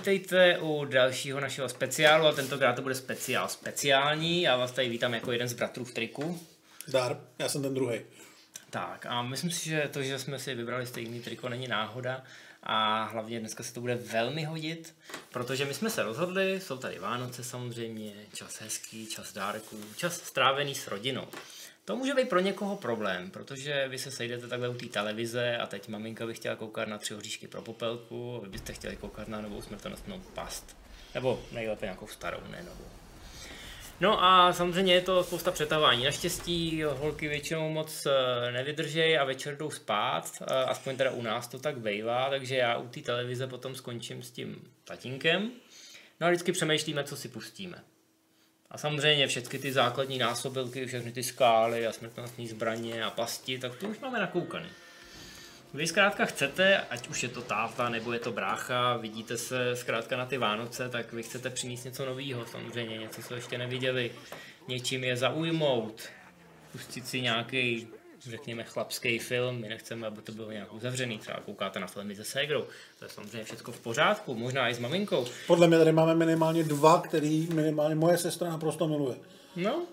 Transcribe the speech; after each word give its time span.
vítejte, 0.00 0.58
u 0.58 0.84
dalšího 0.84 1.40
našeho 1.40 1.68
speciálu 1.68 2.26
a 2.26 2.32
tentokrát 2.32 2.72
to 2.72 2.82
bude 2.82 2.94
speciál 2.94 3.48
speciální. 3.48 4.42
Já 4.42 4.56
vás 4.56 4.72
tady 4.72 4.88
vítám 4.88 5.14
jako 5.14 5.32
jeden 5.32 5.48
z 5.48 5.52
bratrů 5.52 5.84
v 5.84 5.92
triku. 5.92 6.40
Zdar, 6.86 7.20
já 7.38 7.48
jsem 7.48 7.62
ten 7.62 7.74
druhý. 7.74 8.00
Tak 8.70 9.06
a 9.06 9.22
myslím 9.22 9.50
si, 9.50 9.68
že 9.68 9.88
to, 9.92 10.02
že 10.02 10.18
jsme 10.18 10.38
si 10.38 10.54
vybrali 10.54 10.86
stejný 10.86 11.20
triko, 11.20 11.48
není 11.48 11.68
náhoda 11.68 12.24
a 12.62 13.04
hlavně 13.04 13.40
dneska 13.40 13.62
se 13.62 13.74
to 13.74 13.80
bude 13.80 13.94
velmi 13.94 14.44
hodit, 14.44 14.94
protože 15.32 15.64
my 15.64 15.74
jsme 15.74 15.90
se 15.90 16.02
rozhodli, 16.02 16.60
jsou 16.60 16.76
tady 16.76 16.98
Vánoce 16.98 17.44
samozřejmě, 17.44 18.12
čas 18.34 18.60
hezký, 18.60 19.06
čas 19.06 19.32
dárků, 19.32 19.76
čas 19.96 20.14
strávený 20.14 20.74
s 20.74 20.88
rodinou. 20.88 21.28
To 21.84 21.96
může 21.96 22.14
být 22.14 22.28
pro 22.28 22.40
někoho 22.40 22.76
problém, 22.76 23.30
protože 23.30 23.88
vy 23.88 23.98
se 23.98 24.10
sejdete 24.10 24.48
takhle 24.48 24.68
u 24.68 24.74
té 24.74 24.86
televize 24.86 25.56
a 25.56 25.66
teď 25.66 25.88
maminka 25.88 26.26
by 26.26 26.34
chtěla 26.34 26.56
koukat 26.56 26.88
na 26.88 26.98
tři 26.98 27.14
hoříšky 27.14 27.48
pro 27.48 27.62
popelku, 27.62 28.36
a 28.36 28.40
vy 28.40 28.48
byste 28.48 28.72
chtěli 28.72 28.96
koukat 28.96 29.28
na 29.28 29.40
novou 29.40 29.62
smrtonosnou 29.62 30.20
past. 30.34 30.76
Nebo 31.14 31.42
nejlépe 31.52 31.86
nějakou 31.86 32.06
starou, 32.06 32.40
ne 32.50 32.62
novou. 32.62 32.90
No 34.00 34.24
a 34.24 34.52
samozřejmě 34.52 34.94
je 34.94 35.00
to 35.00 35.24
spousta 35.24 35.50
přetavání. 35.50 36.04
Naštěstí 36.04 36.82
holky 36.82 37.28
většinou 37.28 37.70
moc 37.70 38.06
eh, 38.06 38.52
nevydržejí 38.52 39.18
a 39.18 39.24
večer 39.24 39.56
jdou 39.56 39.70
spát, 39.70 40.32
eh, 40.40 40.54
aspoň 40.54 40.96
teda 40.96 41.10
u 41.10 41.22
nás 41.22 41.48
to 41.48 41.58
tak 41.58 41.76
vejvá, 41.76 42.30
takže 42.30 42.56
já 42.56 42.78
u 42.78 42.88
té 42.88 43.00
televize 43.00 43.46
potom 43.46 43.74
skončím 43.74 44.22
s 44.22 44.30
tím 44.30 44.72
tatínkem. 44.84 45.50
No 46.20 46.26
a 46.26 46.30
vždycky 46.30 46.52
přemýšlíme, 46.52 47.04
co 47.04 47.16
si 47.16 47.28
pustíme. 47.28 47.84
A 48.70 48.78
samozřejmě 48.78 49.26
všechny 49.26 49.58
ty 49.58 49.72
základní 49.72 50.18
násobilky, 50.18 50.86
všechny 50.86 51.12
ty 51.12 51.22
skály 51.22 51.86
a 51.86 51.92
smrtnostní 51.92 52.48
zbraně 52.48 53.04
a 53.04 53.10
pasti, 53.10 53.58
tak 53.58 53.74
to 53.74 53.86
už 53.86 53.98
máme 53.98 54.18
nakoukany. 54.18 54.68
Vy 55.74 55.86
zkrátka 55.86 56.24
chcete, 56.24 56.80
ať 56.90 57.08
už 57.08 57.22
je 57.22 57.28
to 57.28 57.42
táta 57.42 57.88
nebo 57.88 58.12
je 58.12 58.18
to 58.18 58.32
brácha, 58.32 58.96
vidíte 58.96 59.38
se 59.38 59.76
zkrátka 59.76 60.16
na 60.16 60.26
ty 60.26 60.38
Vánoce, 60.38 60.88
tak 60.88 61.12
vy 61.12 61.22
chcete 61.22 61.50
přinést 61.50 61.84
něco 61.84 62.06
nového, 62.06 62.46
samozřejmě 62.46 62.98
něco, 62.98 63.22
co 63.22 63.34
ještě 63.34 63.58
neviděli, 63.58 64.12
něčím 64.68 65.04
je 65.04 65.16
zaujmout, 65.16 66.02
pustit 66.72 67.06
si 67.06 67.20
nějaký 67.20 67.88
řekněme, 68.28 68.64
chlapský 68.64 69.18
film, 69.18 69.60
my 69.60 69.68
nechceme, 69.68 70.06
aby 70.06 70.22
to 70.22 70.32
bylo 70.32 70.50
nějak 70.50 70.72
uzavřený, 70.72 71.18
třeba 71.18 71.40
koukáte 71.40 71.80
na 71.80 71.86
filmy 71.86 72.16
se 72.16 72.24
ségrou, 72.24 72.64
to 72.98 73.04
je 73.04 73.08
samozřejmě 73.08 73.44
všechno 73.44 73.72
v 73.72 73.80
pořádku, 73.80 74.34
možná 74.34 74.68
i 74.68 74.74
s 74.74 74.78
maminkou. 74.78 75.26
Podle 75.46 75.68
mě 75.68 75.78
tady 75.78 75.92
máme 75.92 76.14
minimálně 76.14 76.64
dva, 76.64 77.00
který 77.00 77.48
minimálně 77.54 77.94
moje 77.94 78.18
sestra 78.18 78.50
naprosto 78.50 78.88
miluje. 78.88 79.16
No, 79.56 79.86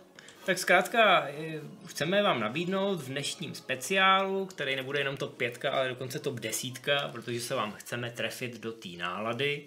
tak 0.45 0.57
zkrátka 0.57 1.27
eh, 1.27 1.61
chceme 1.85 2.23
vám 2.23 2.39
nabídnout 2.39 3.01
v 3.01 3.07
dnešním 3.07 3.55
speciálu, 3.55 4.45
který 4.45 4.75
nebude 4.75 4.99
jenom 4.99 5.17
top 5.17 5.37
5, 5.37 5.65
ale 5.65 5.89
dokonce 5.89 6.19
top 6.19 6.39
10, 6.39 6.73
protože 7.11 7.41
se 7.41 7.55
vám 7.55 7.71
chceme 7.71 8.11
trefit 8.11 8.59
do 8.59 8.71
té 8.71 8.89
nálady, 8.89 9.65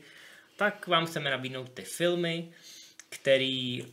tak 0.56 0.86
vám 0.86 1.06
chceme 1.06 1.30
nabídnout 1.30 1.70
ty 1.74 1.82
filmy, 1.82 2.48
který 3.08 3.86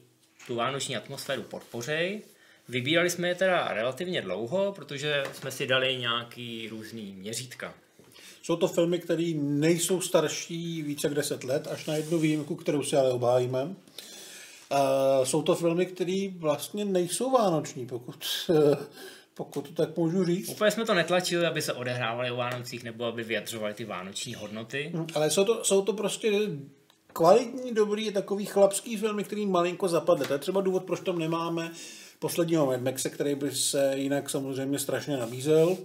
tu 0.48 0.56
vánoční 0.56 0.98
atmosféru 0.98 1.44
podpořejí 1.44 2.22
Vybírali 2.70 3.10
jsme 3.10 3.28
je 3.28 3.36
teda 3.36 3.68
relativně 3.74 4.22
dlouho, 4.22 4.72
protože 4.72 5.24
jsme 5.34 5.52
si 5.52 5.68
dali 5.68 5.98
nějaký 5.98 6.68
různý 6.68 7.14
měřítka. 7.18 7.74
Jsou 8.42 8.56
to 8.56 8.68
filmy, 8.68 9.00
které 9.00 9.32
nejsou 9.36 10.02
starší 10.02 10.82
více 10.82 11.08
jak 11.08 11.14
10 11.16 11.44
let, 11.44 11.68
až 11.68 11.86
na 11.86 11.96
jednu 11.96 12.20
výjimku, 12.20 12.56
kterou 12.56 12.84
si 12.84 12.96
ale 12.96 13.12
obhájíme. 13.12 13.64
Uh, 13.64 13.70
jsou 15.24 15.42
to 15.42 15.56
filmy, 15.56 15.86
které 15.86 16.28
vlastně 16.38 16.86
nejsou 16.86 17.32
vánoční, 17.32 17.86
pokud, 17.86 18.26
pokud 19.34 19.62
to 19.62 19.74
tak 19.74 19.98
můžu 19.98 20.26
říct. 20.26 20.50
Úplně 20.50 20.72
jsme 20.72 20.86
to 20.86 20.94
netlačili, 20.94 21.46
aby 21.46 21.62
se 21.62 21.74
odehrávali 21.74 22.32
o 22.32 22.36
Vánocích 22.36 22.84
nebo 22.84 23.06
aby 23.06 23.24
vyjadřovali 23.24 23.74
ty 23.74 23.86
vánoční 23.86 24.36
hodnoty. 24.36 24.92
Hm, 24.94 25.08
ale 25.16 25.30
jsou 25.30 25.44
to, 25.44 25.64
jsou 25.64 25.82
to 25.82 25.94
prostě 25.94 26.32
kvalitní, 27.14 27.74
dobrý, 27.74 28.12
takový 28.12 28.46
chlapský 28.46 28.98
filmy, 28.98 29.24
který 29.24 29.46
malinko 29.46 29.88
zapadly. 29.88 30.28
To 30.28 30.34
je 30.34 30.40
třeba 30.40 30.62
důvod, 30.62 30.84
proč 30.84 31.00
tam 31.00 31.20
nemáme 31.20 31.72
posledního 32.20 32.66
Mad 32.66 32.82
Maxe, 32.82 33.10
který 33.10 33.36
by 33.36 33.52
se 33.52 33.94
jinak 33.96 34.30
samozřejmě 34.30 34.80
strašně 34.80 35.18
nabízel. 35.18 35.78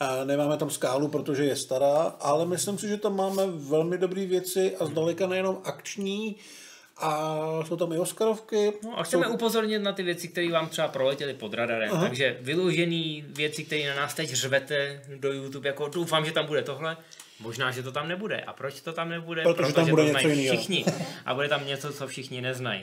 A 0.00 0.24
nemáme 0.24 0.56
tam 0.56 0.70
skálu, 0.70 1.08
protože 1.08 1.44
je 1.44 1.56
stará, 1.56 2.16
ale 2.20 2.46
myslím 2.46 2.78
si, 2.78 2.88
že 2.88 2.96
tam 2.96 3.16
máme 3.16 3.42
velmi 3.46 3.98
dobré 3.98 4.26
věci 4.26 4.76
a 4.76 4.86
zdaleka 4.86 5.26
nejenom 5.26 5.58
akční, 5.64 6.36
a 6.96 7.38
jsou 7.66 7.76
tam 7.76 7.92
i 7.92 7.98
Oscarovky. 7.98 8.72
No 8.82 8.98
a 8.98 9.02
chceme 9.02 9.26
jsou... 9.26 9.32
upozornit 9.32 9.78
na 9.78 9.92
ty 9.92 10.02
věci, 10.02 10.28
které 10.28 10.50
vám 10.50 10.68
třeba 10.68 10.88
proletěly 10.88 11.34
pod 11.34 11.54
radarem. 11.54 11.90
Aha. 11.92 12.02
Takže 12.06 12.36
vyložený 12.40 13.24
věci, 13.28 13.64
které 13.64 13.88
na 13.88 13.94
nás 13.94 14.14
teď 14.14 14.30
řvete 14.30 15.02
do 15.16 15.32
YouTube, 15.32 15.68
jako 15.68 15.88
doufám, 15.88 16.24
že 16.24 16.32
tam 16.32 16.46
bude 16.46 16.62
tohle. 16.62 16.96
Možná, 17.40 17.70
že 17.70 17.82
to 17.82 17.92
tam 17.92 18.08
nebude. 18.08 18.40
A 18.40 18.52
proč 18.52 18.80
to 18.80 18.92
tam 18.92 19.08
nebude? 19.08 19.42
Protože, 19.42 19.54
Protože 19.54 19.72
tam 19.72 19.90
bude 19.90 20.12
to 20.12 20.18
něco 20.18 20.54
všichni. 20.54 20.84
A 21.26 21.34
bude 21.34 21.48
tam 21.48 21.66
něco, 21.66 21.92
co 21.92 22.06
všichni 22.06 22.40
neznají. 22.40 22.82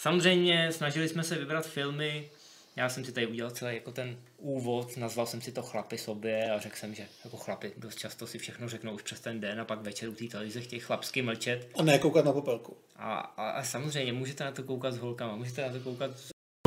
Samozřejmě 0.00 0.72
snažili 0.72 1.08
jsme 1.08 1.24
se 1.24 1.38
vybrat 1.38 1.66
filmy, 1.66 2.30
já 2.76 2.88
jsem 2.88 3.04
si 3.04 3.12
tady 3.12 3.26
udělal 3.26 3.50
celý 3.50 3.74
jako 3.74 3.92
ten 3.92 4.18
úvod, 4.38 4.96
nazval 4.96 5.26
jsem 5.26 5.40
si 5.40 5.52
to 5.52 5.62
chlapy 5.62 5.98
sobě 5.98 6.50
a 6.50 6.58
řekl 6.58 6.76
jsem, 6.76 6.94
že 6.94 7.06
jako 7.24 7.36
chlapy 7.36 7.72
dost 7.76 7.98
často 7.98 8.26
si 8.26 8.38
všechno 8.38 8.68
řeknou 8.68 8.94
už 8.94 9.02
přes 9.02 9.20
ten 9.20 9.40
den 9.40 9.60
a 9.60 9.64
pak 9.64 9.80
večer 9.80 10.08
u 10.08 10.14
té 10.14 10.24
televize 10.24 10.60
chtějí 10.60 10.80
chlapsky 10.80 11.22
mlčet. 11.22 11.68
A 11.78 11.82
ne 11.82 11.98
koukat 11.98 12.24
na 12.24 12.32
popelku. 12.32 12.76
A, 12.96 13.14
a, 13.18 13.50
a 13.50 13.64
samozřejmě 13.64 14.12
můžete 14.12 14.44
na 14.44 14.52
to 14.52 14.62
koukat 14.62 14.94
s 14.94 14.98
holkama, 14.98 15.36
můžete 15.36 15.62
na 15.62 15.72
to 15.72 15.80
koukat 15.80 16.10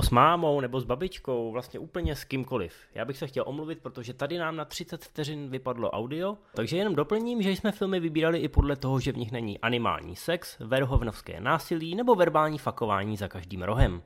s 0.01 0.09
mámou 0.09 0.59
nebo 0.59 0.79
s 0.79 0.83
babičkou, 0.83 1.51
vlastně 1.51 1.79
úplně 1.79 2.15
s 2.15 2.23
kýmkoliv. 2.23 2.75
Já 2.95 3.05
bych 3.05 3.17
se 3.17 3.27
chtěl 3.27 3.43
omluvit, 3.47 3.79
protože 3.79 4.13
tady 4.13 4.37
nám 4.37 4.55
na 4.55 4.65
30 4.65 5.05
vteřin 5.05 5.49
vypadlo 5.49 5.91
audio, 5.91 6.37
takže 6.55 6.77
jenom 6.77 6.95
doplním, 6.95 7.41
že 7.41 7.51
jsme 7.51 7.71
filmy 7.71 7.99
vybírali 7.99 8.39
i 8.39 8.47
podle 8.47 8.75
toho, 8.75 8.99
že 8.99 9.11
v 9.11 9.17
nich 9.17 9.31
není 9.31 9.59
animální 9.59 10.15
sex, 10.15 10.59
verhovnovské 10.59 11.39
násilí 11.39 11.95
nebo 11.95 12.15
verbální 12.15 12.57
fakování 12.57 13.17
za 13.17 13.27
každým 13.27 13.61
rohem. 13.61 14.01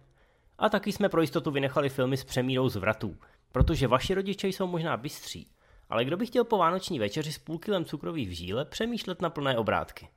A 0.58 0.70
taky 0.70 0.92
jsme 0.92 1.10
pro 1.10 1.22
jistotu 1.22 1.52
vynechali 1.52 1.90
filmy 1.90 2.18
s 2.18 2.24
přemírou 2.24 2.70
zvratů, 2.70 3.18
protože 3.52 3.88
vaši 3.88 4.14
rodiče 4.14 4.48
jsou 4.48 4.68
možná 4.68 4.98
bystří, 4.98 5.48
ale 5.90 6.06
kdo 6.06 6.18
by 6.18 6.26
chtěl 6.26 6.44
po 6.44 6.58
vánoční 6.58 7.00
večeři 7.00 7.32
s 7.32 7.38
půl 7.38 7.60
kilem 7.60 7.86
cukrových 7.86 8.30
v 8.30 8.36
žíle 8.36 8.66
přemýšlet 8.66 9.22
na 9.22 9.30
plné 9.30 9.58
obrátky? 9.58 10.10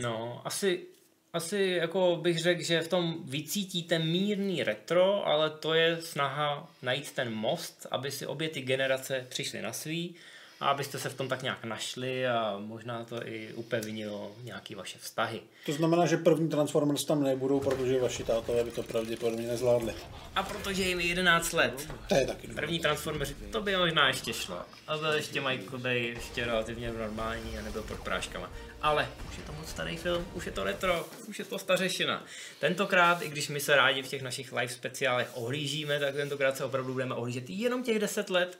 No, 0.00 0.42
asi 0.44 0.86
asi 1.32 1.78
jako 1.80 2.18
bych 2.22 2.38
řekl, 2.38 2.62
že 2.62 2.80
v 2.80 2.88
tom 2.88 3.16
vycítíte 3.24 3.98
mírný 3.98 4.62
retro, 4.62 5.26
ale 5.26 5.50
to 5.50 5.74
je 5.74 6.02
snaha 6.02 6.70
najít 6.82 7.12
ten 7.12 7.34
most, 7.34 7.86
aby 7.90 8.10
si 8.10 8.26
obě 8.26 8.48
ty 8.48 8.60
generace 8.60 9.26
přišly 9.28 9.62
na 9.62 9.72
svý 9.72 10.14
a 10.60 10.68
abyste 10.68 10.98
se 10.98 11.08
v 11.08 11.14
tom 11.14 11.28
tak 11.28 11.42
nějak 11.42 11.64
našli 11.64 12.26
a 12.26 12.56
možná 12.58 13.04
to 13.04 13.26
i 13.26 13.52
upevnilo 13.54 14.32
nějaký 14.42 14.74
vaše 14.74 14.98
vztahy. 14.98 15.40
To 15.66 15.72
znamená, 15.72 16.06
že 16.06 16.16
první 16.16 16.48
Transformers 16.48 17.04
tam 17.04 17.22
nebudou, 17.22 17.60
protože 17.60 18.00
vaši 18.00 18.24
tátové 18.24 18.64
by 18.64 18.70
to 18.70 18.82
pravděpodobně 18.82 19.48
nezvládli. 19.48 19.94
A 20.34 20.42
protože 20.42 20.82
jim 20.82 21.00
je 21.00 21.06
11 21.06 21.52
let. 21.52 21.88
To 22.08 22.14
je 22.14 22.26
taky 22.26 22.46
První 22.46 22.78
Transformers, 22.80 23.32
to 23.52 23.60
by 23.60 23.76
možná 23.76 24.08
ještě 24.08 24.32
šlo. 24.32 24.58
A 24.86 24.98
byl 24.98 25.12
ještě 25.12 25.40
Michael 25.40 25.78
Bay 25.78 26.04
ještě 26.04 26.44
relativně 26.44 26.92
normální 26.92 27.58
a 27.58 27.62
nebyl 27.62 27.82
pod 27.82 27.98
práškama. 28.00 28.50
Ale 28.82 29.08
už 29.30 29.38
je 29.38 29.44
to 29.44 29.52
moc 29.52 29.68
starý 29.68 29.96
film, 29.96 30.26
už 30.34 30.46
je 30.46 30.52
to 30.52 30.64
retro, 30.64 31.08
už 31.26 31.38
je 31.38 31.44
to 31.44 31.58
stařešina. 31.58 32.24
Tentokrát, 32.60 33.22
i 33.22 33.28
když 33.28 33.48
my 33.48 33.60
se 33.60 33.76
rádi 33.76 34.02
v 34.02 34.08
těch 34.08 34.22
našich 34.22 34.52
live 34.52 34.72
speciálech 34.72 35.28
ohlížíme, 35.34 36.00
tak 36.00 36.14
tentokrát 36.14 36.56
se 36.56 36.64
opravdu 36.64 36.92
budeme 36.92 37.14
ohlížet 37.14 37.50
jenom 37.50 37.82
těch 37.82 37.98
10 37.98 38.30
let 38.30 38.58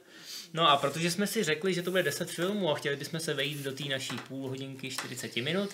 No 0.54 0.70
a 0.70 0.76
protože 0.76 1.10
jsme 1.10 1.26
si 1.26 1.44
řekli, 1.44 1.74
že 1.74 1.82
to 1.82 1.90
bude 1.90 2.02
10 2.02 2.30
filmů 2.30 2.70
a 2.70 2.74
chtěli 2.74 2.96
bychom 2.96 3.20
se 3.20 3.34
vejít 3.34 3.58
do 3.58 3.72
té 3.72 3.84
naší 3.84 4.16
půl 4.28 4.48
hodinky 4.48 4.90
40 4.90 5.36
minut, 5.36 5.70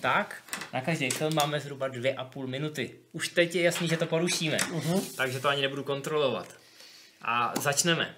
tak 0.00 0.42
na 0.72 0.80
každý 0.80 1.10
film 1.10 1.34
máme 1.34 1.60
zhruba 1.60 1.88
2,5 1.88 2.46
minuty. 2.46 2.94
Už 3.12 3.28
teď 3.28 3.54
je 3.54 3.62
jasný, 3.62 3.88
že 3.88 3.96
to 3.96 4.06
porušíme, 4.06 4.56
uh-huh. 4.56 5.02
takže 5.16 5.40
to 5.40 5.48
ani 5.48 5.62
nebudu 5.62 5.84
kontrolovat. 5.84 6.54
A 7.22 7.54
začneme. 7.60 8.16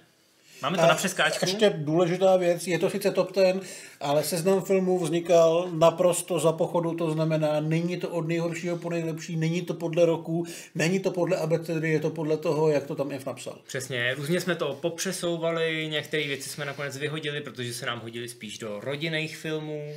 Máme 0.61 0.77
to 0.77 0.83
a 0.83 0.87
na 0.87 0.95
přeskáčku. 0.95 1.45
Ještě 1.45 1.73
důležitá 1.75 2.37
věc, 2.37 2.67
je 2.67 2.79
to 2.79 2.89
sice 2.89 3.11
top 3.11 3.31
ten, 3.31 3.61
ale 3.99 4.23
seznam 4.23 4.61
filmů 4.61 4.99
vznikal 4.99 5.69
naprosto 5.73 6.39
za 6.39 6.51
pochodu, 6.51 6.93
to 6.93 7.11
znamená, 7.11 7.59
není 7.59 7.97
to 7.97 8.09
od 8.09 8.27
nejhoršího 8.27 8.77
po 8.77 8.89
nejlepší, 8.89 9.35
není 9.35 9.61
to 9.61 9.73
podle 9.73 10.05
roku, 10.05 10.45
není 10.75 10.99
to 10.99 11.11
podle 11.11 11.37
abecedy, 11.37 11.89
je 11.89 11.99
to 11.99 12.09
podle 12.09 12.37
toho, 12.37 12.69
jak 12.69 12.85
to 12.85 12.95
tam 12.95 13.11
je 13.11 13.19
napsal. 13.25 13.57
Přesně, 13.67 14.13
různě 14.13 14.41
jsme 14.41 14.55
to 14.55 14.77
popřesouvali, 14.81 15.87
některé 15.91 16.27
věci 16.27 16.49
jsme 16.49 16.65
nakonec 16.65 16.97
vyhodili, 16.97 17.41
protože 17.41 17.73
se 17.73 17.85
nám 17.85 17.99
hodili 17.99 18.29
spíš 18.29 18.57
do 18.57 18.79
rodinných 18.79 19.37
filmů. 19.37 19.93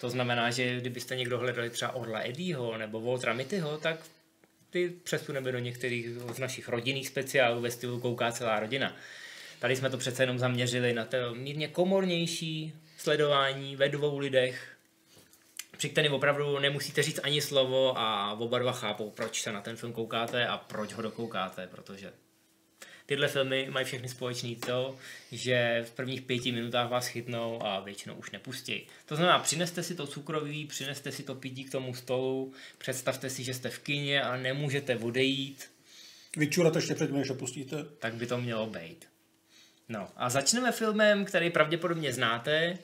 To 0.00 0.10
znamená, 0.10 0.50
že 0.50 0.80
kdybyste 0.80 1.16
někdo 1.16 1.38
hledali 1.38 1.70
třeba 1.70 1.94
Orla 1.94 2.20
Eddieho 2.20 2.78
nebo 2.78 3.00
Waltera 3.00 3.32
Mittyho, 3.32 3.78
tak 3.78 3.96
ty 4.70 4.92
přesuneme 5.04 5.52
do 5.52 5.58
některých 5.58 6.08
z 6.34 6.38
našich 6.38 6.68
rodinných 6.68 7.08
speciálů 7.08 7.60
ve 7.60 7.70
stylu 7.70 8.00
Kouká 8.00 8.32
celá 8.32 8.60
rodina. 8.60 8.96
Tady 9.60 9.76
jsme 9.76 9.90
to 9.90 9.98
přece 9.98 10.22
jenom 10.22 10.38
zaměřili 10.38 10.92
na 10.92 11.04
to 11.04 11.34
mírně 11.34 11.68
komornější 11.68 12.72
sledování 12.98 13.76
ve 13.76 13.88
dvou 13.88 14.18
lidech, 14.18 14.76
při 15.76 15.88
kterém 15.88 16.12
opravdu 16.12 16.58
nemusíte 16.58 17.02
říct 17.02 17.20
ani 17.22 17.40
slovo 17.40 17.98
a 17.98 18.32
oba 18.32 18.58
dva 18.58 18.72
chápou, 18.72 19.10
proč 19.10 19.42
se 19.42 19.52
na 19.52 19.60
ten 19.60 19.76
film 19.76 19.92
koukáte 19.92 20.46
a 20.46 20.58
proč 20.58 20.92
ho 20.92 21.02
dokoukáte, 21.02 21.66
protože 21.66 22.12
tyhle 23.06 23.28
filmy 23.28 23.68
mají 23.70 23.86
všechny 23.86 24.08
společný 24.08 24.56
to, 24.56 24.96
že 25.32 25.84
v 25.88 25.90
prvních 25.90 26.22
pěti 26.22 26.52
minutách 26.52 26.90
vás 26.90 27.06
chytnou 27.06 27.62
a 27.62 27.80
většinou 27.80 28.14
už 28.14 28.30
nepustí. 28.30 28.86
To 29.06 29.16
znamená, 29.16 29.38
přineste 29.38 29.82
si 29.82 29.94
to 29.94 30.06
cukroví, 30.06 30.66
přineste 30.66 31.12
si 31.12 31.22
to 31.22 31.34
pití 31.34 31.64
k 31.64 31.72
tomu 31.72 31.94
stolu, 31.94 32.52
představte 32.78 33.30
si, 33.30 33.44
že 33.44 33.54
jste 33.54 33.70
v 33.70 33.78
kině 33.78 34.22
a 34.22 34.36
nemůžete 34.36 34.96
odejít. 34.96 35.70
Vyčurat 36.36 36.76
ještě 36.76 36.94
předtím, 36.94 37.16
než 37.16 37.30
opustíte. 37.30 37.84
Tak 37.98 38.14
by 38.14 38.26
to 38.26 38.38
mělo 38.38 38.66
být. 38.66 39.09
No 39.90 40.06
a 40.16 40.30
začneme 40.30 40.72
filmem, 40.72 41.24
který 41.24 41.50
pravděpodobně 41.50 42.12
znáte, 42.12 42.78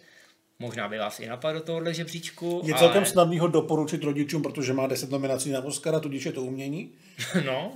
Možná 0.59 0.89
by 0.89 0.99
vás 0.99 1.21
i 1.21 1.27
napadlo 1.27 1.61
tohle 1.61 1.95
žebříčku. 1.95 2.63
Je 2.65 2.75
celkem 2.75 3.03
ale... 3.03 3.07
snadný 3.07 3.39
ho 3.39 3.49
doporučit 3.49 4.05
rodičům, 4.05 4.43
protože 4.43 4.73
má 4.73 4.87
10 4.87 5.11
nominací 5.11 5.51
na 5.51 5.65
Oscara, 5.65 6.01
tudíž 6.01 6.27
je 6.27 6.33
to 6.33 6.43
umění. 6.43 6.91
no. 7.47 7.73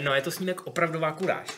no, 0.00 0.14
je 0.14 0.22
to 0.22 0.30
snímek 0.30 0.66
opravdová 0.66 1.12
kuráž. 1.12 1.48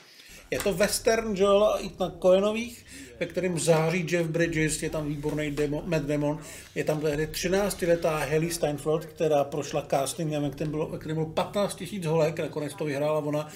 Je 0.50 0.58
to 0.58 0.72
western 0.72 1.36
Joel 1.36 1.78
na 2.00 2.12
Cohenových, 2.22 2.86
ve 3.20 3.26
kterém 3.26 3.58
září 3.58 4.06
Jeff 4.10 4.28
Bridges, 4.30 4.82
je 4.82 4.90
tam 4.90 5.08
výborný 5.08 5.50
demo, 5.50 5.82
Matt 5.86 6.04
Damon, 6.04 6.38
je 6.74 6.84
tam 6.84 7.00
tehdy 7.00 7.26
13-letá 7.26 8.18
Haley 8.18 8.50
Steinfeld, 8.50 9.04
která 9.04 9.44
prošla 9.44 9.86
castingem, 9.90 10.42
ve 10.42 10.50
kterém 10.50 10.70
bylo, 10.70 10.88
ve 10.88 10.98
kterém 10.98 11.16
bylo 11.16 11.26
15 11.26 11.84
000 11.92 12.10
holek, 12.10 12.38
nakonec 12.38 12.74
to 12.74 12.84
vyhrála 12.84 13.18
ona. 13.18 13.48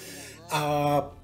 A 0.51 1.18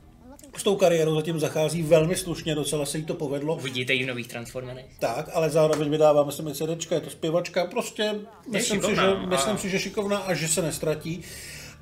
s 0.59 0.63
tou 0.63 0.75
kariérou 0.75 1.15
zatím 1.15 1.39
zachází 1.39 1.83
velmi 1.83 2.15
slušně, 2.15 2.55
docela 2.55 2.85
se 2.85 2.97
jí 2.97 3.03
to 3.03 3.13
povedlo. 3.13 3.55
Uvidíte 3.55 3.93
ji 3.93 4.03
v 4.03 4.07
nových 4.07 4.27
Transformerech. 4.27 4.85
Tak, 4.99 5.29
ale 5.33 5.49
zároveň 5.49 5.89
vydává, 5.89 6.23
myslím, 6.23 6.53
CDčka, 6.53 6.95
je 6.95 7.01
to 7.01 7.09
zpěvačka, 7.09 7.65
prostě 7.65 8.15
myslím, 8.51 8.83
si, 8.83 8.95
že, 8.95 9.01
a... 9.01 9.25
myslím 9.25 9.57
si, 9.57 9.69
že 9.69 9.79
šikovná 9.79 10.17
a 10.17 10.33
že 10.33 10.47
se 10.47 10.61
nestratí. 10.61 11.23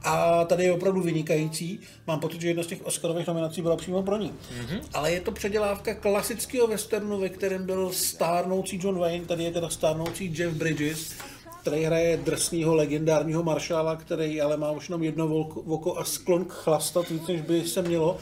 A 0.06 0.46
tady 0.46 0.64
je 0.64 0.74
opravdu 0.74 1.02
vynikající. 1.02 1.80
Mám 2.08 2.20
pocit, 2.20 2.42
že 2.42 2.48
jedna 2.48 2.64
z 2.64 2.68
těch 2.68 2.86
Oscarových 2.86 3.28
nominací 3.28 3.62
byla 3.62 3.76
přímo 3.76 4.04
pro 4.04 4.18
ní. 4.18 4.32
Mm-hmm. 4.32 4.82
Ale 4.94 5.12
je 5.12 5.22
to 5.22 5.32
předělávka 5.32 5.94
klasického 5.94 6.68
westernu, 6.68 7.20
ve 7.20 7.30
kterém 7.30 7.66
byl 7.66 7.92
stárnoucí 7.92 8.80
John 8.84 9.00
Wayne, 9.00 9.26
tady 9.26 9.44
je 9.44 9.52
teda 9.52 9.70
stárnoucí 9.70 10.34
Jeff 10.38 10.56
Bridges, 10.56 11.14
který 11.62 11.84
hraje 11.84 12.18
drsného 12.18 12.76
legendárního 12.76 13.44
maršála, 13.44 13.96
který 13.96 14.42
ale 14.42 14.58
má 14.58 14.72
už 14.72 14.90
jenom 14.90 15.04
jedno 15.04 15.38
oko 15.38 15.98
a 15.98 16.06
sklon 16.06 16.46
k 16.46 16.52
chlastat 16.52 17.10
víc, 17.10 17.28
než 17.28 17.42
by 17.42 17.68
se 17.68 17.82
mělo 17.82 18.18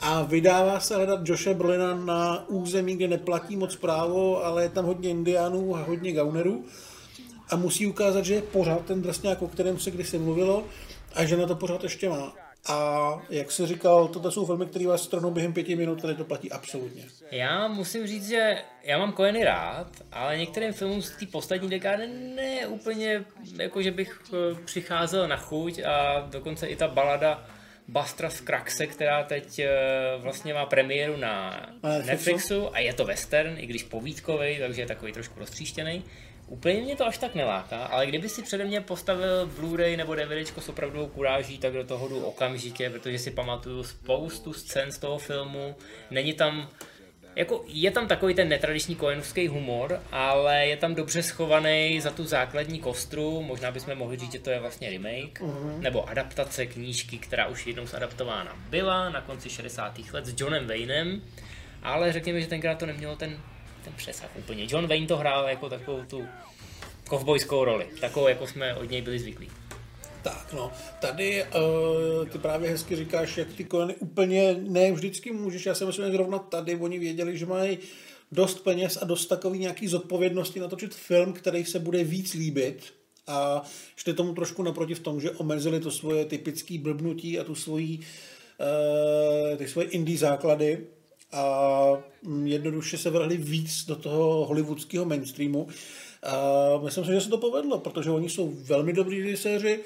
a 0.00 0.22
vydává 0.22 0.80
se 0.80 0.96
hledat 0.96 1.28
Joshe 1.28 1.54
Brolina 1.54 1.94
na 1.94 2.48
území, 2.48 2.96
kde 2.96 3.08
neplatí 3.08 3.56
moc 3.56 3.76
právo, 3.76 4.44
ale 4.44 4.62
je 4.62 4.68
tam 4.68 4.84
hodně 4.84 5.10
indiánů 5.10 5.76
a 5.76 5.82
hodně 5.82 6.12
gaunerů 6.12 6.64
a 7.50 7.56
musí 7.56 7.86
ukázat, 7.86 8.24
že 8.24 8.34
je 8.34 8.42
pořád 8.42 8.84
ten 8.84 9.02
drsňák, 9.02 9.42
o 9.42 9.48
kterém 9.48 9.78
se 9.78 9.90
kdysi 9.90 10.18
mluvilo 10.18 10.64
a 11.14 11.24
že 11.24 11.36
na 11.36 11.46
to 11.46 11.56
pořád 11.56 11.82
ještě 11.82 12.08
má. 12.08 12.32
A 12.68 13.08
jak 13.30 13.52
se 13.52 13.66
říkal, 13.66 14.08
toto 14.08 14.30
jsou 14.30 14.46
filmy, 14.46 14.66
které 14.66 14.86
vás 14.86 15.02
stranou 15.02 15.30
během 15.30 15.52
pěti 15.52 15.76
minut, 15.76 16.02
tady 16.02 16.14
to 16.14 16.24
platí 16.24 16.52
absolutně. 16.52 17.04
Já 17.30 17.68
musím 17.68 18.06
říct, 18.06 18.28
že 18.28 18.62
já 18.82 18.98
mám 18.98 19.12
Koeny 19.12 19.44
rád, 19.44 19.86
ale 20.12 20.38
některým 20.38 20.72
filmům 20.72 21.02
z 21.02 21.10
té 21.10 21.26
poslední 21.26 21.68
dekády 21.68 22.06
ne 22.06 22.66
úplně, 22.66 23.24
jako 23.58 23.82
že 23.82 23.90
bych 23.90 24.20
eh, 24.32 24.54
přicházel 24.64 25.28
na 25.28 25.36
chuť 25.36 25.78
a 25.78 26.26
dokonce 26.30 26.66
i 26.66 26.76
ta 26.76 26.88
balada 26.88 27.46
Bastra 27.88 28.30
z 28.30 28.40
Kraxe, 28.40 28.86
která 28.86 29.22
teď 29.22 29.58
eh, 29.58 29.70
vlastně 30.18 30.54
má 30.54 30.66
premiéru 30.66 31.16
na 31.16 31.66
Netflixu 32.04 32.74
a 32.74 32.78
je 32.78 32.94
to 32.94 33.04
western, 33.04 33.58
i 33.58 33.66
když 33.66 33.82
povídkový, 33.82 34.58
takže 34.58 34.82
je 34.82 34.86
takový 34.86 35.12
trošku 35.12 35.38
roztříštěný. 35.38 36.04
Úplně 36.46 36.82
mě 36.82 36.96
to 36.96 37.06
až 37.06 37.18
tak 37.18 37.34
neláká, 37.34 37.84
ale 37.84 38.06
kdyby 38.06 38.28
si 38.28 38.42
přede 38.42 38.64
mě 38.64 38.80
postavil 38.80 39.46
Blu-ray 39.46 39.96
nebo 39.96 40.14
DVD 40.14 40.58
s 40.58 40.68
opravdovou 40.68 41.06
kuráží, 41.06 41.58
tak 41.58 41.72
do 41.72 41.84
toho 41.84 42.08
jdu 42.08 42.20
okamžitě, 42.20 42.90
protože 42.90 43.18
si 43.18 43.30
pamatuju 43.30 43.82
spoustu 43.82 44.52
scén 44.52 44.92
z 44.92 44.98
toho 44.98 45.18
filmu. 45.18 45.76
Není 46.10 46.32
tam 46.32 46.68
jako 47.36 47.64
je 47.66 47.90
tam 47.90 48.08
takový 48.08 48.34
ten 48.34 48.48
netradiční 48.48 48.94
koenovský 48.94 49.48
humor, 49.48 50.00
ale 50.12 50.66
je 50.66 50.76
tam 50.76 50.94
dobře 50.94 51.22
schovaný 51.22 52.00
za 52.00 52.10
tu 52.10 52.24
základní 52.24 52.80
kostru. 52.80 53.42
Možná 53.42 53.70
bychom 53.70 53.94
mohli 53.94 54.16
říct, 54.16 54.32
že 54.32 54.38
to 54.38 54.50
je 54.50 54.60
vlastně 54.60 54.90
remake, 54.90 55.40
uh-huh. 55.40 55.78
nebo 55.80 56.08
adaptace 56.08 56.66
knížky, 56.66 57.18
která 57.18 57.46
už 57.46 57.66
jednou 57.66 57.86
zadaptována 57.86 58.56
byla 58.70 59.08
na 59.08 59.20
konci 59.20 59.50
60. 59.50 59.98
let 60.12 60.26
s 60.26 60.40
Johnem 60.40 60.66
Waynem, 60.66 61.22
ale 61.82 62.12
řekněme, 62.12 62.40
že 62.40 62.46
tenkrát 62.46 62.78
to 62.78 62.86
nemělo 62.86 63.16
ten, 63.16 63.38
ten 63.84 63.92
přesah 63.92 64.30
úplně. 64.36 64.66
John 64.68 64.86
Wayne 64.86 65.06
to 65.06 65.16
hrál 65.16 65.48
jako 65.48 65.68
takovou 65.68 66.02
tu 66.04 66.28
kovbojskou 67.08 67.64
roli, 67.64 67.86
takovou, 68.00 68.28
jako 68.28 68.46
jsme 68.46 68.74
od 68.74 68.90
něj 68.90 69.02
byli 69.02 69.18
zvyklí. 69.18 69.50
Tak 70.24 70.52
no, 70.52 70.72
tady 71.00 71.44
uh, 71.44 72.28
ty 72.28 72.38
právě 72.38 72.70
hezky 72.70 72.96
říkáš, 72.96 73.36
jak 73.36 73.52
ty 73.52 73.64
koeny 73.64 73.94
úplně 73.94 74.56
ne 74.68 74.92
vždycky 74.92 75.32
můžeš, 75.32 75.66
já 75.66 75.74
si 75.74 75.84
myslím, 75.84 76.06
že 76.06 76.12
zrovna 76.12 76.38
tady 76.38 76.76
oni 76.76 76.98
věděli, 76.98 77.38
že 77.38 77.46
mají 77.46 77.78
dost 78.32 78.64
peněz 78.64 78.98
a 79.02 79.04
dost 79.04 79.26
takový 79.26 79.58
nějaký 79.58 79.88
zodpovědnosti 79.88 80.60
natočit 80.60 80.94
film, 80.94 81.32
který 81.32 81.64
se 81.64 81.78
bude 81.78 82.04
víc 82.04 82.34
líbit 82.34 82.82
a 83.26 83.62
šli 83.96 84.14
tomu 84.14 84.34
trošku 84.34 84.62
naproti 84.62 84.94
v 84.94 85.00
tom, 85.00 85.20
že 85.20 85.30
omezili 85.30 85.80
to 85.80 85.90
svoje 85.90 86.24
typické 86.24 86.78
blbnutí 86.78 87.38
a 87.38 87.44
tu 87.44 87.54
svoji, 87.54 87.98
uh, 87.98 89.56
ty 89.56 89.68
svoje 89.68 89.88
indie 89.88 90.18
základy 90.18 90.86
a 91.32 91.86
mm, 92.22 92.46
jednoduše 92.46 92.98
se 92.98 93.10
vrhli 93.10 93.36
víc 93.36 93.84
do 93.86 93.96
toho 93.96 94.46
hollywoodského 94.46 95.04
mainstreamu. 95.04 95.68
A 96.22 96.78
myslím 96.84 97.04
si, 97.04 97.12
že 97.12 97.20
se 97.20 97.28
to 97.28 97.38
povedlo, 97.38 97.78
protože 97.78 98.10
oni 98.10 98.28
jsou 98.28 98.52
velmi 98.54 98.92
dobrý 98.92 99.22
režiséři, 99.22 99.80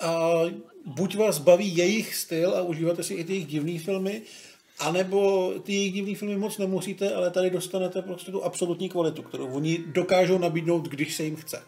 a 0.00 0.40
buď 0.84 1.16
vás 1.16 1.38
baví 1.38 1.76
jejich 1.76 2.14
styl 2.14 2.54
a 2.56 2.62
užíváte 2.62 3.02
si 3.02 3.14
i 3.14 3.24
ty 3.24 3.32
jejich 3.32 3.46
divné 3.46 3.78
filmy, 3.78 4.22
anebo 4.78 5.52
ty 5.62 5.72
jejich 5.72 5.92
divné 5.92 6.14
filmy 6.14 6.36
moc 6.36 6.58
nemusíte, 6.58 7.14
ale 7.14 7.30
tady 7.30 7.50
dostanete 7.50 8.02
prostě 8.02 8.30
tu 8.30 8.44
absolutní 8.44 8.88
kvalitu, 8.88 9.22
kterou 9.22 9.46
oni 9.46 9.78
dokážou 9.78 10.38
nabídnout, 10.38 10.88
když 10.88 11.14
se 11.16 11.22
jim 11.22 11.36
chce. 11.36 11.62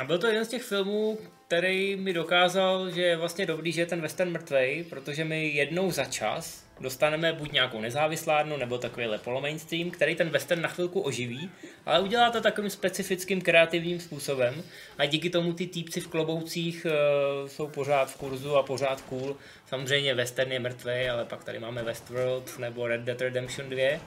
A 0.00 0.04
byl 0.04 0.18
to 0.18 0.26
jeden 0.26 0.44
z 0.44 0.48
těch 0.48 0.62
filmů, 0.62 1.18
který 1.46 1.96
mi 1.96 2.12
dokázal, 2.12 2.90
že 2.90 3.02
je 3.02 3.16
vlastně 3.16 3.46
dobrý, 3.46 3.72
že 3.72 3.80
je 3.80 3.86
ten 3.86 4.00
western 4.00 4.30
mrtvej, 4.30 4.84
protože 4.90 5.24
my 5.24 5.48
jednou 5.48 5.90
za 5.90 6.04
čas 6.04 6.65
dostaneme 6.80 7.32
buď 7.32 7.52
nějakou 7.52 7.80
nezávislárnu 7.80 8.56
nebo 8.56 8.78
takový 8.78 9.06
polo 9.24 9.40
mainstream, 9.40 9.90
který 9.90 10.14
ten 10.14 10.28
western 10.28 10.62
na 10.62 10.68
chvilku 10.68 11.00
oživí, 11.00 11.50
ale 11.86 12.00
udělá 12.00 12.30
to 12.30 12.40
takovým 12.40 12.70
specifickým 12.70 13.40
kreativním 13.40 14.00
způsobem 14.00 14.62
a 14.98 15.06
díky 15.06 15.30
tomu 15.30 15.52
ty 15.52 15.66
týpci 15.66 16.00
v 16.00 16.08
kloboucích 16.08 16.86
uh, 16.86 17.48
jsou 17.48 17.68
pořád 17.68 18.10
v 18.10 18.16
kurzu 18.16 18.56
a 18.56 18.62
pořád 18.62 19.00
cool. 19.00 19.36
Samozřejmě 19.66 20.14
western 20.14 20.52
je 20.52 20.58
mrtvý, 20.58 21.08
ale 21.08 21.24
pak 21.24 21.44
tady 21.44 21.58
máme 21.58 21.82
Westworld 21.82 22.58
nebo 22.58 22.86
Red 22.86 23.00
Dead 23.00 23.20
Redemption 23.20 23.70
2. 23.70 24.00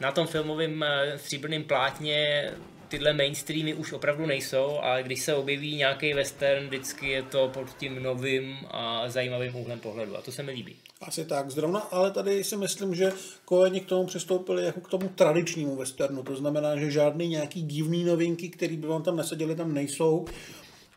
Na 0.00 0.12
tom 0.12 0.26
filmovém 0.26 0.80
uh, 0.80 1.16
stříbrném 1.16 1.64
plátně 1.64 2.50
tyhle 2.88 3.12
mainstreamy 3.12 3.74
už 3.74 3.92
opravdu 3.92 4.26
nejsou, 4.26 4.78
ale 4.82 5.02
když 5.02 5.20
se 5.20 5.34
objeví 5.34 5.76
nějaký 5.76 6.14
western, 6.14 6.66
vždycky 6.66 7.08
je 7.08 7.22
to 7.22 7.48
pod 7.48 7.76
tím 7.76 8.02
novým 8.02 8.58
a 8.70 9.08
zajímavým 9.08 9.56
úhlem 9.56 9.80
pohledu 9.80 10.16
a 10.16 10.22
to 10.22 10.32
se 10.32 10.42
mi 10.42 10.52
líbí. 10.52 10.76
Asi 11.00 11.24
tak, 11.24 11.50
zrovna, 11.50 11.80
ale 11.80 12.10
tady 12.10 12.44
si 12.44 12.56
myslím, 12.56 12.94
že 12.94 13.12
Koeni 13.44 13.80
k 13.80 13.86
tomu 13.86 14.06
přistoupili 14.06 14.64
jako 14.64 14.80
k 14.80 14.88
tomu 14.88 15.08
tradičnímu 15.08 15.76
westernu, 15.76 16.22
to 16.22 16.36
znamená, 16.36 16.76
že 16.76 16.90
žádný 16.90 17.28
nějaký 17.28 17.62
divný 17.62 18.04
novinky, 18.04 18.48
které 18.48 18.76
by 18.76 18.86
vám 18.86 19.02
tam 19.02 19.16
neseděly, 19.16 19.56
tam 19.56 19.74
nejsou 19.74 20.24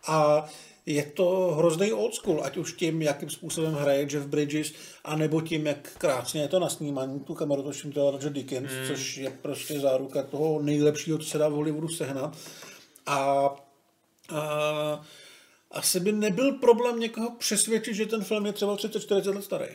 a 0.08 0.46
je 0.86 1.04
to 1.04 1.56
hrozný 1.58 1.94
old 1.94 2.16
school, 2.16 2.44
ať 2.44 2.58
už 2.58 2.74
tím, 2.74 3.02
jakým 3.02 3.30
způsobem 3.30 3.74
hraje 3.74 4.08
Jeff 4.12 4.28
Bridges, 4.28 4.74
anebo 5.04 5.42
tím, 5.42 5.68
jak 5.68 5.98
krásně 5.98 6.42
je 6.42 6.48
to 6.48 6.60
na 6.60 6.70
snímání. 6.70 7.20
Tu 7.20 7.34
kameru 7.34 7.64
točím 7.64 7.92
to 7.92 8.12
Roger 8.12 8.32
Dickens, 8.32 8.72
mm. 8.72 8.88
což 8.88 9.18
je 9.18 9.30
prostě 9.42 9.80
záruka 9.80 10.24
toho 10.24 10.62
nejlepšího, 10.62 11.18
co 11.18 11.26
se 11.30 11.38
dá 11.38 11.50
v 11.50 11.52
Hollywoodu 11.52 11.88
sehnat. 11.88 12.38
A, 13.06 13.50
a 14.30 15.02
asi 15.72 16.00
by 16.00 16.12
nebyl 16.12 16.52
problém 16.52 17.00
někoho 17.00 17.32
přesvědčit, 17.32 17.94
že 17.94 18.06
ten 18.06 18.24
film 18.24 18.46
je 18.46 18.54
třeba 18.54 18.76
30-40 18.76 19.36
let 19.36 19.44
starý. 19.44 19.68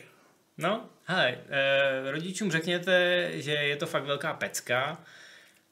No, 0.59 0.89
hele, 1.05 1.37
eh, 1.49 2.11
rodičům 2.11 2.51
řekněte, 2.51 3.27
že 3.33 3.51
je 3.51 3.75
to 3.75 3.85
fakt 3.85 4.03
velká 4.03 4.33
pecka. 4.33 5.03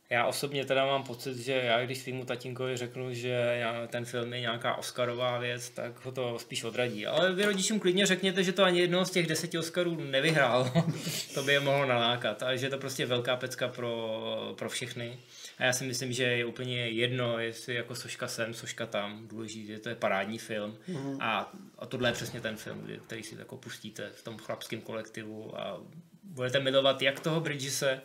Já 0.10 0.26
osobně 0.26 0.66
teda 0.66 0.86
mám 0.86 1.04
pocit, 1.04 1.38
že 1.38 1.54
já 1.54 1.86
když 1.86 1.98
svýmu 1.98 2.26
tatínkovi 2.26 2.78
řeknu, 2.78 3.14
že 3.14 3.62
ten 3.88 4.06
film 4.06 4.34
je 4.34 4.40
nějaká 4.40 4.76
Oscarová 4.76 5.38
věc, 5.38 5.70
tak 5.70 6.06
ho 6.06 6.12
to 6.12 6.40
spíš 6.40 6.64
odradí. 6.64 7.08
Ale 7.08 7.34
vy 7.34 7.46
rodičům 7.46 7.80
klidně 7.80 8.06
řekněte, 8.06 8.44
že 8.44 8.52
to 8.52 8.64
ani 8.64 8.80
jednoho 8.80 9.06
z 9.06 9.12
těch 9.12 9.28
deseti 9.28 9.58
Oscarů 9.58 9.96
nevyhrál. 10.04 10.72
to 11.34 11.44
by 11.44 11.54
je 11.54 11.60
mohlo 11.60 11.86
nalákat. 11.86 12.44
A 12.44 12.56
že 12.56 12.66
je 12.66 12.70
to 12.70 12.78
prostě 12.78 13.06
velká 13.06 13.36
pecka 13.36 13.68
pro, 13.68 14.56
pro 14.58 14.70
všechny. 14.70 15.18
A 15.58 15.64
já 15.64 15.74
si 15.74 15.86
myslím, 15.86 16.14
že 16.14 16.24
je 16.24 16.46
úplně 16.46 16.90
jedno, 16.90 17.40
jestli 17.40 17.76
jako 17.76 17.96
soška 17.96 18.28
sem, 18.28 18.54
soška 18.54 18.86
tam, 18.86 19.28
důležité, 19.28 19.74
že 19.74 19.80
to 19.80 19.90
je 19.90 19.96
parádní 19.96 20.38
film. 20.38 20.78
Mm-hmm. 20.90 21.18
A, 21.20 21.54
a 21.78 21.86
tohle 21.86 22.10
je 22.10 22.14
přesně 22.14 22.42
ten 22.42 22.58
film, 22.58 22.88
který 23.06 23.24
si 23.24 23.36
jako 23.40 23.58
pustíte 23.58 24.10
v 24.16 24.24
tom 24.24 24.38
chlapském 24.38 24.82
kolektivu 24.82 25.60
a 25.60 25.82
budete 26.24 26.60
milovat 26.60 27.02
jak 27.02 27.20
toho 27.20 27.40
Bridgese, 27.40 28.02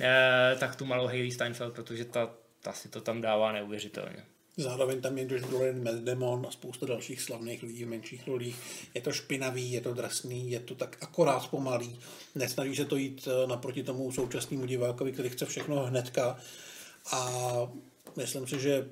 eh, 0.00 0.56
tak 0.60 0.76
tu 0.76 0.84
malou 0.84 1.06
Hayley 1.06 1.30
Steinfeld, 1.30 1.74
protože 1.74 2.04
ta, 2.04 2.30
ta 2.62 2.72
si 2.72 2.88
to 2.88 3.00
tam 3.00 3.20
dává 3.20 3.52
neuvěřitelně. 3.52 4.24
Zároveň 4.56 5.00
tam 5.00 5.18
je 5.18 5.26
Josh 5.32 5.46
Brolin, 5.46 5.82
Matt 5.82 5.96
Damon 5.96 6.46
a 6.48 6.50
spousta 6.50 6.86
dalších 6.86 7.20
slavných 7.20 7.62
lidí 7.62 7.84
v 7.84 7.88
menších 7.88 8.26
rolích. 8.26 8.88
Je 8.94 9.00
to 9.00 9.12
špinavý, 9.12 9.72
je 9.72 9.80
to 9.80 9.94
drsný, 9.94 10.50
je 10.50 10.60
to 10.60 10.74
tak 10.74 10.96
akorát 11.00 11.50
pomalý. 11.50 11.98
Nesnaží 12.34 12.76
se 12.76 12.84
to 12.84 12.96
jít 12.96 13.28
eh, 13.28 13.46
naproti 13.46 13.82
tomu 13.82 14.12
současnému 14.12 14.66
divákovi, 14.66 15.12
který 15.12 15.28
chce 15.28 15.46
všechno 15.46 15.86
hnedka. 15.86 16.38
A 17.12 17.30
myslím 18.16 18.46
si, 18.46 18.60
že 18.60 18.88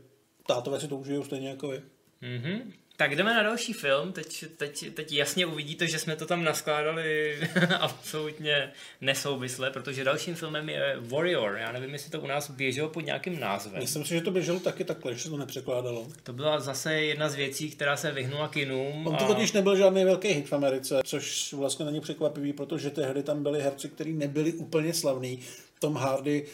tátové 0.47 0.81
si 0.81 0.89
to 0.89 0.97
užijou 0.97 1.25
stejně 1.25 1.49
jako 1.49 1.69
vy. 1.69 1.83
Mm-hmm. 2.23 2.63
Tak 3.01 3.17
jdeme 3.17 3.35
na 3.35 3.43
další 3.43 3.73
film. 3.73 4.13
Teď, 4.13 4.45
teď, 4.57 4.95
teď 4.95 5.13
jasně 5.13 5.47
uvidíte, 5.47 5.87
že 5.87 5.99
jsme 5.99 6.17
to 6.17 6.27
tam 6.27 6.45
naskládali 6.45 7.39
absolutně 7.81 8.73
nesouvisle, 9.01 9.71
protože 9.71 10.05
dalším 10.05 10.35
filmem 10.35 10.69
je 10.69 10.97
Warrior. 11.01 11.57
Já 11.57 11.73
nevím, 11.73 11.93
jestli 11.93 12.11
to 12.11 12.21
u 12.21 12.27
nás 12.27 12.51
běželo 12.51 12.89
pod 12.89 13.01
nějakým 13.01 13.41
názvem. 13.41 13.81
Myslím 13.83 14.05
si, 14.05 14.15
že 14.15 14.21
to 14.21 14.31
běželo 14.31 14.61
taky 14.61 14.85
takhle, 14.85 15.15
že 15.15 15.21
se 15.21 15.31
to 15.31 15.37
nepřekládalo. 15.37 16.09
To 16.23 16.33
byla 16.33 16.61
zase 16.61 16.95
jedna 16.95 17.29
z 17.29 17.35
věcí, 17.35 17.71
která 17.71 17.97
se 17.97 18.13
vyhnula 18.13 18.49
kinům. 18.49 19.07
On 19.07 19.17
to 19.17 19.25
a... 19.25 19.29
totiž 19.29 19.53
nebyl 19.53 19.77
žádný 19.77 20.05
velký 20.05 20.29
hit 20.29 20.49
v 20.49 20.53
Americe, 20.53 21.01
což 21.05 21.53
vlastně 21.53 21.85
není 21.85 22.01
překvapivý, 22.01 22.53
protože 22.53 22.91
tehdy 22.91 23.23
tam 23.23 23.43
byli 23.43 23.63
herci, 23.63 23.89
kteří 23.89 24.13
nebyli 24.13 24.53
úplně 24.53 24.95
slavní. 24.95 25.41
Tom 25.79 25.97
Hardy 25.97 26.47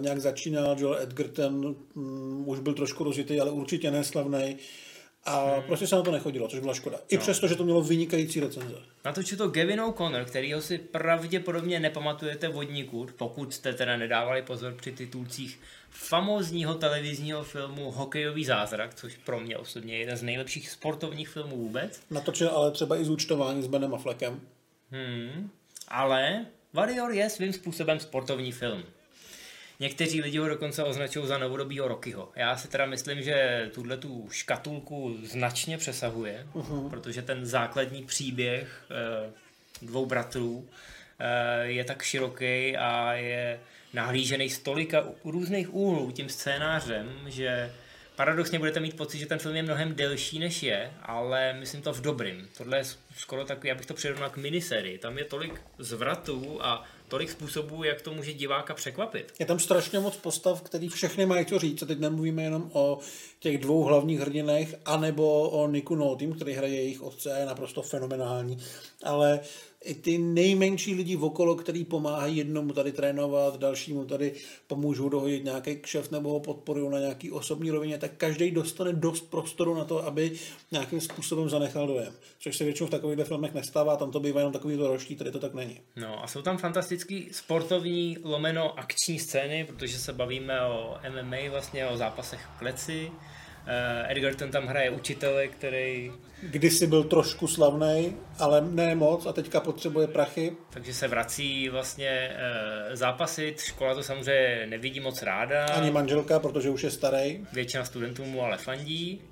nějak 0.00 0.20
začínal, 0.20 0.76
Joel 0.78 1.02
Edgerton 1.02 1.76
um, 1.94 2.48
už 2.48 2.60
byl 2.60 2.74
trošku 2.74 3.04
rozjetý, 3.04 3.40
ale 3.40 3.50
určitě 3.50 3.90
neslavný. 3.90 4.56
A 5.24 5.54
hmm. 5.54 5.62
prostě 5.62 5.86
se 5.86 5.96
na 5.96 6.02
to 6.02 6.10
nechodilo, 6.10 6.48
což 6.48 6.60
byla 6.60 6.74
škoda. 6.74 6.98
I 7.08 7.16
no. 7.16 7.22
přesto, 7.22 7.48
že 7.48 7.56
to 7.56 7.64
mělo 7.64 7.82
vynikající 7.82 8.40
recenze. 8.40 8.74
Natočil 9.04 9.38
to 9.38 9.48
Gavin 9.48 9.80
O'Connor, 9.80 10.24
kterýho 10.24 10.62
si 10.62 10.78
pravděpodobně 10.78 11.80
nepamatujete 11.80 12.48
vodníku, 12.48 13.06
pokud 13.16 13.54
jste 13.54 13.72
teda 13.72 13.96
nedávali 13.96 14.42
pozor 14.42 14.74
při 14.74 14.92
titulcích 14.92 15.60
famózního 15.90 16.74
televizního 16.74 17.44
filmu 17.44 17.90
Hokejový 17.90 18.44
zázrak, 18.44 18.94
což 18.94 19.16
pro 19.16 19.40
mě 19.40 19.56
osobně 19.56 19.94
je 19.94 20.00
jeden 20.00 20.16
z 20.16 20.22
nejlepších 20.22 20.70
sportovních 20.70 21.28
filmů 21.28 21.56
vůbec. 21.56 22.00
Natočil 22.10 22.48
ale 22.48 22.70
třeba 22.70 22.96
i 22.96 23.04
zúčtování 23.04 23.62
s 23.62 23.66
Benem 23.66 23.94
Affleckem. 23.94 24.40
Hmm. 24.90 25.50
Ale 25.88 26.46
Warrior 26.72 27.12
je 27.12 27.30
svým 27.30 27.52
způsobem 27.52 28.00
sportovní 28.00 28.52
film. 28.52 28.82
Někteří 29.80 30.20
lidi 30.20 30.38
ho 30.38 30.48
dokonce 30.48 30.84
označují 30.84 31.26
za 31.26 31.38
novodobího 31.38 31.88
Rockyho. 31.88 32.32
Já 32.36 32.56
si 32.56 32.68
teda 32.68 32.86
myslím, 32.86 33.22
že 33.22 33.70
tuhle 33.74 33.96
tu 33.96 34.28
škatulku 34.30 35.16
značně 35.22 35.78
přesahuje, 35.78 36.46
uh-huh. 36.54 36.90
protože 36.90 37.22
ten 37.22 37.46
základní 37.46 38.04
příběh 38.04 38.84
eh, 38.90 39.30
dvou 39.82 40.06
bratrů 40.06 40.68
eh, 41.18 41.66
je 41.66 41.84
tak 41.84 42.02
široký 42.02 42.76
a 42.76 43.12
je 43.12 43.60
nahlížený 43.94 44.50
z 44.50 44.58
tolika 44.58 45.04
různých 45.24 45.74
úhlů 45.74 46.12
tím 46.12 46.28
scénářem, 46.28 47.10
že 47.26 47.72
paradoxně 48.16 48.58
budete 48.58 48.80
mít 48.80 48.96
pocit, 48.96 49.18
že 49.18 49.26
ten 49.26 49.38
film 49.38 49.56
je 49.56 49.62
mnohem 49.62 49.94
delší 49.94 50.38
než 50.38 50.62
je, 50.62 50.92
ale 51.02 51.52
myslím 51.52 51.82
to 51.82 51.92
v 51.92 52.00
dobrým. 52.00 52.48
Tohle 52.56 52.78
je 52.78 52.84
skoro 53.16 53.44
takový, 53.44 53.68
já 53.68 53.74
bych 53.74 53.86
to 53.86 53.94
přirovnal 53.94 54.30
k 54.30 54.36
miniserii. 54.36 54.98
Tam 54.98 55.18
je 55.18 55.24
tolik 55.24 55.60
zvratů 55.78 56.58
a 56.64 56.84
tolik 57.08 57.30
způsobů, 57.30 57.84
jak 57.84 58.02
to 58.02 58.14
může 58.14 58.32
diváka 58.32 58.74
překvapit. 58.74 59.34
Je 59.38 59.46
tam 59.46 59.58
strašně 59.58 59.98
moc 59.98 60.16
postav, 60.16 60.62
který 60.62 60.88
všechny 60.88 61.26
mají 61.26 61.46
co 61.46 61.58
říct. 61.58 61.82
A 61.82 61.86
teď 61.86 61.98
nemluvíme 61.98 62.42
jenom 62.42 62.70
o 62.72 62.98
těch 63.38 63.58
dvou 63.58 63.82
hlavních 63.82 64.20
hrdinech, 64.20 64.74
anebo 64.84 65.50
o 65.50 65.68
Niku 65.68 65.94
Notým, 65.94 66.32
který 66.32 66.52
hraje 66.52 66.74
jejich 66.74 67.02
otce 67.02 67.36
je 67.38 67.46
naprosto 67.46 67.82
fenomenální. 67.82 68.58
Ale 69.04 69.40
i 69.84 69.94
ty 69.94 70.18
nejmenší 70.18 70.94
lidi 70.94 71.16
okolo, 71.16 71.54
který 71.54 71.84
pomáhají 71.84 72.36
jednomu 72.36 72.72
tady 72.72 72.92
trénovat, 72.92 73.56
dalšímu 73.56 74.04
tady 74.04 74.32
pomůžou 74.66 75.08
dohodit 75.08 75.44
nějaký 75.44 75.76
kšeft 75.76 76.12
nebo 76.12 76.30
ho 76.30 76.40
podporují 76.40 76.90
na 76.90 76.98
nějaký 76.98 77.30
osobní 77.30 77.70
rovině, 77.70 77.98
tak 77.98 78.10
každý 78.16 78.50
dostane 78.50 78.92
dost 78.92 79.30
prostoru 79.30 79.74
na 79.74 79.84
to, 79.84 80.06
aby 80.06 80.32
nějakým 80.72 81.00
způsobem 81.00 81.48
zanechal 81.48 81.86
dojem. 81.86 82.12
Což 82.38 82.56
se 82.56 82.64
většinou 82.64 82.86
v 82.86 82.90
takových 82.90 83.26
filmech 83.26 83.54
nestává, 83.54 83.96
tam 83.96 84.10
to 84.10 84.20
bývá 84.20 84.40
jenom 84.40 84.52
takový 84.52 84.76
roští, 84.76 85.16
tady 85.16 85.30
to 85.30 85.38
tak 85.38 85.54
není. 85.54 85.80
No 85.96 86.24
a 86.24 86.26
jsou 86.26 86.42
tam 86.42 86.58
fantastický 86.58 87.28
sportovní 87.32 88.16
lomeno 88.24 88.78
akční 88.78 89.18
scény, 89.18 89.64
protože 89.64 89.98
se 89.98 90.12
bavíme 90.12 90.62
o 90.62 90.96
MMA, 91.10 91.36
vlastně 91.50 91.86
o 91.86 91.96
zápasech 91.96 92.40
v 92.40 92.58
kleci, 92.58 93.10
Edgerton 94.08 94.50
tam 94.50 94.66
hraje 94.66 94.90
učitele, 94.90 95.48
který... 95.48 96.12
Kdysi 96.42 96.86
byl 96.86 97.04
trošku 97.04 97.46
slavný, 97.46 98.16
ale 98.38 98.60
ne 98.60 98.94
moc 98.94 99.26
a 99.26 99.32
teďka 99.32 99.60
potřebuje 99.60 100.06
prachy. 100.06 100.56
Takže 100.70 100.94
se 100.94 101.08
vrací 101.08 101.68
vlastně 101.68 102.30
uh, 102.30 102.94
zápasit, 102.96 103.60
škola 103.60 103.94
to 103.94 104.02
samozřejmě 104.02 104.66
nevidí 104.66 105.00
moc 105.00 105.22
ráda. 105.22 105.66
Ani 105.66 105.90
manželka, 105.90 106.40
protože 106.40 106.70
už 106.70 106.82
je 106.82 106.90
starý. 106.90 107.46
Většina 107.52 107.84
studentů 107.84 108.24
mu 108.24 108.42
ale 108.44 108.56
fandí. 108.56 109.22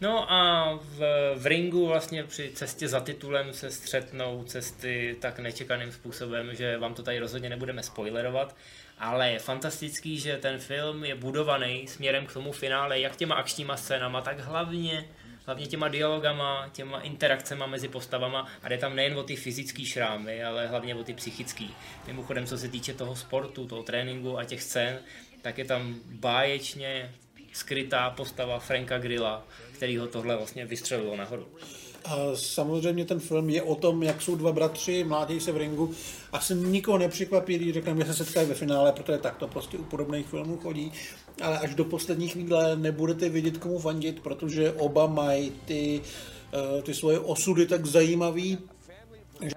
No 0.00 0.32
a 0.32 0.72
v, 0.82 0.98
v 1.36 1.46
ringu 1.46 1.86
vlastně 1.86 2.24
při 2.24 2.50
cestě 2.54 2.88
za 2.88 3.00
titulem 3.00 3.52
se 3.52 3.70
střetnou 3.70 4.44
cesty 4.44 5.16
tak 5.20 5.38
nečekaným 5.38 5.92
způsobem, 5.92 6.54
že 6.54 6.78
vám 6.78 6.94
to 6.94 7.02
tady 7.02 7.18
rozhodně 7.18 7.48
nebudeme 7.48 7.82
spoilerovat 7.82 8.56
ale 9.02 9.30
je 9.30 9.38
fantastický, 9.38 10.18
že 10.18 10.36
ten 10.36 10.58
film 10.58 11.04
je 11.04 11.14
budovaný 11.14 11.88
směrem 11.88 12.26
k 12.26 12.32
tomu 12.32 12.52
finále, 12.52 13.00
jak 13.00 13.16
těma 13.16 13.34
akčníma 13.34 13.76
scénama, 13.76 14.20
tak 14.20 14.40
hlavně 14.40 15.08
hlavně 15.44 15.66
těma 15.66 15.88
dialogama, 15.88 16.68
těma 16.72 17.00
interakcemi 17.00 17.64
mezi 17.66 17.88
postavama 17.88 18.48
a 18.62 18.68
jde 18.68 18.78
tam 18.78 18.96
nejen 18.96 19.18
o 19.18 19.22
ty 19.22 19.36
fyzické 19.36 19.84
šrámy, 19.84 20.44
ale 20.44 20.66
hlavně 20.66 20.94
o 20.94 21.04
ty 21.04 21.14
psychické. 21.14 21.64
Mimochodem, 22.06 22.46
co 22.46 22.58
se 22.58 22.68
týče 22.68 22.94
toho 22.94 23.16
sportu, 23.16 23.66
toho 23.66 23.82
tréninku 23.82 24.38
a 24.38 24.44
těch 24.44 24.62
scén, 24.62 24.98
tak 25.42 25.58
je 25.58 25.64
tam 25.64 25.94
báječně 26.04 27.14
skrytá 27.52 28.10
postava 28.10 28.58
Franka 28.58 28.98
Grilla, 28.98 29.46
který 29.72 29.96
ho 29.96 30.06
tohle 30.06 30.36
vlastně 30.36 30.66
vystřelilo 30.66 31.16
nahoru. 31.16 31.46
A 32.04 32.16
samozřejmě 32.34 33.04
ten 33.04 33.20
film 33.20 33.50
je 33.50 33.62
o 33.62 33.74
tom, 33.74 34.02
jak 34.02 34.22
jsou 34.22 34.36
dva 34.36 34.52
bratři, 34.52 35.04
mládí 35.04 35.40
se 35.40 35.52
v 35.52 35.56
ringu. 35.56 35.94
Asi 36.32 36.54
nikoho 36.54 36.98
nepřekvapí, 36.98 37.58
když 37.58 37.74
řekneme, 37.74 38.04
že 38.04 38.14
se 38.14 38.24
setkají 38.24 38.48
ve 38.48 38.54
finále, 38.54 38.92
protože 38.92 39.18
tak 39.18 39.36
to 39.36 39.48
prostě 39.48 39.78
u 39.78 39.82
podobných 39.82 40.26
filmů 40.26 40.56
chodí. 40.56 40.92
Ale 41.42 41.58
až 41.58 41.74
do 41.74 41.84
poslední 41.84 42.28
chvíle 42.28 42.76
nebudete 42.76 43.28
vědět, 43.28 43.58
komu 43.58 43.78
fandit, 43.78 44.20
protože 44.20 44.72
oba 44.72 45.06
mají 45.06 45.52
ty, 45.64 46.00
eh, 46.78 46.82
ty 46.82 46.94
svoje 46.94 47.18
osudy 47.18 47.66
tak 47.66 47.86
zajímavý, 47.86 48.58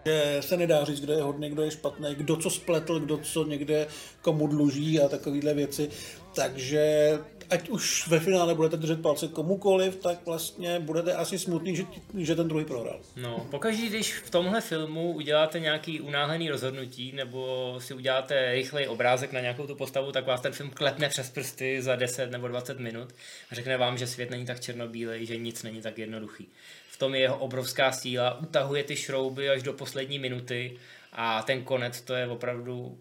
že 0.05 0.37
se 0.41 0.57
nedá 0.57 0.83
říct, 0.83 1.01
kdo 1.01 1.13
je 1.13 1.21
hodný, 1.21 1.49
kdo 1.49 1.61
je 1.61 1.71
špatný, 1.71 2.15
kdo 2.15 2.35
co 2.35 2.49
spletl, 2.49 2.99
kdo 2.99 3.17
co 3.17 3.43
někde 3.43 3.87
komu 4.21 4.47
dluží 4.47 4.99
a 4.99 5.07
takovéhle 5.09 5.53
věci. 5.53 5.89
Takže 6.33 7.09
ať 7.49 7.69
už 7.69 8.07
ve 8.07 8.19
finále 8.19 8.55
budete 8.55 8.77
držet 8.77 9.01
palce 9.01 9.27
komukoliv, 9.27 9.95
tak 9.95 10.25
vlastně 10.25 10.79
budete 10.79 11.13
asi 11.13 11.39
smutný, 11.39 11.75
že, 11.75 11.83
že 12.17 12.35
ten 12.35 12.47
druhý 12.47 12.65
prohrál. 12.65 12.99
No, 13.15 13.47
pokaždé, 13.51 13.87
když 13.87 14.13
v 14.13 14.29
tomhle 14.29 14.61
filmu 14.61 15.11
uděláte 15.11 15.59
nějaký 15.59 16.01
unáhlený 16.01 16.49
rozhodnutí, 16.49 17.11
nebo 17.11 17.75
si 17.79 17.93
uděláte 17.93 18.51
rychlej 18.51 18.87
obrázek 18.87 19.31
na 19.31 19.41
nějakou 19.41 19.67
tu 19.67 19.75
postavu, 19.75 20.11
tak 20.11 20.27
vás 20.27 20.41
ten 20.41 20.53
film 20.53 20.69
klepne 20.69 21.09
přes 21.09 21.29
prsty 21.29 21.81
za 21.81 21.95
10 21.95 22.31
nebo 22.31 22.47
20 22.47 22.79
minut 22.79 23.13
a 23.51 23.55
řekne 23.55 23.77
vám, 23.77 23.97
že 23.97 24.07
svět 24.07 24.29
není 24.29 24.45
tak 24.45 24.59
černobílej, 24.59 25.25
že 25.25 25.37
nic 25.37 25.63
není 25.63 25.81
tak 25.81 25.97
jednoduchý. 25.97 26.47
V 26.89 26.97
tom 26.97 27.15
je 27.15 27.21
jeho 27.21 27.37
obrovská 27.37 27.91
síla, 27.91 28.39
utahuje 28.39 28.83
ty 28.83 28.95
šrouby 28.95 29.49
až 29.49 29.63
do 29.63 29.73
poslední 29.73 30.19
minuty 30.19 30.77
a 31.13 31.43
ten 31.43 31.63
konec 31.63 32.01
to 32.01 32.13
je 32.13 32.27
opravdu 32.27 32.97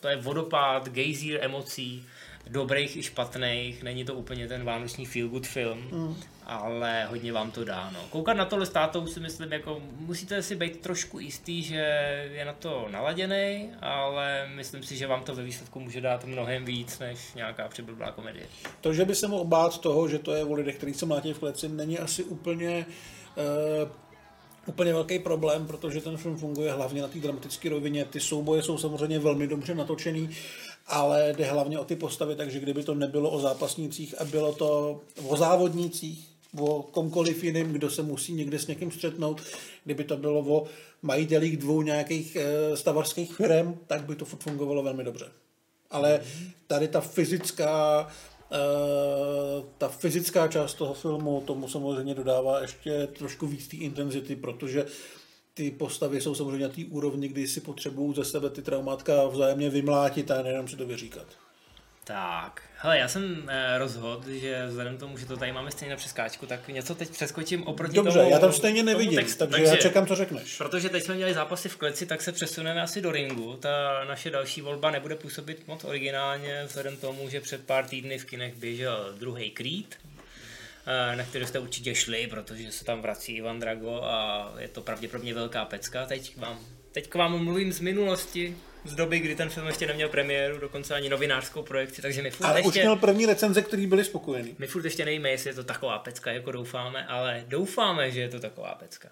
to 0.00 0.08
je 0.08 0.16
vodopád, 0.16 0.88
gejzír 0.88 1.38
emocí, 1.40 2.06
dobrých 2.48 2.96
i 2.96 3.02
špatných, 3.02 3.82
není 3.82 4.04
to 4.04 4.14
úplně 4.14 4.48
ten 4.48 4.64
vánoční 4.64 5.06
feel 5.06 5.28
good 5.28 5.46
film, 5.46 5.78
mm. 5.92 6.16
ale 6.46 7.06
hodně 7.10 7.32
vám 7.32 7.50
to 7.50 7.64
dá. 7.64 7.90
No. 7.94 8.00
Koukat 8.10 8.36
na 8.36 8.44
tohle 8.44 8.66
s 8.66 8.70
tátou 8.70 9.06
si 9.06 9.20
myslím, 9.20 9.52
jako 9.52 9.80
musíte 9.98 10.42
si 10.42 10.56
být 10.56 10.80
trošku 10.80 11.18
jistý, 11.18 11.62
že 11.62 11.82
je 12.32 12.44
na 12.44 12.52
to 12.52 12.88
naladěný, 12.90 13.70
ale 13.80 14.48
myslím 14.54 14.82
si, 14.82 14.96
že 14.96 15.06
vám 15.06 15.22
to 15.22 15.34
ve 15.34 15.42
výsledku 15.42 15.80
může 15.80 16.00
dát 16.00 16.24
mnohem 16.24 16.64
víc 16.64 16.98
než 16.98 17.18
nějaká 17.34 17.68
přiblblá 17.68 18.12
komedie. 18.12 18.46
To, 18.80 18.94
že 18.94 19.04
by 19.04 19.14
se 19.14 19.28
mohl 19.28 19.44
bát 19.44 19.80
toho, 19.80 20.08
že 20.08 20.18
to 20.18 20.34
je 20.34 20.44
o 20.44 20.54
lidech, 20.54 20.76
kteří 20.76 20.94
se 20.94 21.06
mlátí 21.06 21.32
v 21.32 21.38
kleci, 21.38 21.68
není 21.68 21.98
asi 21.98 22.24
úplně 22.24 22.86
uh 23.36 23.88
úplně 24.68 24.92
velký 24.92 25.18
problém, 25.18 25.66
protože 25.66 26.00
ten 26.00 26.16
film 26.16 26.36
funguje 26.36 26.72
hlavně 26.72 27.02
na 27.02 27.08
té 27.08 27.18
dramatické 27.18 27.68
rovině. 27.68 28.04
Ty 28.04 28.20
souboje 28.20 28.62
jsou 28.62 28.78
samozřejmě 28.78 29.18
velmi 29.18 29.46
dobře 29.46 29.74
natočený, 29.74 30.30
ale 30.88 31.34
jde 31.36 31.44
hlavně 31.44 31.78
o 31.78 31.84
ty 31.84 31.96
postavy, 31.96 32.36
takže 32.36 32.60
kdyby 32.60 32.82
to 32.82 32.94
nebylo 32.94 33.30
o 33.30 33.40
zápasnících 33.40 34.20
a 34.20 34.24
bylo 34.24 34.52
to 34.52 35.00
o 35.26 35.36
závodnících, 35.36 36.28
o 36.58 36.82
komkoliv 36.82 37.44
jiným, 37.44 37.72
kdo 37.72 37.90
se 37.90 38.02
musí 38.02 38.32
někde 38.32 38.58
s 38.58 38.66
někým 38.66 38.90
střetnout, 38.90 39.42
kdyby 39.84 40.04
to 40.04 40.16
bylo 40.16 40.40
o 40.40 40.66
majitelích 41.02 41.56
dvou 41.56 41.82
nějakých 41.82 42.36
e, 42.36 42.76
stavarských 42.76 43.34
firm, 43.34 43.78
tak 43.86 44.04
by 44.04 44.16
to 44.16 44.24
fungovalo 44.24 44.82
velmi 44.82 45.04
dobře. 45.04 45.28
Ale 45.90 46.20
tady 46.66 46.88
ta 46.88 47.00
fyzická 47.00 48.08
Uh, 48.50 49.64
ta 49.78 49.88
fyzická 49.88 50.48
část 50.48 50.74
toho 50.74 50.94
filmu 50.94 51.42
tomu 51.46 51.68
samozřejmě 51.68 52.14
dodává 52.14 52.60
ještě 52.60 53.06
trošku 53.06 53.46
víc 53.46 53.68
té 53.68 53.76
intenzity, 53.76 54.36
protože 54.36 54.86
ty 55.58 55.70
postavy 55.70 56.20
jsou 56.20 56.34
samozřejmě 56.34 56.68
na 56.68 56.74
té 56.74 56.82
úrovni, 56.90 57.28
kdy 57.28 57.48
si 57.48 57.60
potřebují 57.60 58.14
ze 58.14 58.24
sebe 58.24 58.50
ty 58.50 58.62
traumátka 58.62 59.26
vzájemně 59.26 59.70
vymlátit 59.70 60.30
a 60.30 60.42
nejenom 60.42 60.68
si 60.68 60.76
to 60.76 60.86
vyříkat. 60.86 61.26
Tak, 62.04 62.62
hele, 62.76 62.98
já 62.98 63.08
jsem 63.08 63.42
eh, 63.48 63.78
rozhodl, 63.78 64.30
že 64.30 64.66
vzhledem 64.66 64.96
k 64.96 65.00
tomu, 65.00 65.18
že 65.18 65.26
to 65.26 65.36
tady 65.36 65.52
máme 65.52 65.70
stejně 65.70 65.90
na 65.90 65.96
přeskáčku, 65.96 66.46
tak 66.46 66.68
něco 66.68 66.94
teď 66.94 67.10
přeskočím 67.10 67.64
oproti 67.64 67.94
Dobře, 67.94 68.18
tomu, 68.18 68.30
já 68.30 68.38
tam 68.38 68.52
stejně 68.52 68.82
nevidím, 68.82 69.18
textu, 69.18 69.38
takže, 69.38 69.56
takže 69.56 69.70
já 69.70 69.76
čekám, 69.76 70.06
co 70.06 70.14
řekneš. 70.14 70.56
Protože 70.58 70.88
teď 70.88 71.02
jsme 71.04 71.14
měli 71.14 71.34
zápasy 71.34 71.68
v 71.68 71.76
kleci, 71.76 72.06
tak 72.06 72.22
se 72.22 72.32
přesuneme 72.32 72.82
asi 72.82 73.00
do 73.00 73.12
ringu. 73.12 73.56
Ta 73.56 74.04
naše 74.08 74.30
další 74.30 74.60
volba 74.60 74.90
nebude 74.90 75.14
působit 75.14 75.66
moc 75.66 75.84
originálně, 75.84 76.64
vzhledem 76.66 76.96
k 76.96 77.00
tomu, 77.00 77.28
že 77.28 77.40
před 77.40 77.66
pár 77.66 77.84
týdny 77.84 78.18
v 78.18 78.24
kinech 78.24 78.54
běžel 78.54 79.14
druhý 79.18 79.50
Creed, 79.50 79.96
na 81.14 81.24
který 81.24 81.46
jste 81.46 81.58
určitě 81.58 81.94
šli, 81.94 82.26
protože 82.26 82.72
se 82.72 82.84
tam 82.84 83.02
vrací 83.02 83.36
Ivan 83.36 83.60
Drago 83.60 84.00
a 84.02 84.52
je 84.58 84.68
to 84.68 84.80
pravděpodobně 84.80 85.34
velká 85.34 85.64
pecka. 85.64 86.06
Teď 86.06 86.34
k 86.34 86.38
vám, 86.38 86.58
teď 86.92 87.08
k 87.08 87.14
vám 87.14 87.44
mluvím 87.44 87.72
z 87.72 87.80
minulosti, 87.80 88.56
z 88.84 88.94
doby, 88.94 89.18
kdy 89.18 89.36
ten 89.36 89.50
film 89.50 89.66
ještě 89.66 89.86
neměl 89.86 90.08
premiéru, 90.08 90.58
dokonce 90.58 90.94
ani 90.94 91.08
novinářskou 91.08 91.62
projekci, 91.62 92.02
takže 92.02 92.22
my 92.22 92.30
furt 92.30 92.46
Ale 92.46 92.58
ještě... 92.58 92.68
už 92.68 92.76
měl 92.76 92.96
první 92.96 93.26
recenze, 93.26 93.62
který 93.62 93.86
byli 93.86 94.04
spokojený. 94.04 94.54
My 94.58 94.66
furt 94.66 94.84
ještě 94.84 95.04
nevíme, 95.04 95.30
jestli 95.30 95.50
je 95.50 95.54
to 95.54 95.64
taková 95.64 95.98
pecka, 95.98 96.32
jako 96.32 96.52
doufáme, 96.52 97.06
ale 97.06 97.44
doufáme, 97.48 98.10
že 98.10 98.20
je 98.20 98.28
to 98.28 98.40
taková 98.40 98.74
pecka. 98.74 99.08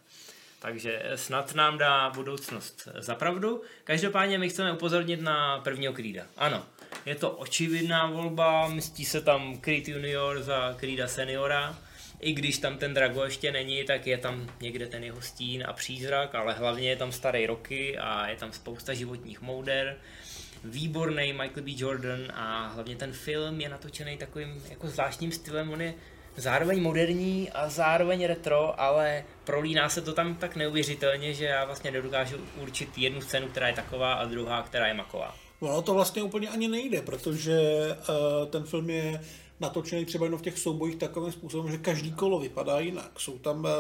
Takže 0.59 1.03
snad 1.15 1.55
nám 1.55 1.79
dá 1.79 2.11
budoucnost 2.11 2.89
za 2.99 3.15
pravdu. 3.15 3.63
Každopádně 3.85 4.39
my 4.39 4.49
chceme 4.49 4.73
upozornit 4.73 5.21
na 5.21 5.59
prvního 5.59 5.93
Creeda. 5.93 6.27
Ano, 6.37 6.67
je 7.07 7.15
to 7.15 7.31
očividná 7.31 8.07
volba, 8.07 8.69
myslí 8.69 9.05
se 9.05 9.21
tam 9.21 9.59
Creed 9.59 9.89
Junior 9.89 10.43
za 10.43 10.75
Creeda 10.79 11.09
Seniora. 11.09 11.79
I 12.21 12.33
když 12.33 12.59
tam 12.59 12.79
ten 12.79 12.95
Drago 12.95 13.25
ještě 13.25 13.53
není, 13.53 13.85
tak 13.85 14.07
je 14.07 14.19
tam 14.19 14.47
někde 14.61 14.87
ten 14.87 15.05
jeho 15.05 15.21
stín 15.21 15.65
a 15.67 15.73
přízrak, 15.73 16.35
ale 16.35 16.53
hlavně 16.53 16.89
je 16.89 16.97
tam 16.97 17.13
starý 17.13 17.47
roky 17.47 17.99
a 17.99 18.29
je 18.29 18.37
tam 18.37 18.53
spousta 18.53 18.95
životních 18.95 19.41
mouder. 19.41 19.97
Výborný 20.65 21.33
Michael 21.33 21.63
B. 21.63 21.71
Jordan 21.77 22.33
a 22.35 22.67
hlavně 22.67 22.97
ten 22.97 23.13
film 23.13 23.61
je 23.61 23.69
natočený 23.69 24.17
takovým 24.17 24.63
jako 24.71 24.89
zvláštním 24.89 25.33
stylem. 25.33 25.71
On 25.71 25.83
je 25.83 25.95
zároveň 26.37 26.83
moderní 26.83 27.51
a 27.51 27.69
zároveň 27.69 28.25
retro, 28.25 28.81
ale 28.81 29.25
prolíná 29.45 29.89
se 29.89 30.03
to 30.03 30.13
tam 30.13 30.35
tak 30.35 30.57
neuvěřitelně, 30.57 31.35
že 31.35 31.45
já 31.45 31.65
vlastně 31.65 31.91
nedokážu 31.91 32.37
určit 32.57 32.99
jednu 32.99 33.21
scénu, 33.21 33.49
která 33.49 33.69
je 33.69 33.75
taková 33.75 34.15
a 34.15 34.25
druhá, 34.25 34.63
která 34.63 34.87
je 34.87 34.95
maková. 34.95 35.46
Ono 35.61 35.83
to 35.83 35.95
vlastně 35.95 36.23
úplně 36.23 36.49
ani 36.49 36.69
nejde, 36.69 37.03
protože 37.03 37.61
uh, 38.09 38.49
ten 38.49 38.63
film 38.63 38.91
je 38.91 39.21
natočený 39.61 40.05
třeba 40.05 40.25
jenom 40.25 40.39
v 40.39 40.43
těch 40.43 40.59
soubojích 40.59 40.97
takovým 40.97 41.33
způsobem, 41.33 41.73
že 41.73 41.79
každý 41.79 42.13
kolo 42.13 42.39
vypadá 42.39 42.81
jinak. 42.81 43.21
Jsou 43.21 43.39
tam, 43.39 43.65
uh, 43.65 43.71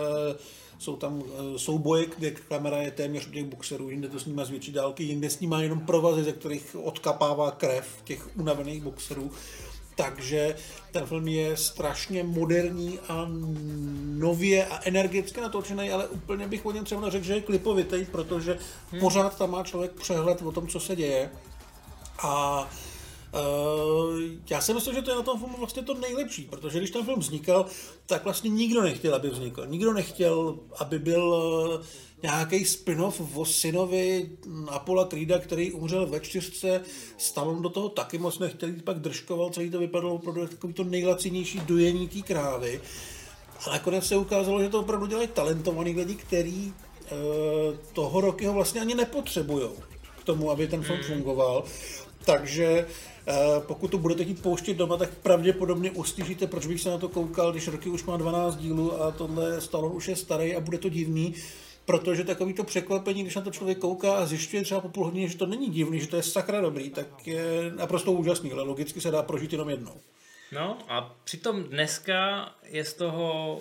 jsou 0.78 0.96
tam 0.96 1.18
uh, 1.18 1.26
souboje, 1.56 2.06
kde 2.16 2.30
kamera 2.30 2.82
je 2.82 2.90
téměř 2.90 3.26
u 3.26 3.30
těch 3.30 3.44
boxerů, 3.44 3.90
jinde 3.90 4.08
to 4.08 4.20
snímá 4.20 4.44
z 4.44 4.50
větší 4.50 4.72
dálky, 4.72 5.04
jinde 5.04 5.30
snímá 5.30 5.62
jenom 5.62 5.80
provazy, 5.80 6.24
ze 6.24 6.32
kterých 6.32 6.76
odkapává 6.82 7.50
krev 7.50 7.88
těch 8.04 8.36
unavených 8.36 8.82
boxerů. 8.82 9.30
Takže 9.96 10.56
ten 10.92 11.06
film 11.06 11.28
je 11.28 11.56
strašně 11.56 12.24
moderní 12.24 12.98
a 13.08 13.28
nově 14.04 14.66
a 14.66 14.80
energicky 14.84 15.40
natočený, 15.40 15.90
ale 15.90 16.08
úplně 16.08 16.48
bych 16.48 16.66
o 16.66 16.72
něm 16.72 16.84
třeba 16.84 17.10
řekl, 17.10 17.24
že 17.24 17.34
je 17.34 17.40
klipovitý, 17.40 18.06
protože 18.12 18.58
hmm. 18.90 19.00
pořád 19.00 19.38
tam 19.38 19.50
má 19.50 19.62
člověk 19.62 19.92
přehled 19.92 20.42
o 20.42 20.52
tom, 20.52 20.68
co 20.68 20.80
se 20.80 20.96
děje. 20.96 21.30
A 22.18 22.68
Uh, 23.32 24.20
já 24.50 24.60
si 24.60 24.74
myslím, 24.74 24.94
že 24.94 25.02
to 25.02 25.10
je 25.10 25.16
na 25.16 25.22
tom 25.22 25.38
filmu 25.38 25.56
vlastně 25.58 25.82
to 25.82 25.94
nejlepší, 25.94 26.42
protože 26.42 26.78
když 26.78 26.90
ten 26.90 27.04
film 27.04 27.20
vznikal, 27.20 27.66
tak 28.06 28.24
vlastně 28.24 28.50
nikdo 28.50 28.82
nechtěl, 28.82 29.14
aby 29.14 29.30
vznikl. 29.30 29.66
Nikdo 29.66 29.92
nechtěl, 29.92 30.58
aby 30.78 30.98
byl 30.98 31.22
uh, 31.24 31.86
nějaký 32.22 32.64
spin-off 32.64 33.36
o 33.36 33.44
synovi 33.44 34.30
Apola 34.68 35.04
Creeda, 35.04 35.38
který 35.38 35.72
umřel 35.72 36.06
ve 36.06 36.20
čtyřce, 36.20 36.82
Stallone 37.18 37.62
do 37.62 37.68
toho 37.68 37.88
taky 37.88 38.18
moc 38.18 38.38
nechtěl, 38.38 38.68
pak 38.84 38.98
držkoval, 38.98 39.50
celý 39.50 39.70
to 39.70 39.78
vypadalo 39.78 40.14
opravdu 40.14 40.46
takový 40.46 40.72
to 40.72 40.84
nejlacinější 40.84 41.60
dojení 41.60 42.08
té 42.08 42.22
krávy. 42.22 42.80
A 43.66 43.70
nakonec 43.70 44.06
se 44.06 44.16
ukázalo, 44.16 44.62
že 44.62 44.68
to 44.68 44.80
opravdu 44.80 45.06
dělají 45.06 45.28
talentovaní 45.28 45.94
lidi, 45.94 46.14
kteří 46.14 46.72
uh, 46.72 47.76
toho 47.92 48.20
roky 48.20 48.46
ho 48.46 48.52
vlastně 48.52 48.80
ani 48.80 48.94
nepotřebují 48.94 49.68
k 50.20 50.24
tomu, 50.24 50.50
aby 50.50 50.68
ten 50.68 50.82
film 50.82 50.98
mm. 50.98 51.04
fungoval. 51.04 51.64
Takže 52.26 52.86
pokud 53.58 53.88
to 53.88 53.98
budete 53.98 54.24
chtít 54.24 54.42
pouštět 54.42 54.74
doma, 54.74 54.96
tak 54.96 55.14
pravděpodobně 55.14 55.90
uslyšíte, 55.90 56.46
proč 56.46 56.66
bych 56.66 56.80
se 56.80 56.90
na 56.90 56.98
to 56.98 57.08
koukal, 57.08 57.52
když 57.52 57.68
roky 57.68 57.88
už 57.88 58.04
má 58.04 58.16
12 58.16 58.56
dílů 58.56 59.02
a 59.02 59.10
tohle 59.10 59.60
Stallone 59.60 59.94
už 59.94 60.08
je 60.08 60.16
starý 60.16 60.56
a 60.56 60.60
bude 60.60 60.78
to 60.78 60.88
divný, 60.88 61.34
protože 61.84 62.24
takový 62.24 62.52
to 62.52 62.64
překvapení, 62.64 63.22
když 63.22 63.34
na 63.34 63.42
to 63.42 63.50
člověk 63.50 63.78
kouká 63.78 64.14
a 64.14 64.26
zjišťuje 64.26 64.62
třeba 64.62 64.80
po 64.80 64.88
půl 64.88 65.04
hodině, 65.04 65.28
že 65.28 65.36
to 65.36 65.46
není 65.46 65.70
divný, 65.70 66.00
že 66.00 66.06
to 66.06 66.16
je 66.16 66.22
sakra 66.22 66.60
dobrý, 66.60 66.90
tak 66.90 67.26
je 67.26 67.72
naprosto 67.76 68.12
úžasný, 68.12 68.52
ale 68.52 68.62
logicky 68.62 69.00
se 69.00 69.10
dá 69.10 69.22
prožít 69.22 69.52
jenom 69.52 69.70
jednou. 69.70 70.00
No 70.52 70.78
a 70.88 71.14
přitom 71.24 71.62
dneska 71.62 72.50
je 72.64 72.84
z 72.84 72.94
toho 72.94 73.58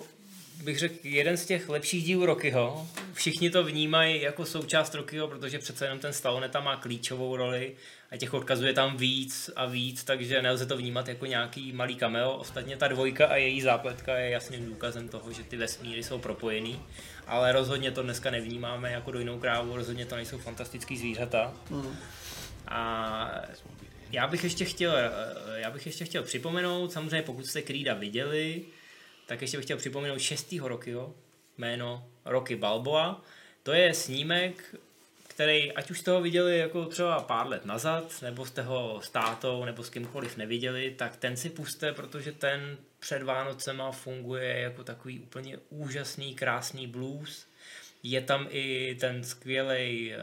bych 0.64 0.78
řekl, 0.78 0.94
jeden 1.02 1.36
z 1.36 1.46
těch 1.46 1.68
lepších 1.68 2.04
dílů 2.04 2.26
Rockyho. 2.26 2.86
Všichni 3.12 3.50
to 3.50 3.64
vnímají 3.64 4.22
jako 4.22 4.44
součást 4.44 4.94
Rockyho, 4.94 5.28
protože 5.28 5.58
přece 5.58 5.84
jenom 5.84 5.98
ten 5.98 6.12
Stallone 6.12 6.48
tam 6.48 6.64
má 6.64 6.76
klíčovou 6.76 7.36
roli 7.36 7.74
a 8.10 8.16
těch 8.16 8.34
odkazů 8.34 8.66
je 8.66 8.72
tam 8.72 8.96
víc 8.96 9.50
a 9.56 9.66
víc, 9.66 10.04
takže 10.04 10.42
nelze 10.42 10.66
to 10.66 10.76
vnímat 10.76 11.08
jako 11.08 11.26
nějaký 11.26 11.72
malý 11.72 11.96
cameo. 11.96 12.32
Ostatně 12.32 12.76
ta 12.76 12.88
dvojka 12.88 13.26
a 13.26 13.36
její 13.36 13.62
zápletka 13.62 14.16
je 14.16 14.30
jasným 14.30 14.66
důkazem 14.66 15.08
toho, 15.08 15.32
že 15.32 15.42
ty 15.42 15.56
vesmíry 15.56 16.02
jsou 16.02 16.18
propojený, 16.18 16.82
ale 17.26 17.52
rozhodně 17.52 17.90
to 17.90 18.02
dneska 18.02 18.30
nevnímáme 18.30 18.92
jako 18.92 19.10
dojnou 19.10 19.38
krávu, 19.38 19.76
rozhodně 19.76 20.06
to 20.06 20.16
nejsou 20.16 20.38
fantastický 20.38 20.96
zvířata. 20.96 21.54
Mm. 21.70 21.96
A 22.68 23.40
já 24.10 24.26
bych 24.26 24.44
ještě 24.44 24.64
chtěl, 24.64 24.92
já 25.54 25.70
bych 25.70 25.86
ještě 25.86 26.04
chtěl 26.04 26.22
připomenout, 26.22 26.92
samozřejmě 26.92 27.22
pokud 27.22 27.46
jste 27.46 27.62
Creeda 27.62 27.94
viděli, 27.94 28.62
tak 29.26 29.40
ještě 29.42 29.56
bych 29.56 29.64
chtěl 29.64 29.76
připomenout 29.76 30.18
6. 30.18 30.54
Rockyho, 30.62 31.14
jméno 31.58 32.08
Rocky 32.24 32.56
Balboa. 32.56 33.22
To 33.62 33.72
je 33.72 33.94
snímek, 33.94 34.74
který, 35.36 35.72
ať 35.72 35.90
už 35.90 35.98
jste 35.98 36.10
ho 36.10 36.20
viděli 36.20 36.58
jako 36.58 36.84
třeba 36.84 37.20
pár 37.20 37.48
let 37.48 37.64
nazad, 37.64 38.22
nebo 38.22 38.46
jste 38.46 38.62
ho 38.62 39.00
s 39.04 39.10
tátou, 39.10 39.64
nebo 39.64 39.82
s 39.82 39.90
kýmkoliv 39.90 40.36
neviděli, 40.36 40.94
tak 40.98 41.16
ten 41.16 41.36
si 41.36 41.50
puste, 41.50 41.92
protože 41.92 42.32
ten 42.32 42.78
před 42.98 43.22
Vánocema 43.22 43.92
funguje 43.92 44.60
jako 44.60 44.84
takový 44.84 45.20
úplně 45.20 45.58
úžasný, 45.70 46.34
krásný 46.34 46.86
blues. 46.86 47.46
Je 48.02 48.20
tam 48.20 48.46
i 48.50 48.96
ten 49.00 49.24
skvělý 49.24 50.14
eh, 50.14 50.18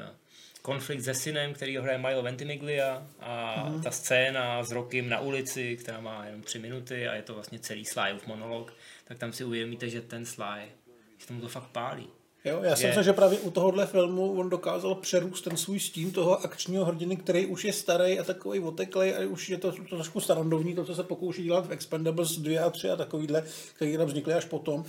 konflikt 0.62 1.02
se 1.02 1.13
synem, 1.13 1.54
který 1.54 1.78
hraje 1.78 1.97
Milo 1.97 2.21
Ventimiglia 2.21 3.08
a 3.19 3.63
mm. 3.69 3.84
ta 3.84 3.91
scéna 3.91 4.63
s 4.63 4.71
Rokem 4.71 5.10
na 5.10 5.19
ulici, 5.19 5.78
která 5.78 5.99
má 6.02 6.26
jenom 6.26 6.41
tři 6.41 6.60
minuty 6.60 7.08
a 7.08 7.13
je 7.13 7.21
to 7.21 7.34
vlastně 7.34 7.60
celý 7.60 7.86
Slyův 7.86 8.28
monolog, 8.28 8.73
tak 9.06 9.17
tam 9.17 9.34
si 9.34 9.43
uvědomíte, 9.43 9.89
že 9.89 10.02
ten 10.02 10.26
Sly, 10.26 10.71
že 11.17 11.28
tomu 11.28 11.41
to 11.41 11.47
fakt 11.47 11.69
pálí. 11.71 12.10
Jo, 12.45 12.60
já 12.63 12.75
si 12.75 12.88
myslím, 12.88 13.03
že 13.03 13.13
právě 13.13 13.39
u 13.39 13.51
tohohle 13.51 13.86
filmu 13.86 14.32
on 14.32 14.49
dokázal 14.49 14.95
přerůst 14.95 15.43
ten 15.43 15.58
svůj 15.58 15.79
stín 15.79 16.12
toho 16.12 16.45
akčního 16.45 16.86
hrdiny, 16.86 17.15
který 17.15 17.45
už 17.45 17.65
je 17.65 17.73
starý 17.73 18.19
a 18.19 18.23
takový 18.23 18.60
oteklej 18.60 19.15
a 19.15 19.27
už 19.29 19.49
je 19.49 19.58
to, 19.58 19.71
to 19.71 19.95
trošku 19.95 20.19
starandovní, 20.19 20.75
to, 20.75 20.86
co 20.86 20.95
se 20.95 21.03
pokouší 21.03 21.43
dělat 21.43 21.67
v 21.67 21.71
Expendables 21.71 22.38
2 22.38 22.65
a 22.65 22.69
3 22.69 22.89
a 22.89 22.95
takovýhle, 22.95 23.43
který 23.75 23.97
tam 23.97 24.08
vznikly 24.08 24.34
až 24.34 24.45
potom, 24.45 24.86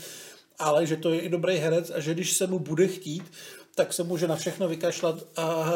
ale 0.59 0.87
že 0.87 0.97
to 0.97 1.11
je 1.11 1.21
i 1.21 1.29
dobrý 1.29 1.57
herec 1.57 1.91
a 1.91 2.01
že 2.01 2.15
když 2.15 2.33
se 2.33 2.47
mu 2.47 2.59
bude 2.59 2.89
chtít, 2.89 3.33
tak 3.75 3.93
se 3.93 4.03
může 4.03 4.29
na 4.29 4.37
všechno 4.37 4.69
vykašlat 4.69 5.25
a 5.37 5.73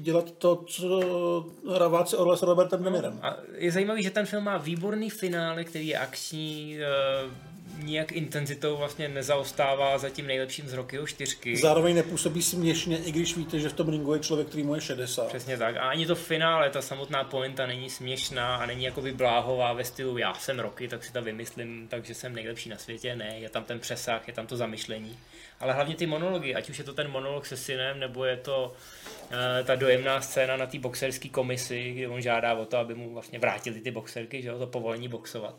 dělat 0.00 0.30
to, 0.30 0.64
co 0.66 1.46
Raváci 1.78 2.16
Orle 2.16 2.36
s 2.36 2.42
Robertem 2.42 2.82
De 2.82 2.90
No, 2.90 3.12
a 3.22 3.36
je 3.56 3.72
zajímavý, 3.72 4.02
že 4.02 4.10
ten 4.10 4.26
film 4.26 4.44
má 4.44 4.58
výborný 4.58 5.10
finále, 5.10 5.64
který 5.64 5.86
je 5.86 5.98
akční, 5.98 6.78
eh, 6.80 7.30
nijak 7.82 8.12
intenzitou 8.12 8.76
vlastně 8.76 9.08
nezaostává 9.08 9.98
za 9.98 10.10
tím 10.10 10.26
nejlepším 10.26 10.68
z 10.68 10.72
Rockyho 10.72 11.06
čtyřky. 11.06 11.56
Zároveň 11.56 11.96
nepůsobí 11.96 12.42
směšně, 12.42 12.98
i 12.98 13.12
když 13.12 13.36
víte, 13.36 13.58
že 13.58 13.68
v 13.68 13.72
tom 13.72 13.88
ringu 13.88 14.14
je 14.14 14.20
člověk, 14.20 14.48
který 14.48 14.62
mu 14.62 14.74
je 14.74 14.80
60. 14.80 15.26
Přesně 15.28 15.58
tak. 15.58 15.76
A 15.76 15.80
ani 15.80 16.06
to 16.06 16.14
finále, 16.14 16.70
ta 16.70 16.82
samotná 16.82 17.24
pointa 17.24 17.66
není 17.66 17.90
směšná 17.90 18.56
a 18.56 18.66
není 18.66 18.84
jakoby 18.84 19.12
bláhová 19.12 19.72
ve 19.72 19.84
stylu 19.84 20.18
já 20.18 20.34
jsem 20.34 20.58
Rocky, 20.58 20.88
tak 20.88 21.04
si 21.04 21.12
to 21.12 21.22
vymyslím, 21.22 21.86
takže 21.88 22.14
jsem 22.14 22.34
nejlepší 22.34 22.68
na 22.68 22.76
světě. 22.76 23.16
Ne, 23.16 23.38
je 23.38 23.48
tam 23.48 23.64
ten 23.64 23.80
přesah, 23.80 24.28
je 24.28 24.34
tam 24.34 24.46
to 24.46 24.56
zamyšlení. 24.56 25.18
Ale 25.60 25.72
hlavně 25.72 25.96
ty 25.96 26.06
monology, 26.06 26.54
ať 26.54 26.70
už 26.70 26.78
je 26.78 26.84
to 26.84 26.92
ten 26.94 27.10
monolog 27.10 27.46
se 27.46 27.56
synem, 27.56 28.00
nebo 28.00 28.24
je 28.24 28.36
to 28.36 28.72
uh, 29.30 29.66
ta 29.66 29.74
dojemná 29.74 30.20
scéna 30.20 30.56
na 30.56 30.66
té 30.66 30.78
boxerské 30.78 31.28
komisi, 31.28 31.92
kdy 31.92 32.06
on 32.06 32.20
žádá 32.20 32.54
o 32.54 32.64
to, 32.64 32.76
aby 32.76 32.94
mu 32.94 33.12
vlastně 33.12 33.38
vrátili 33.38 33.80
ty 33.80 33.90
boxerky, 33.90 34.42
že 34.42 34.48
jo, 34.48 34.58
to 34.58 34.66
povolení 34.66 35.08
boxovat 35.08 35.54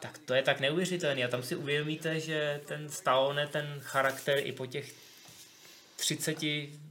tak 0.00 0.18
to 0.18 0.34
je 0.34 0.42
tak 0.42 0.60
neuvěřitelný. 0.60 1.24
A 1.24 1.28
tam 1.28 1.42
si 1.42 1.56
uvědomíte, 1.56 2.20
že 2.20 2.60
ten 2.66 2.88
Stallone, 2.88 3.46
ten 3.46 3.76
charakter 3.80 4.38
i 4.38 4.52
po 4.52 4.66
těch 4.66 4.94
30, 5.96 6.36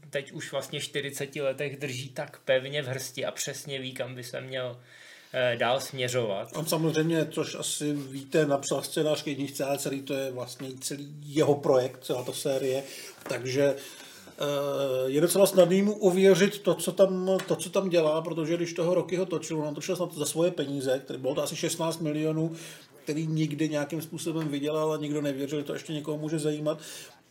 teď 0.10 0.32
už 0.32 0.52
vlastně 0.52 0.82
40 0.82 1.36
letech 1.36 1.80
drží 1.80 2.10
tak 2.10 2.40
pevně 2.46 2.82
v 2.82 2.88
hrsti 2.88 3.26
a 3.26 3.32
přesně 3.32 3.80
ví, 3.80 3.94
kam 3.94 4.16
by 4.16 4.24
se 4.24 4.42
měl 4.42 4.80
eh, 5.34 5.56
dál 5.58 5.82
směřovat. 5.82 6.50
On 6.56 6.66
samozřejmě, 6.66 7.26
což 7.26 7.56
asi 7.56 7.94
víte, 7.94 8.46
napsal 8.46 8.82
scénář 8.84 9.24
k 9.24 9.28
jedničce 9.28 9.66
a 9.66 9.78
celý 9.78 10.02
to 10.02 10.14
je 10.14 10.32
vlastně 10.32 10.70
celý 10.82 11.16
jeho 11.22 11.56
projekt, 11.56 12.04
celá 12.04 12.24
ta 12.24 12.34
série, 12.34 12.84
takže 13.30 13.76
je 15.06 15.22
docela 15.22 15.46
snadný 15.46 15.82
mu 15.82 15.94
uvěřit 15.94 16.60
to 16.60 16.76
co, 16.76 16.92
tam, 16.92 17.38
to, 17.48 17.56
co 17.56 17.70
tam 17.70 17.90
dělá, 17.90 18.22
protože 18.22 18.58
když 18.58 18.74
toho 18.74 18.94
roky 18.94 19.16
ho 19.16 19.26
točil, 19.26 19.62
on 19.62 19.76
točil 19.76 19.96
snad 19.96 20.14
za 20.14 20.26
svoje 20.26 20.52
peníze, 20.52 21.02
které 21.04 21.20
bylo 21.20 21.36
to 21.36 21.44
asi 21.44 21.56
16 21.56 22.02
milionů, 22.02 22.56
který 23.06 23.28
nikdy 23.28 23.70
nějakým 23.70 24.02
způsobem 24.02 24.48
vydělal 24.48 24.94
a 24.94 24.98
nikdo 24.98 25.22
nevěřil, 25.22 25.60
že 25.60 25.66
to 25.66 25.74
ještě 25.74 25.94
někoho 25.94 26.18
může 26.18 26.40
zajímat, 26.40 26.80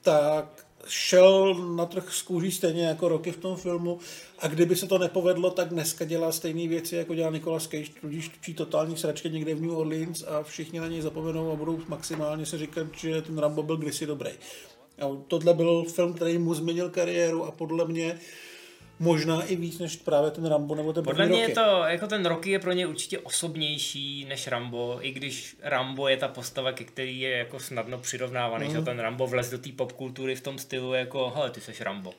tak 0.02 0.66
šel 0.88 1.54
na 1.54 1.86
trh 1.86 2.12
z 2.12 2.22
kůží 2.22 2.52
stejně 2.52 2.86
jako 2.86 3.08
roky 3.08 3.32
v 3.32 3.36
tom 3.36 3.56
filmu 3.56 3.98
a 4.38 4.48
kdyby 4.48 4.76
se 4.76 4.86
to 4.86 4.98
nepovedlo, 4.98 5.50
tak 5.50 5.68
dneska 5.68 6.04
dělá 6.04 6.32
stejné 6.32 6.68
věci, 6.68 6.96
jako 6.96 7.14
dělá 7.14 7.30
Nicolas 7.30 7.62
Cage, 7.62 7.90
tudíž 8.00 8.28
tučí 8.28 8.54
totální 8.54 8.96
sračky 8.96 9.30
někde 9.30 9.54
v 9.54 9.60
New 9.60 9.78
Orleans 9.78 10.22
a 10.22 10.42
všichni 10.42 10.80
na 10.80 10.88
něj 10.88 11.00
zapomenou 11.00 11.52
a 11.52 11.56
budou 11.56 11.80
maximálně 11.88 12.46
se 12.46 12.58
říkat, 12.58 12.86
že 12.96 13.22
ten 13.22 13.38
Rambo 13.38 13.62
byl 13.62 13.76
kdysi 13.76 14.06
dobrý. 14.06 14.30
A 15.00 15.06
tohle 15.28 15.54
byl 15.54 15.84
film, 15.84 16.14
který 16.14 16.38
mu 16.38 16.54
změnil 16.54 16.90
kariéru 16.90 17.44
a 17.44 17.50
podle 17.50 17.84
mě 17.84 18.20
možná 19.04 19.42
i 19.42 19.56
víc 19.56 19.78
než 19.78 19.96
právě 19.96 20.30
ten 20.30 20.46
Rambo 20.46 20.74
nebo 20.74 20.92
ten 20.92 21.04
Podle 21.04 21.26
mě 21.26 21.36
Rocky. 21.36 21.50
je 21.50 21.54
to, 21.54 21.82
jako 21.86 22.06
ten 22.06 22.26
Rocky 22.26 22.50
je 22.50 22.58
pro 22.58 22.72
ně 22.72 22.86
určitě 22.86 23.18
osobnější 23.18 24.24
než 24.24 24.46
Rambo, 24.46 24.98
i 25.00 25.12
když 25.12 25.56
Rambo 25.62 26.08
je 26.08 26.16
ta 26.16 26.28
postava, 26.28 26.72
ke 26.72 26.84
který 26.84 27.20
je 27.20 27.30
jako 27.30 27.60
snadno 27.60 27.98
přirovnávaný, 27.98 28.68
mm. 28.68 28.72
že 28.74 28.82
ten 28.82 28.98
Rambo 28.98 29.26
vlez 29.26 29.50
do 29.50 29.58
té 29.58 29.72
popkultury 29.72 30.34
v 30.34 30.40
tom 30.40 30.58
stylu 30.58 30.94
jako, 30.94 31.32
hele, 31.36 31.50
ty 31.50 31.60
seš 31.60 31.80
Rambo. 31.80 32.14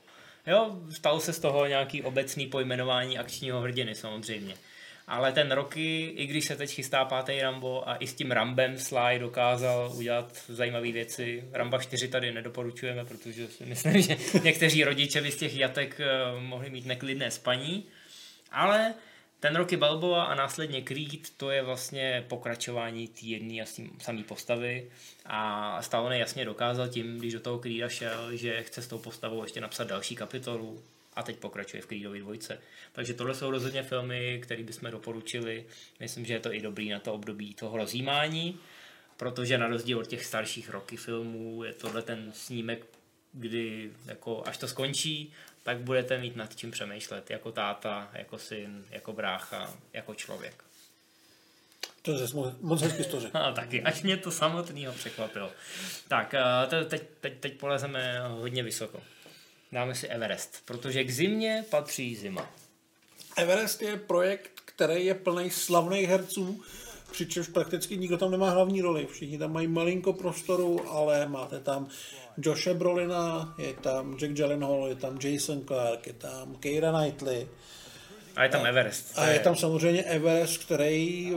Jo, 0.47 0.75
stalo 0.91 1.19
se 1.19 1.33
z 1.33 1.39
toho 1.39 1.65
nějaký 1.65 2.03
obecný 2.03 2.47
pojmenování 2.47 3.17
akčního 3.17 3.61
hrdiny 3.61 3.95
samozřejmě. 3.95 4.55
Ale 5.07 5.31
ten 5.31 5.51
Rocky, 5.51 6.05
i 6.05 6.25
když 6.25 6.45
se 6.45 6.55
teď 6.55 6.69
chystá 6.69 7.05
pátý 7.05 7.41
Rambo 7.41 7.89
a 7.89 7.95
i 7.95 8.07
s 8.07 8.13
tím 8.13 8.31
Rambem 8.31 8.79
Sly 8.79 9.19
dokázal 9.19 9.91
udělat 9.95 10.43
zajímavé 10.47 10.91
věci. 10.91 11.43
Ramba 11.51 11.81
4 11.81 12.07
tady 12.07 12.33
nedoporučujeme, 12.33 13.05
protože 13.05 13.47
si 13.47 13.65
myslím, 13.65 14.01
že 14.01 14.17
někteří 14.43 14.83
rodiče 14.83 15.21
by 15.21 15.31
z 15.31 15.37
těch 15.37 15.55
jatek 15.55 15.99
eh, 15.99 16.39
mohli 16.39 16.69
mít 16.69 16.85
neklidné 16.85 17.31
spaní. 17.31 17.85
Ale 18.51 18.93
ten 19.39 19.55
Rocky 19.55 19.77
Balboa 19.77 20.23
a 20.23 20.35
následně 20.35 20.81
Creed, 20.81 21.29
to 21.37 21.51
je 21.51 21.63
vlastně 21.63 22.25
pokračování 22.27 23.07
té 23.07 23.25
jedné 23.25 23.65
samé 23.99 24.23
postavy 24.23 24.91
a 25.25 25.81
Stallone 25.81 26.17
jasně 26.17 26.45
dokázal 26.45 26.87
tím, 26.87 27.17
když 27.17 27.33
do 27.33 27.39
toho 27.39 27.59
Creeda 27.59 27.89
šel, 27.89 28.35
že 28.35 28.63
chce 28.63 28.81
s 28.81 28.87
tou 28.87 28.97
postavou 28.97 29.43
ještě 29.43 29.61
napsat 29.61 29.87
další 29.87 30.15
kapitolu, 30.15 30.83
a 31.15 31.23
teď 31.23 31.37
pokračuje 31.37 31.81
v 31.81 31.85
Creedovi 31.85 32.19
dvojce. 32.19 32.61
Takže 32.91 33.13
tohle 33.13 33.35
jsou 33.35 33.51
rozhodně 33.51 33.83
filmy, 33.83 34.39
které 34.43 34.63
bychom 34.63 34.91
doporučili. 34.91 35.65
Myslím, 35.99 36.25
že 36.25 36.33
je 36.33 36.39
to 36.39 36.53
i 36.53 36.61
dobrý 36.61 36.89
na 36.89 36.99
to 36.99 37.13
období 37.13 37.53
toho 37.53 37.77
rozjímání, 37.77 38.59
protože 39.17 39.57
na 39.57 39.67
rozdíl 39.67 39.99
od 39.99 40.07
těch 40.07 40.25
starších 40.25 40.69
roky 40.69 40.97
filmů 40.97 41.63
je 41.63 41.73
tohle 41.73 42.01
ten 42.01 42.31
snímek, 42.35 42.85
kdy 43.33 43.91
jako 44.05 44.43
až 44.45 44.57
to 44.57 44.67
skončí, 44.67 45.33
tak 45.63 45.77
budete 45.77 46.17
mít 46.17 46.35
nad 46.35 46.55
čím 46.55 46.71
přemýšlet, 46.71 47.29
jako 47.29 47.51
táta, 47.51 48.09
jako 48.13 48.37
syn, 48.37 48.85
jako 48.89 49.13
brácha, 49.13 49.73
jako 49.93 50.15
člověk. 50.15 50.63
To 52.01 52.11
je 52.11 52.27
moc 52.61 52.81
hezky 52.81 53.03
to 53.03 53.19
řekl. 53.19 53.37
A 53.37 53.51
taky, 53.61 53.81
až 53.81 54.01
mě 54.01 54.17
to 54.17 54.31
samotného 54.31 54.93
překvapilo. 54.93 55.51
Tak, 56.07 56.35
teď, 56.89 57.01
teď, 57.19 57.39
teď 57.39 57.57
polezeme 57.57 58.19
hodně 58.27 58.63
vysoko 58.63 59.01
dáme 59.71 59.95
si 59.95 60.07
Everest, 60.07 60.61
protože 60.65 61.03
k 61.03 61.11
zimě 61.11 61.65
patří 61.69 62.15
zima. 62.15 62.51
Everest 63.37 63.81
je 63.81 63.97
projekt, 63.97 64.51
který 64.65 65.05
je 65.05 65.13
plný 65.13 65.49
slavných 65.49 66.09
herců, 66.09 66.63
přičemž 67.11 67.47
prakticky 67.47 67.97
nikdo 67.97 68.17
tam 68.17 68.31
nemá 68.31 68.49
hlavní 68.49 68.81
roli. 68.81 69.05
Všichni 69.05 69.37
tam 69.37 69.53
mají 69.53 69.67
malinko 69.67 70.13
prostoru, 70.13 70.89
ale 70.89 71.27
máte 71.27 71.59
tam 71.59 71.87
Joshe 72.37 72.73
Brolina, 72.73 73.55
je 73.57 73.73
tam 73.73 74.17
Jack 74.17 74.33
Gyllenhaal, 74.33 74.87
je 74.87 74.95
tam 74.95 75.19
Jason 75.23 75.65
Clark, 75.65 76.07
je 76.07 76.13
tam 76.13 76.55
Keira 76.55 76.91
Knightley. 76.91 77.47
A 78.35 78.43
je 78.43 78.49
tam 78.49 78.65
Everest. 78.65 79.19
A 79.19 79.27
je 79.27 79.39
tam 79.39 79.55
samozřejmě 79.55 80.03
Everest, 80.03 80.63
který 80.63 81.33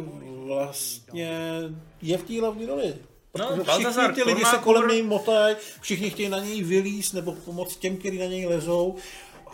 vlastně 0.46 1.60
je 2.02 2.18
v 2.18 2.22
té 2.22 2.40
hlavní 2.40 2.66
roli. 2.66 2.94
No, 3.38 3.64
všichni 3.64 4.08
ty 4.14 4.22
lidi 4.22 4.44
se 4.44 4.56
kolem 4.58 4.88
něj 4.88 5.02
motají, 5.02 5.56
všichni 5.80 6.10
chtějí 6.10 6.28
na 6.28 6.38
něj 6.38 6.62
vylíst 6.62 7.14
nebo 7.14 7.32
pomoct 7.32 7.76
těm, 7.76 7.96
kteří 7.96 8.18
na 8.18 8.24
něj 8.24 8.46
lezou. 8.46 8.96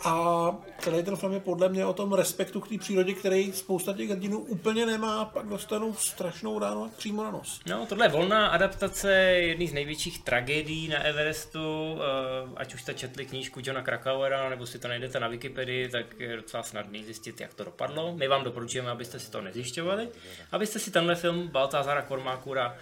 A 0.03 0.55
celý 0.79 1.03
ten 1.03 1.15
film 1.15 1.33
je 1.33 1.39
podle 1.39 1.69
mě 1.69 1.85
o 1.85 1.93
tom 1.93 2.13
respektu 2.13 2.61
k 2.61 2.69
té 2.69 2.77
přírodě, 2.77 3.13
který 3.13 3.53
spousta 3.53 3.93
těch 3.93 4.09
hrdinů 4.09 4.39
úplně 4.39 4.85
nemá 4.85 5.21
a 5.21 5.25
pak 5.25 5.47
dostanou 5.47 5.93
strašnou 5.93 6.59
ránu 6.59 6.91
přímo 6.97 7.23
na 7.23 7.31
nos. 7.31 7.59
No, 7.65 7.85
tohle 7.85 8.05
je 8.05 8.09
volná 8.09 8.47
adaptace 8.47 9.13
jedné 9.13 9.67
z 9.67 9.73
největších 9.73 10.23
tragédií 10.23 10.87
na 10.87 11.03
Everestu, 11.03 11.59
eh, 11.59 12.49
ať 12.55 12.73
už 12.73 12.81
jste 12.81 12.93
četli 12.93 13.25
knížku 13.25 13.59
Johna 13.63 13.81
Krakauera, 13.81 14.49
nebo 14.49 14.65
si 14.65 14.79
to 14.79 14.87
najdete 14.87 15.19
na 15.19 15.27
Wikipedii, 15.27 15.89
tak 15.89 16.19
je 16.19 16.35
docela 16.35 16.63
snadný 16.63 17.03
zjistit, 17.03 17.41
jak 17.41 17.53
to 17.53 17.63
dopadlo. 17.63 18.13
My 18.15 18.27
vám 18.27 18.43
doporučujeme, 18.43 18.91
abyste 18.91 19.19
si 19.19 19.31
to 19.31 19.41
nezjišťovali, 19.41 20.09
abyste 20.51 20.79
si 20.79 20.91
tenhle 20.91 21.15
film 21.15 21.47
Baltazara 21.47 22.01
Kormákura 22.01 22.77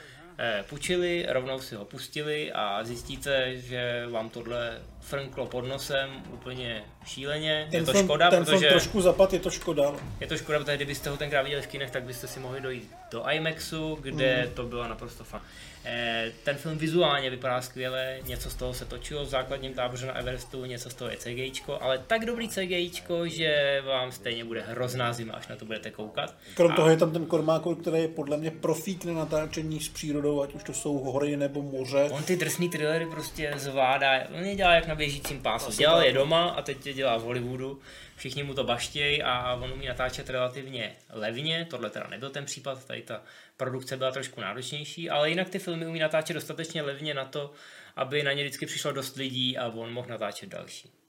půjčili, 0.69 1.25
rovnou 1.29 1.59
si 1.59 1.75
ho 1.75 1.85
pustili 1.85 2.51
a 2.51 2.83
zjistíte, 2.83 3.57
že 3.57 4.07
vám 4.11 4.29
tohle 4.29 4.79
frnklo 5.01 5.45
pod 5.45 5.61
nosem 5.61 6.09
úplně 6.33 6.83
šíleně. 7.05 7.67
Ten 7.71 7.79
je 7.79 7.85
to 7.85 7.91
film, 7.91 8.05
škoda, 8.05 8.29
ten 8.29 8.45
protože... 8.45 8.69
trošku 8.69 9.01
zapad, 9.01 9.33
je 9.33 9.39
to 9.39 9.49
škoda. 9.49 9.93
Je 10.19 10.27
to 10.27 10.37
škoda, 10.37 10.59
protože 10.59 10.75
kdybyste 10.75 11.09
ho 11.09 11.17
tenkrát 11.17 11.41
viděli 11.41 11.61
v 11.61 11.67
kinech, 11.67 11.91
tak 11.91 12.03
byste 12.03 12.27
si 12.27 12.39
mohli 12.39 12.61
dojít 12.61 12.91
do 13.11 13.29
IMAXu, 13.29 13.97
kde 14.01 14.45
mm. 14.45 14.53
to 14.53 14.63
bylo 14.63 14.87
naprosto 14.87 15.23
fan. 15.23 15.41
Eh, 15.85 16.31
ten 16.43 16.55
film 16.55 16.77
vizuálně 16.77 17.29
vypadá 17.29 17.61
skvěle, 17.61 18.19
něco 18.27 18.49
z 18.49 18.55
toho 18.55 18.73
se 18.73 18.85
točilo 18.85 19.25
v 19.25 19.29
základním 19.29 19.73
táboře 19.73 20.05
na 20.05 20.13
Everestu, 20.13 20.65
něco 20.65 20.89
z 20.89 20.93
toho 20.93 21.09
je 21.09 21.17
CGI, 21.17 21.51
ale 21.79 21.97
tak 22.07 22.25
dobrý 22.25 22.49
CGI, 22.49 22.91
že 23.25 23.81
vám 23.85 24.11
stejně 24.11 24.45
bude 24.45 24.61
hrozná 24.61 25.13
zima, 25.13 25.33
až 25.33 25.47
na 25.47 25.55
to 25.55 25.65
budete 25.65 25.91
koukat. 25.91 26.35
Krom 26.55 26.71
a... 26.71 26.75
toho 26.75 26.89
je 26.89 26.97
tam 26.97 27.11
ten 27.11 27.25
Kormákor, 27.25 27.75
který 27.75 28.01
je 28.01 28.07
podle 28.07 28.37
mě 28.37 28.51
profík 28.51 29.05
na 29.05 29.13
natáčení 29.13 29.79
s 29.79 29.89
přírodou, 30.23 30.41
ať 30.41 30.53
už 30.53 30.63
to 30.63 30.73
jsou 30.73 30.97
hory 30.97 31.37
nebo 31.37 31.61
moře. 31.61 32.09
On 32.11 32.23
ty 32.23 32.35
drsný 32.35 32.69
thrillery 32.69 33.05
prostě 33.05 33.53
zvládá, 33.55 34.27
on 34.37 34.45
je 34.45 34.55
dělá 34.55 34.73
jak 34.73 34.87
na 34.87 34.95
běžícím 34.95 35.41
pásu. 35.41 35.71
Dělal 35.77 36.01
je 36.01 36.13
doma 36.13 36.49
a 36.49 36.61
teď 36.61 36.87
je 36.87 36.93
dělá 36.93 37.17
v 37.17 37.21
Hollywoodu 37.21 37.79
všichni 38.15 38.43
mu 38.43 38.53
to 38.53 38.63
baštějí 38.63 39.23
a 39.23 39.53
on 39.53 39.73
umí 39.73 39.85
natáčet 39.85 40.29
relativně 40.29 40.95
levně, 41.09 41.67
tohle 41.69 41.89
teda 41.89 42.07
nebyl 42.07 42.29
ten 42.29 42.45
případ, 42.45 42.85
tady 42.85 43.01
ta 43.01 43.21
produkce 43.57 43.97
byla 43.97 44.11
trošku 44.11 44.41
náročnější, 44.41 45.09
ale 45.09 45.29
jinak 45.29 45.49
ty 45.49 45.59
filmy 45.59 45.87
umí 45.87 45.99
natáčet 45.99 46.33
dostatečně 46.33 46.81
levně 46.81 47.13
na 47.13 47.25
to, 47.25 47.51
aby 47.95 48.23
na 48.23 48.33
ně 48.33 48.43
vždycky 48.43 48.65
přišlo 48.65 48.91
dost 48.91 49.15
lidí 49.15 49.57
a 49.57 49.67
on 49.67 49.93
mohl 49.93 50.07
natáčet 50.09 50.49
další. 50.49 51.02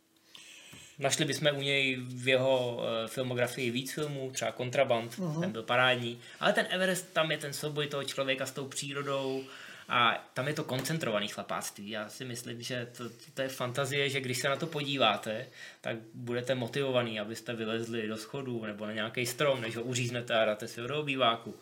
Našli 0.99 1.25
bychom 1.25 1.57
u 1.57 1.63
něj 1.63 1.97
v 2.01 2.29
jeho 2.29 2.77
uh, 2.77 2.83
filmografii 3.07 3.71
víc 3.71 3.93
filmů, 3.93 4.31
třeba 4.31 4.53
Kontraband, 4.53 5.13
uh-huh. 5.13 5.41
ten 5.41 5.53
byl 5.53 5.63
parádní, 5.63 6.21
ale 6.41 6.53
ten 6.53 6.67
Everest, 6.71 7.13
tam 7.13 7.31
je 7.31 7.39
ten 7.39 7.53
souboj 7.53 7.87
toho 7.87 8.05
člověka 8.05 8.47
s 8.47 8.53
tou 8.53 8.69
přírodou, 8.69 9.45
a 9.89 10.31
tam 10.35 10.49
je 10.49 10.55
to 10.55 10.65
koncentrovaný 10.65 11.29
chlapáctví. 11.29 11.91
Já 11.91 12.09
si 12.09 12.25
myslím, 12.25 12.63
že 12.63 12.89
to, 12.97 13.05
to 13.35 13.43
je 13.43 13.49
fantazie, 13.49 14.11
že 14.11 14.21
když 14.21 14.39
se 14.39 14.49
na 14.49 14.57
to 14.57 14.67
podíváte, 14.67 15.47
tak 15.81 15.97
budete 16.15 16.55
motivovaný, 16.55 17.21
abyste 17.21 17.55
vylezli 17.55 18.09
do 18.09 18.17
schodů 18.17 18.67
nebo 18.67 18.87
na 18.87 18.93
nějaký 18.93 19.27
strom, 19.27 19.61
než 19.61 19.77
ho 19.77 19.83
uříznete 19.83 20.35
a 20.35 20.45
dáte 20.45 20.69
si 20.69 20.81
ho 20.81 20.87
do 20.87 21.01
obýváku. 21.01 21.55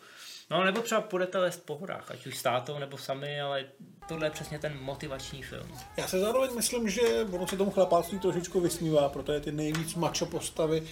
No 0.49 0.63
nebo 0.63 0.81
třeba 0.81 1.01
půjdete 1.01 1.37
lézt 1.37 1.65
po 1.65 1.77
horách, 1.77 2.11
ať 2.11 2.27
už 2.27 2.37
s 2.37 2.41
tátou 2.41 2.79
nebo 2.79 2.97
sami, 2.97 3.41
ale 3.41 3.65
tohle 4.07 4.27
je 4.27 4.31
přesně 4.31 4.59
ten 4.59 4.77
motivační 4.81 5.43
film. 5.43 5.67
Já 5.97 6.07
se 6.07 6.19
zároveň 6.19 6.49
myslím, 6.55 6.89
že 6.89 7.01
ono 7.31 7.47
se 7.47 7.57
tomu 7.57 7.71
chlapáctví 7.71 8.19
trošičku 8.19 8.59
vysmívá, 8.59 9.09
protože 9.09 9.39
ty 9.39 9.51
nejvíc 9.51 9.95
mačo 9.95 10.25
postavy 10.25 10.83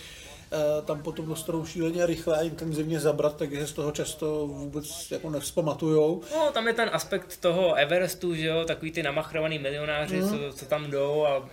tam 0.86 1.04
potom 1.04 1.26
dostanou 1.26 1.66
šíleně 1.66 2.06
rychle 2.06 2.38
a 2.38 2.42
intenzivně 2.42 3.00
zabrat, 3.00 3.38
takže 3.38 3.68
z 3.68 3.74
toho 3.74 3.92
často 3.92 4.48
vůbec 4.48 5.12
jako 5.12 5.30
nevzpamatujou. 5.30 6.22
No, 6.32 6.52
tam 6.52 6.68
je 6.68 6.74
ten 6.74 6.90
aspekt 6.94 7.38
toho 7.38 7.76
Everestu, 7.76 8.36
že 8.36 8.48
jo, 8.48 8.66
takový 8.66 8.92
ty 8.92 9.04
namachrovaný 9.04 9.60
milionáři, 9.60 10.22
mm. 10.22 10.30
co, 10.30 10.58
co, 10.58 10.66
tam 10.66 10.92
jdou 10.92 11.26
a 11.26 11.50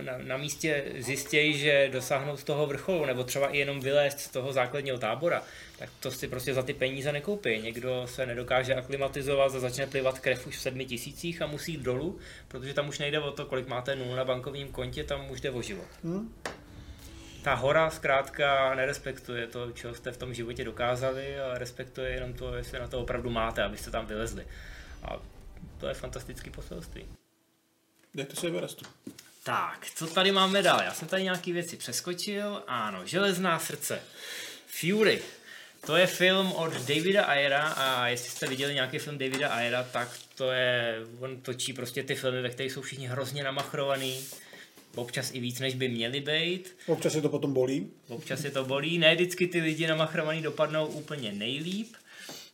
na, 0.00 0.18
na 0.18 0.36
místě 0.36 0.84
zjistějí, 0.98 1.58
že 1.58 1.88
dosáhnou 1.92 2.36
z 2.36 2.44
toho 2.44 2.66
vrcholu, 2.66 3.04
nebo 3.04 3.24
třeba 3.24 3.48
i 3.48 3.58
jenom 3.58 3.80
vylézt 3.80 4.20
z 4.20 4.28
toho 4.28 4.52
základního 4.52 4.98
tábora, 4.98 5.42
tak 5.78 5.88
to 6.00 6.10
si 6.10 6.28
prostě 6.28 6.54
za 6.54 6.62
ty 6.62 6.74
peníze 6.74 7.12
nekoupí. 7.12 7.58
Někdo 7.58 8.06
se 8.06 8.26
nedokáže 8.26 8.74
aklimatizovat 8.74 9.54
a 9.54 9.60
začne 9.60 9.86
plivat 9.86 10.18
krev 10.18 10.46
už 10.46 10.56
v 10.56 10.60
sedmi 10.60 10.84
tisících 10.84 11.42
a 11.42 11.46
musí 11.46 11.72
jít 11.72 11.82
dolů, 11.82 12.18
protože 12.48 12.74
tam 12.74 12.88
už 12.88 12.98
nejde 12.98 13.20
o 13.20 13.32
to, 13.32 13.46
kolik 13.46 13.68
máte 13.68 13.96
nul 13.96 14.16
na 14.16 14.24
bankovním 14.24 14.68
kontě, 14.68 15.04
tam 15.04 15.30
už 15.30 15.40
jde 15.40 15.50
o 15.50 15.62
život. 15.62 15.88
Mm 16.02 16.32
ta 17.42 17.54
hora 17.54 17.90
zkrátka 17.90 18.74
nerespektuje 18.74 19.46
to, 19.46 19.72
co 19.72 19.94
jste 19.94 20.12
v 20.12 20.16
tom 20.16 20.34
životě 20.34 20.64
dokázali, 20.64 21.40
ale 21.40 21.58
respektuje 21.58 22.10
jenom 22.10 22.32
to, 22.32 22.54
jestli 22.54 22.78
na 22.78 22.88
to 22.88 23.00
opravdu 23.00 23.30
máte, 23.30 23.62
abyste 23.62 23.90
tam 23.90 24.06
vylezli. 24.06 24.46
A 25.02 25.16
to 25.78 25.88
je 25.88 25.94
fantastický 25.94 26.50
poselství. 26.50 27.06
Dejte 28.14 28.36
si 28.36 28.46
Everestu. 28.46 28.84
Tak, 29.44 29.86
co 29.94 30.06
tady 30.06 30.32
máme 30.32 30.62
dál? 30.62 30.82
Já 30.82 30.94
jsem 30.94 31.08
tady 31.08 31.22
nějaký 31.22 31.52
věci 31.52 31.76
přeskočil. 31.76 32.62
Ano, 32.66 33.06
Železná 33.06 33.58
srdce. 33.58 34.02
Fury. 34.66 35.22
To 35.86 35.96
je 35.96 36.06
film 36.06 36.52
od 36.52 36.72
Davida 36.72 37.24
Ayera 37.24 37.68
a 37.68 38.08
jestli 38.08 38.30
jste 38.30 38.46
viděli 38.46 38.74
nějaký 38.74 38.98
film 38.98 39.18
Davida 39.18 39.48
Ayera, 39.48 39.82
tak 39.82 40.08
to 40.34 40.50
je, 40.50 40.98
on 41.20 41.40
točí 41.40 41.72
prostě 41.72 42.02
ty 42.02 42.14
filmy, 42.14 42.42
ve 42.42 42.50
kterých 42.50 42.72
jsou 42.72 42.82
všichni 42.82 43.06
hrozně 43.06 43.44
namachrovaný, 43.44 44.24
občas 44.94 45.34
i 45.34 45.40
víc, 45.40 45.60
než 45.60 45.74
by 45.74 45.88
měly 45.88 46.20
být. 46.20 46.76
Občas 46.86 47.14
je 47.14 47.22
to 47.22 47.28
potom 47.28 47.52
bolí. 47.52 47.90
Občas 48.08 48.44
je 48.44 48.50
to 48.50 48.64
bolí. 48.64 48.98
Ne 48.98 49.14
vždycky 49.14 49.46
ty 49.46 49.60
lidi 49.60 49.86
namachrovaný 49.86 50.42
dopadnou 50.42 50.86
úplně 50.86 51.32
nejlíp. 51.32 51.94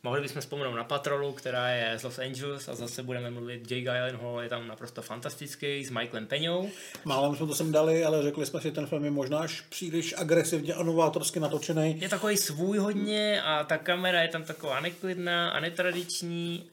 Mohli 0.03 0.21
bychom 0.21 0.41
vzpomenout 0.41 0.75
na 0.75 0.83
Patrolu, 0.83 1.31
která 1.31 1.69
je 1.69 1.99
z 1.99 2.03
Los 2.03 2.19
Angeles 2.19 2.67
a 2.69 2.75
zase 2.75 3.03
budeme 3.03 3.31
mluvit, 3.31 3.71
Jake 3.71 3.81
Gyllenhaal 3.81 4.41
je 4.41 4.49
tam 4.49 4.67
naprosto 4.67 5.01
fantastický 5.01 5.85
s 5.85 5.89
Michaelem 5.89 6.27
Peňou. 6.27 6.69
Málem 7.05 7.35
jsme 7.35 7.47
to 7.47 7.55
sem 7.55 7.71
dali, 7.71 8.03
ale 8.03 8.23
řekli 8.23 8.45
jsme 8.45 8.61
si, 8.61 8.67
že 8.67 8.71
ten 8.71 8.85
film 8.85 9.05
je 9.05 9.11
možná 9.11 9.39
až 9.39 9.61
příliš 9.61 10.15
agresivně 10.17 10.73
a 10.73 10.83
novátorsky 10.83 11.39
natočený. 11.39 12.01
Je 12.01 12.09
takový 12.09 12.37
svůj 12.37 12.77
hodně 12.77 13.41
a 13.41 13.63
ta 13.63 13.77
kamera 13.77 14.21
je 14.21 14.27
tam 14.27 14.43
taková 14.43 14.79
neklidná 14.79 15.49
a 15.49 15.59
netradiční 15.59 16.65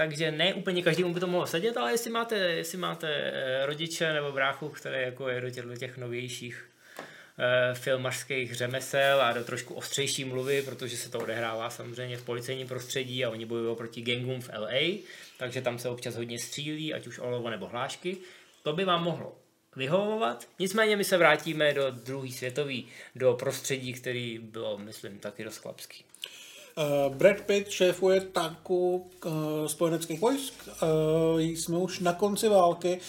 takže 0.00 0.30
ne 0.30 0.54
úplně 0.54 0.82
každému 0.82 1.14
by 1.14 1.20
to 1.20 1.26
mohlo 1.26 1.46
sedět, 1.46 1.76
ale 1.76 1.92
jestli 1.92 2.10
máte, 2.10 2.36
jestli 2.36 2.78
máte 2.78 3.08
eh, 3.08 3.66
rodiče 3.66 4.12
nebo 4.12 4.32
bráchu, 4.32 4.68
který 4.68 5.02
jako 5.02 5.28
je 5.28 5.40
do 5.40 5.50
těch, 5.50 5.64
do 5.64 5.76
těch 5.76 5.96
novějších 5.96 6.68
eh, 7.38 7.74
filmařských 7.74 8.54
řemesel 8.54 9.22
a 9.22 9.32
do 9.32 9.44
trošku 9.44 9.74
ostřejší 9.74 10.24
mluvy, 10.24 10.62
protože 10.62 10.96
se 10.96 11.10
to 11.10 11.18
odehrává 11.20 11.70
samozřejmě 11.70 12.16
v 12.16 12.24
policejním 12.24 12.68
prostředí 12.68 13.24
a 13.24 13.30
oni 13.30 13.46
bojují 13.46 13.76
proti 13.76 14.02
gangům 14.02 14.40
v 14.40 14.50
LA, 14.58 14.98
takže 15.38 15.62
tam 15.62 15.78
se 15.78 15.88
občas 15.88 16.16
hodně 16.16 16.38
střílí, 16.38 16.94
ať 16.94 17.06
už 17.06 17.18
olovo 17.18 17.50
nebo 17.50 17.66
hlášky. 17.66 18.16
To 18.62 18.72
by 18.72 18.84
vám 18.84 19.02
mohlo 19.02 19.38
vyhovovat. 19.76 20.48
Nicméně 20.58 20.96
my 20.96 21.04
se 21.04 21.16
vrátíme 21.16 21.74
do 21.74 21.90
druhé 21.90 22.32
světové, 22.32 22.74
do 23.14 23.34
prostředí, 23.34 23.92
který 23.92 24.38
bylo, 24.38 24.78
myslím, 24.78 25.18
taky 25.18 25.44
dost 25.44 25.56
chlapský. 25.56 26.09
Uh, 26.80 27.14
Brad 27.14 27.40
Pitt 27.40 27.70
šéfuje 27.70 28.20
tanku 28.20 29.10
uh, 29.24 29.32
spojeneckých 29.66 30.20
vojsk. 30.20 30.54
Uh, 30.82 31.40
jsme 31.40 31.78
už 31.78 32.00
na 32.00 32.12
konci 32.12 32.48
války. 32.48 33.00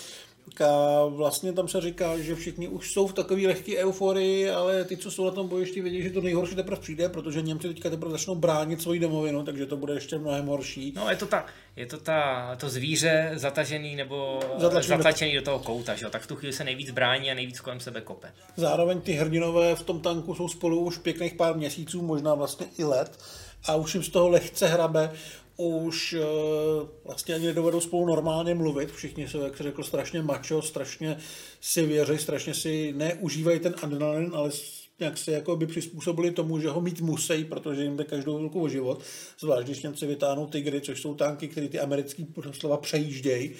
A 0.65 1.05
vlastně 1.05 1.53
tam 1.53 1.67
se 1.67 1.81
říká, 1.81 2.17
že 2.17 2.35
všichni 2.35 2.67
už 2.67 2.93
jsou 2.93 3.07
v 3.07 3.13
takové 3.13 3.41
lehké 3.41 3.77
euforii, 3.77 4.49
ale 4.49 4.83
ty, 4.83 4.97
co 4.97 5.11
jsou 5.11 5.25
na 5.25 5.31
tom 5.31 5.47
bojišti, 5.47 5.81
vědí, 5.81 6.03
že 6.03 6.09
to 6.09 6.21
nejhorší 6.21 6.55
teprve 6.55 6.81
přijde, 6.81 7.09
protože 7.09 7.41
Němci 7.41 7.67
teďka 7.67 7.89
teprve 7.89 8.11
začnou 8.11 8.35
bránit 8.35 8.81
svoji 8.81 8.99
domovinu, 8.99 9.43
takže 9.43 9.65
to 9.65 9.77
bude 9.77 9.93
ještě 9.93 10.17
mnohem 10.17 10.45
horší. 10.45 10.93
No, 10.95 11.09
je 11.09 11.15
to, 11.15 11.25
ta, 11.25 11.45
je 11.75 11.85
to 11.85 11.97
ta, 11.97 12.55
to 12.55 12.69
zvíře 12.69 13.31
zatažený 13.35 13.95
nebo 13.95 14.39
Zatlačený 14.57 14.97
zatlačený 14.97 15.35
do... 15.35 15.41
toho 15.41 15.59
kouta, 15.59 15.95
že? 15.95 16.09
tak 16.09 16.21
v 16.21 16.27
tu 16.27 16.35
chvíli 16.35 16.53
se 16.53 16.63
nejvíc 16.63 16.91
brání 16.91 17.31
a 17.31 17.33
nejvíc 17.33 17.59
kolem 17.59 17.79
sebe 17.79 18.01
kope. 18.01 18.33
Zároveň 18.55 19.01
ty 19.01 19.13
hrdinové 19.13 19.75
v 19.75 19.83
tom 19.83 19.99
tanku 19.99 20.35
jsou 20.35 20.47
spolu 20.47 20.79
už 20.79 20.97
pěkných 20.97 21.33
pár 21.33 21.57
měsíců, 21.57 22.01
možná 22.01 22.33
vlastně 22.33 22.65
i 22.77 22.83
let 22.83 23.19
a 23.65 23.75
už 23.75 23.93
jim 23.93 24.03
z 24.03 24.09
toho 24.09 24.29
lehce 24.29 24.67
hrabe, 24.67 25.11
už 25.57 26.13
uh, 26.13 26.87
vlastně 27.05 27.35
ani 27.35 27.45
nedovedou 27.45 27.79
spolu 27.79 28.05
normálně 28.05 28.55
mluvit. 28.55 28.91
Všichni 28.91 29.27
jsou, 29.27 29.41
jak 29.41 29.57
se 29.57 29.63
řekl, 29.63 29.83
strašně 29.83 30.21
macho, 30.21 30.61
strašně 30.61 31.17
si 31.61 31.85
věří, 31.85 32.17
strašně 32.17 32.53
si 32.53 32.93
neužívají 32.97 33.59
ten 33.59 33.75
adrenalin, 33.83 34.31
ale 34.33 34.51
nějak 34.99 35.17
se 35.17 35.31
jako 35.31 35.55
by 35.55 35.67
přizpůsobili 35.67 36.31
tomu, 36.31 36.59
že 36.59 36.69
ho 36.69 36.81
mít 36.81 37.01
musí, 37.01 37.45
protože 37.45 37.83
jim 37.83 37.97
jde 37.97 38.03
každou 38.03 38.37
chvilku 38.37 38.61
o 38.61 38.69
život. 38.69 39.03
Zvlášť, 39.39 39.63
když 39.63 39.81
Němci 39.81 40.05
vytáhnou 40.05 40.47
tygry, 40.47 40.81
což 40.81 41.01
jsou 41.01 41.15
tanky, 41.15 41.47
které 41.47 41.67
ty 41.67 41.79
americký 41.79 42.27
slova 42.51 42.77
přejíždějí. 42.77 43.51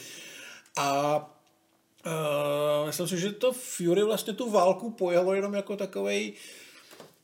A 0.78 1.18
uh, 2.06 2.88
myslím 2.88 3.08
si, 3.08 3.20
že 3.20 3.32
to 3.32 3.52
Fury 3.52 4.04
vlastně 4.04 4.34
tu 4.34 4.52
válku 4.52 4.92
pojalo 4.92 5.34
jenom 5.34 5.54
jako 5.54 5.78
takovej 5.78 6.32
uh, 6.32 6.38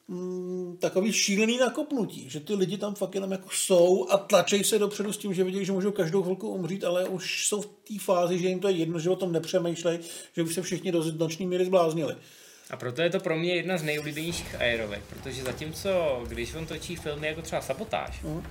mm, 0.08 0.78
takový 0.78 1.14
šílený 1.14 1.58
nakopnutí, 1.58 2.30
že 2.30 2.40
ty 2.40 2.54
lidi 2.54 2.78
tam 2.78 2.96
fakt 2.96 3.16
jenom 3.16 3.32
jako 3.32 3.50
jsou 3.52 4.10
a 4.10 4.18
tlačej 4.18 4.64
se 4.64 4.80
dopředu 4.80 5.14
s 5.14 5.18
tím, 5.18 5.34
že 5.34 5.44
vidí, 5.44 5.66
že 5.66 5.72
můžou 5.72 5.92
každou 5.92 6.24
chvilku 6.24 6.50
umřít, 6.50 6.84
ale 6.84 7.06
už 7.06 7.48
jsou 7.48 7.62
v 7.62 7.66
té 7.66 8.00
fázi, 8.00 8.40
že 8.40 8.48
jim 8.48 8.60
to 8.60 8.68
je 8.68 8.76
jedno, 8.76 9.00
že 9.00 9.10
o 9.10 9.16
tom 9.16 9.32
nepřemýšlej, 9.32 10.00
že 10.36 10.44
už 10.44 10.54
se 10.54 10.62
všichni 10.62 10.92
do 10.92 11.04
noční 11.18 11.48
míry 11.48 11.66
zbláznili. 11.66 12.16
A 12.70 12.78
proto 12.78 13.02
je 13.02 13.10
to 13.10 13.20
pro 13.20 13.38
mě 13.38 13.56
jedna 13.56 13.78
z 13.78 13.84
nejoblíbenějších 13.84 14.56
aerovek, 14.56 15.04
protože 15.10 15.44
zatímco, 15.44 16.24
když 16.28 16.54
on 16.54 16.66
točí 16.66 16.96
filmy 16.96 17.28
jako 17.28 17.42
třeba 17.42 17.62
Sabotáž, 17.62 18.22
mm. 18.22 18.44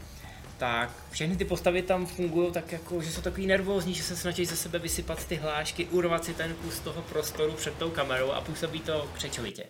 tak 0.58 1.06
všechny 1.10 1.36
ty 1.36 1.44
postavy 1.44 1.82
tam 1.82 2.06
fungují 2.06 2.52
tak 2.52 2.72
jako, 2.72 3.02
že 3.02 3.12
jsou 3.12 3.20
takový 3.20 3.46
nervózní, 3.46 3.94
že 3.94 4.02
se 4.02 4.16
snaží 4.16 4.44
ze 4.44 4.56
sebe 4.56 4.78
vysypat 4.78 5.24
ty 5.24 5.36
hlášky, 5.36 5.86
urvat 5.86 6.24
si 6.24 6.34
ten 6.34 6.54
kus 6.54 6.80
toho 6.80 7.02
prostoru 7.02 7.52
před 7.52 7.74
tou 7.74 7.90
kamerou 7.90 8.30
a 8.30 8.40
působí 8.40 8.80
to 8.80 9.08
křečovitě. 9.14 9.64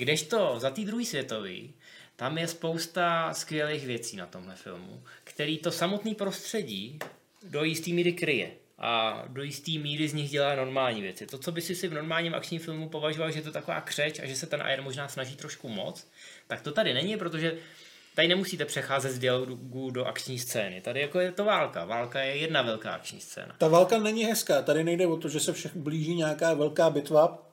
Kdežto 0.00 0.54
za 0.58 0.70
tý 0.70 0.84
druhý 0.84 1.06
světový, 1.06 1.74
tam 2.16 2.38
je 2.38 2.48
spousta 2.48 3.34
skvělých 3.34 3.86
věcí 3.86 4.16
na 4.16 4.26
tomhle 4.26 4.56
filmu, 4.56 5.02
který 5.24 5.58
to 5.58 5.70
samotný 5.70 6.14
prostředí 6.14 6.98
do 7.42 7.64
jistý 7.64 7.92
míry 7.92 8.12
kryje 8.12 8.50
a 8.78 9.24
do 9.28 9.42
jistý 9.42 9.78
míry 9.78 10.08
z 10.08 10.14
nich 10.14 10.30
dělá 10.30 10.54
normální 10.54 11.02
věci. 11.02 11.26
To, 11.26 11.38
co 11.38 11.52
by 11.52 11.60
si 11.60 11.74
si 11.74 11.88
v 11.88 11.94
normálním 11.94 12.34
akčním 12.34 12.60
filmu 12.60 12.88
považoval, 12.88 13.30
že 13.30 13.38
je 13.38 13.42
to 13.42 13.52
taková 13.52 13.80
křeč 13.80 14.20
a 14.20 14.26
že 14.26 14.36
se 14.36 14.46
ten 14.46 14.62
Iron 14.72 14.84
možná 14.84 15.08
snaží 15.08 15.36
trošku 15.36 15.68
moc, 15.68 16.06
tak 16.46 16.60
to 16.60 16.72
tady 16.72 16.94
není, 16.94 17.16
protože 17.16 17.56
tady 18.14 18.28
nemusíte 18.28 18.64
přecházet 18.64 19.12
z 19.12 19.18
dialogu 19.18 19.90
do 19.90 20.04
akční 20.04 20.38
scény. 20.38 20.80
Tady 20.80 21.00
jako 21.00 21.20
je 21.20 21.32
to 21.32 21.44
válka. 21.44 21.84
Válka 21.84 22.20
je 22.20 22.36
jedna 22.36 22.62
velká 22.62 22.94
akční 22.94 23.20
scéna. 23.20 23.54
Ta 23.58 23.68
válka 23.68 23.98
není 23.98 24.24
hezká. 24.24 24.62
Tady 24.62 24.84
nejde 24.84 25.06
o 25.06 25.16
to, 25.16 25.28
že 25.28 25.40
se 25.40 25.52
všech 25.52 25.76
blíží 25.76 26.14
nějaká 26.14 26.54
velká 26.54 26.90
bitva, 26.90 27.46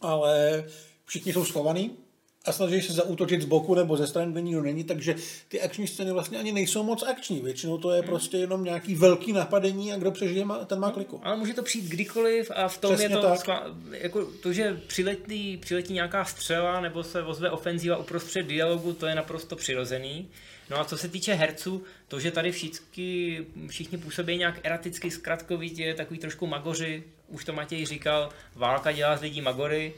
ale 0.00 0.64
všichni 1.10 1.32
jsou 1.32 1.44
schovaní 1.44 1.96
a 2.44 2.52
snaží 2.52 2.82
se 2.82 2.92
zaútočit 2.92 3.42
z 3.42 3.44
boku 3.44 3.74
nebo 3.74 3.96
ze 3.96 4.06
strany, 4.06 4.32
kde 4.32 4.40
nikdo 4.40 4.62
není, 4.62 4.84
takže 4.84 5.14
ty 5.48 5.60
akční 5.60 5.86
scény 5.86 6.12
vlastně 6.12 6.38
ani 6.38 6.52
nejsou 6.52 6.82
moc 6.82 7.02
akční. 7.02 7.40
Většinou 7.40 7.78
to 7.78 7.90
je 7.90 8.00
hmm. 8.00 8.08
prostě 8.08 8.36
jenom 8.36 8.64
nějaký 8.64 8.94
velký 8.94 9.32
napadení 9.32 9.92
a 9.92 9.96
kdo 9.96 10.10
přežije, 10.10 10.44
ten 10.66 10.78
má 10.78 10.90
kliku. 10.90 11.20
Ale 11.22 11.36
může 11.36 11.54
to 11.54 11.62
přijít 11.62 11.84
kdykoliv 11.84 12.50
a 12.54 12.68
v 12.68 12.78
tom 12.78 12.94
Přesně 12.94 13.16
je 13.16 13.20
to, 13.20 13.36
skla, 13.36 13.64
jako 13.90 14.24
to, 14.24 14.52
že 14.52 14.80
přiletí, 14.86 15.56
přiletí 15.56 15.92
nějaká 15.92 16.24
střela 16.24 16.80
nebo 16.80 17.02
se 17.02 17.22
ozve 17.22 17.50
ofenzíva 17.50 17.96
uprostřed 17.96 18.46
dialogu, 18.46 18.92
to 18.92 19.06
je 19.06 19.14
naprosto 19.14 19.56
přirozený. 19.56 20.28
No 20.70 20.80
a 20.80 20.84
co 20.84 20.98
se 20.98 21.08
týče 21.08 21.34
herců, 21.34 21.82
to, 22.08 22.20
že 22.20 22.30
tady 22.30 22.52
všichni, 22.52 23.46
všichni 23.68 23.98
působí 23.98 24.36
nějak 24.36 24.60
eraticky, 24.62 25.10
zkratkovitě, 25.10 25.94
takový 25.94 26.18
trošku 26.18 26.46
magoři, 26.46 27.04
už 27.28 27.44
to 27.44 27.52
Matěj 27.52 27.86
říkal, 27.86 28.28
válka 28.54 28.92
dělá 28.92 29.16
z 29.16 29.20
lidí 29.20 29.40
magory, 29.40 29.94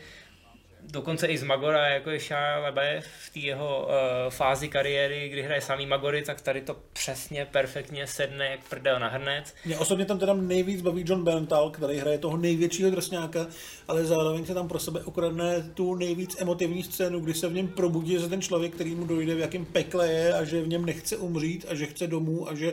dokonce 0.90 1.27
i 1.27 1.38
z 1.38 1.42
Magora, 1.42 1.87
jako 1.87 2.11
je 2.11 2.21
LaBeouf 2.62 3.05
v 3.05 3.31
té 3.33 3.38
jeho 3.38 3.83
uh, 3.83 4.31
fázi 4.31 4.68
kariéry, 4.68 5.29
kdy 5.29 5.42
hraje 5.42 5.61
samý 5.61 5.87
Magory, 5.87 6.23
tak 6.23 6.40
tady 6.40 6.61
to 6.61 6.77
přesně, 6.92 7.47
perfektně 7.51 8.07
sedne 8.07 8.47
jak 8.47 8.61
prdel 8.68 9.01
na 9.01 9.09
hrnec. 9.09 9.55
Mě 9.64 9.79
osobně 9.79 10.05
tam 10.05 10.18
teda 10.18 10.35
nejvíc 10.35 10.83
baví 10.83 11.05
John 11.07 11.25
Berntal, 11.25 11.71
který 11.71 11.99
hraje 11.99 12.18
toho 12.18 12.37
největšího 12.37 12.90
drsňáka, 12.90 13.47
ale 13.88 14.05
zároveň 14.05 14.47
se 14.47 14.55
tam 14.55 14.68
pro 14.68 14.79
sebe 14.79 15.01
ukradne 15.05 15.71
tu 15.75 15.95
nejvíc 15.95 16.40
emotivní 16.40 16.83
scénu, 16.83 17.21
kdy 17.21 17.35
se 17.35 17.49
v 17.49 17.55
něm 17.55 17.68
probudí 17.68 18.12
že 18.12 18.29
ten 18.29 18.42
člověk, 18.42 18.75
který 18.75 18.95
mu 18.95 19.07
dojde, 19.07 19.35
v 19.35 19.38
jakém 19.38 19.64
pekle 19.64 20.12
je 20.12 20.35
a 20.35 20.45
že 20.45 20.62
v 20.62 20.68
něm 20.68 20.85
nechce 20.85 21.16
umřít 21.16 21.66
a 21.68 21.75
že 21.75 21.87
chce 21.87 22.07
domů 22.07 22.49
a 22.49 22.55
že 22.55 22.73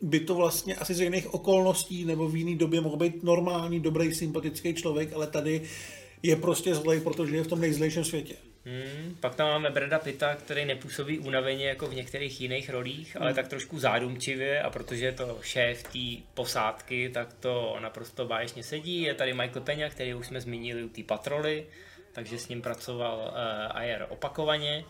by 0.00 0.20
to 0.20 0.34
vlastně 0.34 0.74
asi 0.74 0.94
z 0.94 1.00
jiných 1.00 1.34
okolností 1.34 2.04
nebo 2.04 2.28
v 2.28 2.36
jiné 2.36 2.56
době 2.56 2.80
mohl 2.80 2.96
být 2.96 3.22
normální, 3.22 3.80
dobrý, 3.80 4.14
sympatický 4.14 4.74
člověk, 4.74 5.12
ale 5.12 5.26
tady 5.26 5.62
je 6.24 6.36
prostě 6.36 6.74
zlej, 6.74 7.00
protože 7.00 7.36
je 7.36 7.42
v 7.42 7.46
tom 7.46 7.60
nejzlejším 7.60 8.04
světě. 8.04 8.34
Hmm, 8.64 9.16
pak 9.20 9.34
tam 9.34 9.48
máme 9.48 9.70
Breda 9.70 9.98
Pitta, 9.98 10.34
který 10.34 10.64
nepůsobí 10.64 11.18
unaveně 11.18 11.68
jako 11.68 11.86
v 11.86 11.94
některých 11.94 12.40
jiných 12.40 12.70
rolích, 12.70 13.16
ale 13.16 13.26
hmm. 13.26 13.34
tak 13.34 13.48
trošku 13.48 13.78
zádumčivě 13.78 14.62
a 14.62 14.70
protože 14.70 15.04
je 15.04 15.12
to 15.12 15.38
šéf 15.42 15.82
té 15.82 16.22
posádky, 16.34 17.08
tak 17.08 17.32
to 17.32 17.76
naprosto 17.80 18.24
báječně 18.26 18.62
sedí. 18.62 19.02
Je 19.02 19.14
tady 19.14 19.34
Michael 19.34 19.60
Peňa, 19.60 19.88
který 19.88 20.14
už 20.14 20.26
jsme 20.26 20.40
zmínili 20.40 20.84
u 20.84 20.88
té 20.88 21.02
patroly, 21.02 21.66
takže 22.12 22.38
s 22.38 22.48
ním 22.48 22.62
pracoval 22.62 23.18
uh, 23.18 23.76
Ayer 23.76 24.06
opakovaně. 24.08 24.84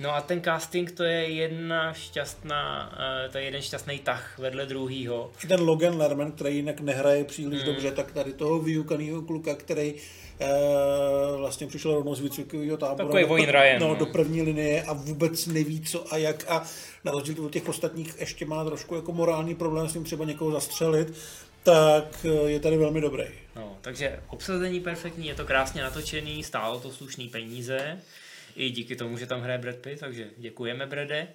No 0.00 0.14
a 0.14 0.20
ten 0.20 0.42
casting 0.42 0.92
to 0.92 1.04
je 1.04 1.28
jedna 1.28 1.92
šťastná, 1.92 2.92
uh, 2.92 3.32
to 3.32 3.38
je 3.38 3.44
jeden 3.44 3.62
šťastný 3.62 3.98
tah 3.98 4.38
vedle 4.38 4.66
druhýho. 4.66 5.30
Ten 5.48 5.60
Logan 5.60 5.96
Lerman, 5.96 6.32
který 6.32 6.56
jinak 6.56 6.80
nehraje 6.80 7.24
příliš 7.24 7.62
hmm. 7.62 7.72
dobře, 7.72 7.92
tak 7.92 8.12
tady 8.12 8.32
toho 8.32 8.58
vyukaného 8.58 9.22
kluka, 9.22 9.54
který 9.54 9.94
uh, 9.94 11.38
vlastně 11.38 11.66
přišel 11.66 11.94
rovnou 11.94 12.14
z 12.14 12.20
výcvikového 12.20 12.76
tábora. 12.76 13.08
Takový 13.08 13.24
Wayne 13.24 13.52
Ryan. 13.52 13.80
No, 13.80 13.88
no, 13.88 13.94
do 13.94 14.06
první 14.06 14.42
linie 14.42 14.82
a 14.82 14.92
vůbec 14.92 15.46
neví 15.46 15.80
co 15.80 16.12
a 16.12 16.16
jak 16.16 16.44
a 16.48 16.64
na 17.04 17.12
rozdíl 17.12 17.44
od 17.44 17.52
těch 17.52 17.68
ostatních 17.68 18.14
ještě 18.20 18.46
má 18.46 18.64
trošku 18.64 18.94
jako 18.94 19.12
morální 19.12 19.54
problém 19.54 19.88
s 19.88 19.92
tím 19.92 20.04
třeba 20.04 20.24
někoho 20.24 20.50
zastřelit, 20.50 21.14
tak 21.62 22.24
eh, 22.24 22.50
je 22.50 22.60
tady 22.60 22.76
velmi 22.76 23.00
dobrý. 23.00 23.24
No, 23.56 23.78
takže 23.80 24.20
obsazení 24.28 24.80
perfektní, 24.80 25.26
je 25.26 25.34
to 25.34 25.44
krásně 25.44 25.82
natočený, 25.82 26.42
stálo 26.42 26.80
to 26.80 26.90
slušný 26.90 27.28
peníze 27.28 27.98
i 28.56 28.70
díky 28.70 28.96
tomu, 28.96 29.18
že 29.18 29.26
tam 29.26 29.40
hraje 29.40 29.58
Brad 29.58 29.76
Pitt, 29.76 30.00
takže 30.00 30.30
děkujeme 30.36 30.86
Brede. 30.86 31.28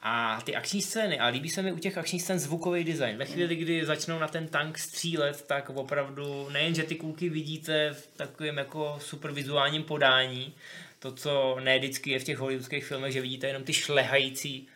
A 0.00 0.40
ty 0.44 0.56
akční 0.56 0.82
scény, 0.82 1.18
a 1.18 1.26
líbí 1.26 1.50
se 1.50 1.62
mi 1.62 1.72
u 1.72 1.78
těch 1.78 1.98
akčních 1.98 2.22
scén 2.22 2.38
zvukový 2.38 2.84
design. 2.84 3.16
Ve 3.16 3.24
chvíli, 3.24 3.56
kdy 3.56 3.84
začnou 3.84 4.18
na 4.18 4.28
ten 4.28 4.48
tank 4.48 4.78
střílet, 4.78 5.42
tak 5.46 5.70
opravdu 5.70 6.48
nejen, 6.50 6.74
že 6.74 6.82
ty 6.82 6.94
kulky 6.94 7.28
vidíte 7.28 7.90
v 7.92 8.06
takovém 8.16 8.58
jako 8.58 8.98
supervizuálním 9.00 9.82
podání, 9.82 10.54
to, 10.98 11.12
co 11.12 11.56
ne 11.60 11.78
vždycky 11.78 12.10
je 12.10 12.18
v 12.18 12.24
těch 12.24 12.38
hollywoodských 12.38 12.84
filmech, 12.84 13.12
že 13.12 13.20
vidíte 13.20 13.46
jenom 13.46 13.64
ty 13.64 13.72
šlehající 13.72 14.68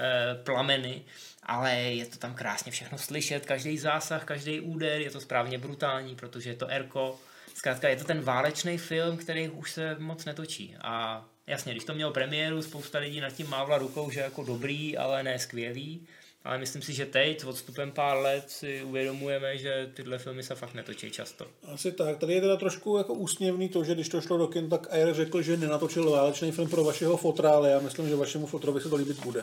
e, 0.00 0.34
plameny, 0.44 1.02
ale 1.42 1.74
je 1.74 2.06
to 2.06 2.18
tam 2.18 2.34
krásně 2.34 2.72
všechno 2.72 2.98
slyšet, 2.98 3.46
každý 3.46 3.78
zásah, 3.78 4.24
každý 4.24 4.60
úder, 4.60 5.00
je 5.00 5.10
to 5.10 5.20
správně 5.20 5.58
brutální, 5.58 6.16
protože 6.16 6.50
je 6.50 6.56
to 6.56 6.68
erko, 6.68 7.18
Zkrátka 7.58 7.88
je 7.88 7.96
to 7.96 8.04
ten 8.04 8.20
válečný 8.20 8.78
film, 8.78 9.16
který 9.16 9.48
už 9.48 9.70
se 9.70 9.96
moc 9.98 10.24
netočí. 10.24 10.76
A 10.80 11.24
jasně, 11.48 11.72
když 11.72 11.84
to 11.84 11.94
měl 11.94 12.10
premiéru, 12.10 12.62
spousta 12.62 12.98
lidí 12.98 13.20
nad 13.20 13.30
tím 13.30 13.50
mávla 13.50 13.78
rukou, 13.78 14.10
že 14.10 14.20
jako 14.20 14.44
dobrý, 14.44 14.96
ale 14.96 15.22
ne 15.22 15.38
skvělý. 15.38 16.06
Ale 16.44 16.58
myslím 16.58 16.82
si, 16.82 16.92
že 16.92 17.06
teď 17.06 17.40
s 17.40 17.44
odstupem 17.44 17.90
pár 17.90 18.16
let 18.16 18.50
si 18.50 18.82
uvědomujeme, 18.82 19.58
že 19.58 19.90
tyhle 19.94 20.18
filmy 20.18 20.42
se 20.42 20.54
fakt 20.54 20.74
netočí 20.74 21.10
často. 21.10 21.46
Asi 21.74 21.92
tak. 21.92 22.18
Tady 22.18 22.34
je 22.34 22.40
teda 22.40 22.56
trošku 22.56 22.98
jako 22.98 23.14
úsměvný 23.14 23.68
to, 23.68 23.84
že 23.84 23.94
když 23.94 24.08
to 24.08 24.20
šlo 24.20 24.38
do 24.38 24.46
kin, 24.46 24.68
tak 24.68 24.92
Ayer 24.92 25.14
řekl, 25.14 25.42
že 25.42 25.56
nenatočil 25.56 26.10
válečný 26.10 26.52
film 26.52 26.68
pro 26.68 26.84
vašeho 26.84 27.16
fotra, 27.16 27.50
ale 27.50 27.70
já 27.70 27.80
myslím, 27.80 28.08
že 28.08 28.16
vašemu 28.16 28.46
fotrovi 28.46 28.80
se 28.80 28.88
to 28.88 28.96
líbit 28.96 29.24
bude. 29.24 29.42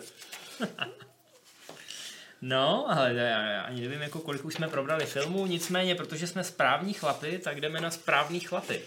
No, 2.41 2.91
ale 2.91 3.13
já 3.13 3.61
ani 3.61 3.81
nevím, 3.81 4.01
jako 4.01 4.19
kolik 4.19 4.45
už 4.45 4.53
jsme 4.53 4.67
probrali 4.67 5.05
filmů, 5.05 5.45
nicméně, 5.45 5.95
protože 5.95 6.27
jsme 6.27 6.43
správní 6.43 6.93
chlapy, 6.93 7.39
tak 7.43 7.61
jdeme 7.61 7.81
na 7.81 7.91
správní 7.91 8.39
chlapy. 8.39 8.81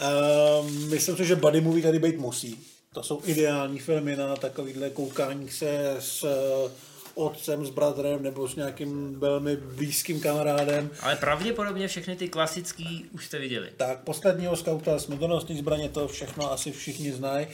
Uh, 0.00 0.70
myslím 0.70 1.16
si, 1.16 1.24
že 1.24 1.36
Buddy 1.36 1.60
Movie 1.60 1.82
tady 1.82 1.98
být 1.98 2.18
musí. 2.18 2.58
To 2.94 3.02
jsou 3.02 3.20
ideální 3.24 3.78
filmy 3.78 4.16
na 4.16 4.36
takovýhle 4.36 4.90
koukání 4.90 5.50
se 5.50 5.96
s 5.98 6.24
uh, 6.24 6.70
otcem, 7.14 7.66
s 7.66 7.70
bratrem 7.70 8.22
nebo 8.22 8.48
s 8.48 8.56
nějakým 8.56 9.20
velmi 9.20 9.56
blízkým 9.56 10.20
kamarádem. 10.20 10.90
Ale 11.00 11.16
pravděpodobně 11.16 11.88
všechny 11.88 12.16
ty 12.16 12.28
klasický 12.28 13.06
už 13.12 13.26
jste 13.26 13.38
viděli. 13.38 13.70
Tak, 13.76 13.98
posledního 13.98 14.56
skauta, 14.56 14.98
smrtonosný 14.98 15.58
zbraně, 15.58 15.88
to 15.88 16.08
všechno 16.08 16.52
asi 16.52 16.72
všichni 16.72 17.12
znají. 17.12 17.46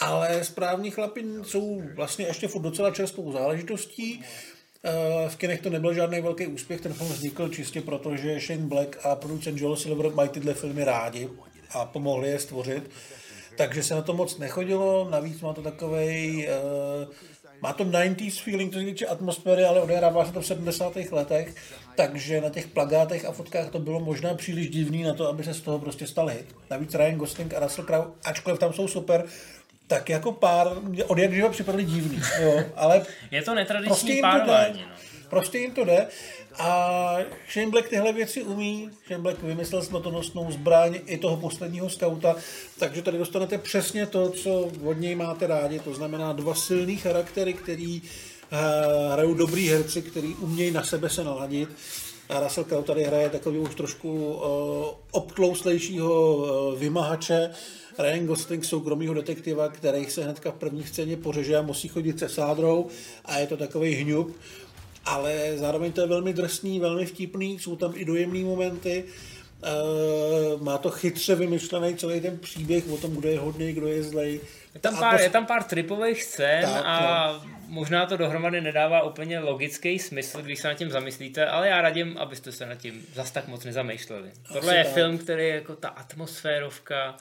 Ale 0.00 0.44
správní 0.44 0.90
chlapi 0.90 1.24
jsou 1.42 1.82
vlastně 1.94 2.26
ještě 2.26 2.48
furt 2.48 2.62
docela 2.62 2.90
čerstvou 2.90 3.32
záležitostí. 3.32 4.24
Eh, 4.84 5.28
v 5.28 5.36
kinech 5.36 5.60
to 5.60 5.70
nebyl 5.70 5.94
žádný 5.94 6.20
velký 6.20 6.46
úspěch, 6.46 6.80
ten 6.80 6.92
film 6.92 7.12
vznikl 7.12 7.48
čistě 7.48 7.80
proto, 7.80 8.16
že 8.16 8.40
Shane 8.40 8.66
Black 8.66 9.06
a 9.06 9.14
producent 9.14 9.60
Joel 9.60 9.76
Silver 9.76 10.10
mají 10.10 10.28
tyhle 10.28 10.54
filmy 10.54 10.84
rádi 10.84 11.28
a 11.74 11.84
pomohli 11.84 12.28
je 12.28 12.38
stvořit. 12.38 12.90
Takže 13.56 13.82
se 13.82 13.94
na 13.94 14.02
to 14.02 14.14
moc 14.14 14.38
nechodilo, 14.38 15.08
navíc 15.10 15.40
má 15.40 15.52
to 15.52 15.62
takový 15.62 16.46
uh, 17.06 17.14
má 17.64 17.72
to 17.72 17.84
90s 17.84 18.42
feeling, 18.42 18.72
to 18.72 18.78
se 18.98 19.06
atmosféry, 19.06 19.64
ale 19.64 19.80
odehrává 19.80 20.24
se 20.24 20.32
to 20.32 20.40
v 20.40 20.46
70. 20.46 20.96
letech, 21.10 21.54
takže 21.96 22.40
na 22.40 22.50
těch 22.50 22.66
plagátech 22.66 23.24
a 23.24 23.32
fotkách 23.32 23.70
to 23.70 23.78
bylo 23.78 24.00
možná 24.00 24.34
příliš 24.34 24.70
divný 24.70 25.02
na 25.02 25.14
to, 25.14 25.28
aby 25.28 25.44
se 25.44 25.54
z 25.54 25.60
toho 25.60 25.78
prostě 25.78 26.06
stal 26.06 26.26
hit. 26.26 26.56
Navíc 26.70 26.94
Ryan 26.94 27.16
Gosling 27.16 27.54
a 27.54 27.60
Russell 27.60 27.86
Crowe, 27.86 28.10
ačkoliv 28.24 28.58
tam 28.58 28.72
jsou 28.72 28.88
super, 28.88 29.24
tak 29.86 30.08
jako 30.08 30.32
pár 30.32 30.66
od 31.06 31.18
jak 31.18 31.32
živa 31.32 31.48
připadali 31.48 31.84
divný, 31.84 32.20
jo, 32.42 32.64
ale... 32.76 33.06
Je 33.30 33.42
to 33.42 33.54
netradiční 33.54 33.88
prostě 33.88 34.18
párování, 34.20 34.82
no. 34.82 34.94
Prostě 35.30 35.58
jim 35.58 35.72
to 35.72 35.84
jde. 35.84 36.06
A 36.58 37.16
Shane 37.52 37.70
Black 37.70 37.88
tyhle 37.88 38.12
věci 38.12 38.42
umí. 38.42 38.90
Shane 39.06 39.22
Black 39.22 39.42
vymyslel 39.42 39.82
smrtonosnou 39.82 40.52
zbraň 40.52 40.98
i 41.06 41.18
toho 41.18 41.36
posledního 41.36 41.90
skauta, 41.90 42.36
takže 42.78 43.02
tady 43.02 43.18
dostanete 43.18 43.58
přesně 43.58 44.06
to, 44.06 44.30
co 44.30 44.70
od 44.84 44.92
něj 44.92 45.14
máte 45.14 45.46
rádi. 45.46 45.78
To 45.78 45.94
znamená 45.94 46.32
dva 46.32 46.54
silný 46.54 46.96
charaktery, 46.96 47.52
který 47.52 48.02
uh, 48.02 49.12
hrajou 49.12 49.34
dobrý 49.34 49.68
herci, 49.68 50.02
který 50.02 50.34
umějí 50.34 50.70
na 50.70 50.82
sebe 50.82 51.10
se 51.10 51.24
naladit. 51.24 51.68
A 52.28 52.40
Russell 52.40 52.64
Crowe 52.64 52.86
tady 52.86 53.04
hraje 53.04 53.30
takový 53.30 53.58
už 53.58 53.74
trošku 53.74 54.34
uh, 54.34 54.42
obtlouslejšího 55.10 56.36
uh, 56.36 56.78
vymahače, 56.78 57.50
Ryan 57.98 58.26
Gosling 58.26 58.64
soukromýho 58.64 59.14
detektiva, 59.14 59.68
který 59.68 60.10
se 60.10 60.24
hnedka 60.24 60.50
v 60.50 60.54
první 60.54 60.84
scéně 60.84 61.16
pořeže 61.16 61.56
a 61.56 61.62
musí 61.62 61.88
chodit 61.88 62.18
se 62.18 62.28
sádrou 62.28 62.86
a 63.24 63.38
je 63.38 63.46
to 63.46 63.56
takový 63.56 63.94
hňub 63.94 64.36
ale 65.06 65.52
zároveň 65.56 65.92
to 65.92 66.00
je 66.00 66.06
velmi 66.06 66.32
drsný, 66.32 66.80
velmi 66.80 67.06
vtipný, 67.06 67.58
jsou 67.58 67.76
tam 67.76 67.92
i 67.96 68.04
dojemné 68.04 68.40
momenty, 68.40 69.04
Uh, 69.64 70.62
má 70.62 70.78
to 70.78 70.90
chytře 70.90 71.34
vymyšlený 71.34 71.96
celý 71.96 72.20
ten 72.20 72.38
příběh 72.38 72.88
o 72.88 72.96
tom, 72.96 73.16
kdo 73.16 73.28
je 73.28 73.38
hodný, 73.38 73.72
kdo 73.72 73.88
je 73.88 74.02
zlej. 74.02 74.40
Je 74.74 74.80
tam, 74.80 74.98
pár, 74.98 75.20
je 75.20 75.30
tam 75.30 75.46
pár 75.46 75.62
tripových 75.62 76.22
scén 76.22 76.64
tak, 76.64 76.82
a 76.86 77.26
no. 77.32 77.50
možná 77.68 78.06
to 78.06 78.16
dohromady 78.16 78.60
nedává 78.60 79.02
úplně 79.02 79.38
logický 79.38 79.98
smysl, 79.98 80.42
když 80.42 80.58
se 80.58 80.68
nad 80.68 80.74
tím 80.74 80.90
zamyslíte, 80.90 81.46
ale 81.46 81.68
já 81.68 81.80
radím, 81.80 82.18
abyste 82.18 82.52
se 82.52 82.66
nad 82.66 82.74
tím 82.74 83.06
zas 83.14 83.30
tak 83.30 83.48
moc 83.48 83.64
nezamýšleli. 83.64 84.30
Tohle 84.52 84.76
je 84.76 84.84
tak. 84.84 84.94
film, 84.94 85.18
který 85.18 85.42
je 85.42 85.54
jako 85.54 85.76
ta 85.76 85.88
atmosférovka, 85.88 87.16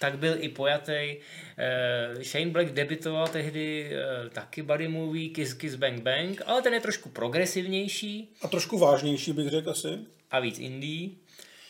tak 0.00 0.18
byl 0.18 0.34
i 0.38 0.48
pojatý. 0.48 1.16
Uh, 2.16 2.22
Shane 2.22 2.50
Black 2.50 2.68
debitoval 2.72 3.28
tehdy 3.28 3.90
uh, 3.90 4.28
taky 4.28 4.62
buddy 4.62 4.88
movie 4.88 5.28
Kiss 5.28 5.54
Kiss 5.54 5.74
Bang 5.74 6.02
Bang, 6.02 6.42
ale 6.46 6.62
ten 6.62 6.74
je 6.74 6.80
trošku 6.80 7.08
progresivnější. 7.08 8.28
A 8.42 8.48
trošku 8.48 8.78
vážnější 8.78 9.32
bych 9.32 9.48
řekl 9.48 9.70
asi. 9.70 9.88
A 10.30 10.40
víc 10.40 10.58
indie. 10.58 11.08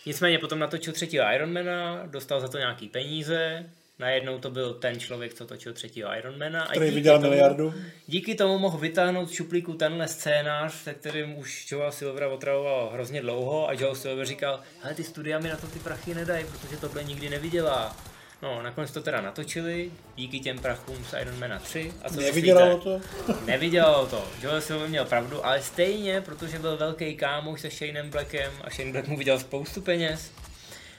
Nicméně 0.07 0.39
potom 0.39 0.59
natočil 0.59 0.93
třetího 0.93 1.25
Ironmana, 1.35 2.07
dostal 2.07 2.41
za 2.41 2.49
to 2.49 2.59
nějaký 2.59 2.89
peníze, 2.89 3.67
najednou 3.99 4.39
to 4.39 4.51
byl 4.51 4.75
ten 4.75 5.01
člověk, 5.01 5.35
co 5.35 5.47
točil 5.47 5.73
třetího 5.73 6.17
Ironmana. 6.17 6.67
Který 6.67 6.91
viděl 6.91 7.19
tomu, 7.19 7.31
miliardu. 7.31 7.75
Díky 8.07 8.35
tomu 8.35 8.59
mohl 8.59 8.79
vytáhnout 8.79 9.29
z 9.29 9.33
šuplíku 9.33 9.75
tenhle 9.75 10.09
scénář, 10.09 10.75
se 10.75 10.95
kterým 10.95 11.39
už 11.39 11.73
Joe 11.73 11.93
Silvera 11.93 12.29
otravoval 12.29 12.91
hrozně 12.93 13.21
dlouho 13.21 13.69
a 13.69 13.73
Joe 13.73 13.97
Silver 13.97 14.27
říkal, 14.27 14.61
hele 14.81 14.95
ty 14.95 15.05
studia 15.05 15.39
mi 15.39 15.49
na 15.49 15.57
to 15.57 15.67
ty 15.67 15.79
prachy 15.79 16.15
nedají, 16.15 16.45
protože 16.45 16.77
tohle 16.77 17.05
nikdy 17.05 17.29
nevydělá. 17.29 17.97
No, 18.43 18.63
nakonec 18.63 18.91
to 18.91 19.03
teda 19.03 19.21
natočili, 19.21 19.91
díky 20.17 20.41
těm 20.41 20.59
prachům 20.59 21.05
z 21.05 21.15
Iron 21.21 21.39
Man 21.39 21.61
3. 21.63 21.93
A 22.05 22.09
co 22.09 22.21
Nevydělalo 22.21 22.79
to? 22.79 23.01
Nevydělalo 23.47 24.07
to. 24.07 24.29
Joel 24.43 24.61
Silver 24.61 24.89
měl 24.89 25.05
pravdu, 25.05 25.47
ale 25.47 25.63
stejně, 25.63 26.21
protože 26.21 26.59
byl 26.59 26.77
velký 26.77 27.17
kámoš 27.17 27.61
se 27.61 27.71
Shaneem 27.71 28.11
Blackem 28.11 28.53
a 28.65 28.71
Shane 28.71 28.93
Black 28.93 29.09
mu 29.09 29.17
viděl 29.17 29.39
spoustu 29.39 29.81
peněz, 29.81 30.33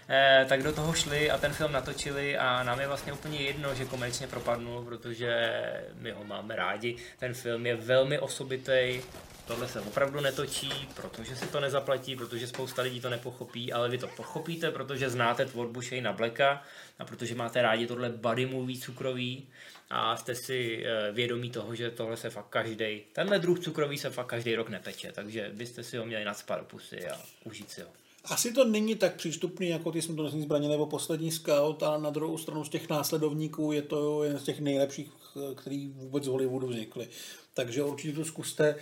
eh, 0.10 0.45
tak 0.49 0.63
do 0.63 0.73
toho 0.73 0.93
šli 0.93 1.32
a 1.32 1.38
ten 1.38 1.54
film 1.54 1.71
natočili 1.71 2.38
a 2.38 2.63
nám 2.63 2.80
je 2.80 2.88
vlastně 2.88 3.13
úplně 3.13 3.39
jedno, 3.39 3.75
že 3.75 3.86
komerčně 3.86 4.27
propadnul, 4.27 4.86
protože 4.86 5.54
my 5.93 6.12
ho 6.12 6.23
máme 6.23 6.56
rádi. 6.56 6.95
Ten 7.19 7.34
film 7.34 7.65
je 7.65 7.75
velmi 7.75 8.19
osobitý, 8.19 9.01
tohle 9.47 9.67
se 9.67 9.82
opravdu 9.82 10.19
netočí, 10.19 10.71
protože 10.95 11.36
si 11.36 11.47
to 11.47 11.60
nezaplatí, 11.60 12.15
protože 12.15 12.47
spousta 12.47 12.82
lidí 12.82 13.01
to 13.01 13.10
nepochopí, 13.10 13.73
ale 13.73 13.89
vy 13.89 13.97
to 13.97 14.08
pochopíte, 14.08 14.71
protože 14.71 15.10
znáte 15.10 15.45
tvorbu 15.45 15.82
Shayna 15.82 16.13
Blacka 16.13 16.63
a 16.99 17.06
protože 17.06 17.36
máte 17.36 17.62
rádi 17.62 17.88
tohle 17.88 18.10
body 18.10 18.45
movie 18.45 18.80
cukrový 18.80 19.47
a 19.89 20.17
jste 20.17 20.36
si 20.36 20.84
eh, 20.86 21.12
vědomí 21.12 21.49
toho, 21.49 21.75
že 21.75 21.91
tohle 21.91 22.17
se 22.17 22.30
fakt 22.30 22.49
každý, 22.49 23.01
tenhle 23.13 23.39
druh 23.39 23.60
cukrový 23.60 23.97
se 23.97 24.10
fakt 24.10 24.27
každý 24.27 24.56
rok 24.56 24.69
nepeče, 24.69 25.12
takže 25.12 25.51
byste 25.54 25.84
si 25.84 25.97
ho 25.97 26.06
měli 26.06 26.25
nadspat 26.25 26.60
do 26.60 26.65
pusy 26.65 27.08
a 27.08 27.21
užít 27.43 27.69
si 27.69 27.82
ho. 27.82 27.88
Asi 28.25 28.54
to 28.54 28.65
není 28.65 28.95
tak 28.95 29.15
přístupný 29.15 29.69
jako 29.69 29.91
ty 29.91 30.01
smrtonosní 30.01 30.41
zbraně 30.41 30.69
nebo 30.69 30.86
poslední 30.86 31.32
scout, 31.32 31.84
ale 31.84 32.01
na 32.01 32.10
druhou 32.10 32.38
stranu 32.38 32.63
z 32.63 32.69
těch 32.69 32.89
následovníků 32.89 33.71
je 33.71 33.82
to 33.82 34.23
jeden 34.23 34.39
z 34.39 34.43
těch 34.43 34.60
nejlepších, 34.60 35.12
eh, 35.36 35.56
který 35.56 35.88
vůbec 35.88 36.23
z 36.23 36.27
Hollywoodu 36.27 36.67
vznikly. 36.67 37.08
Takže 37.54 37.84
určitě 37.84 38.13
to 38.13 38.25
zkuste 38.25 38.75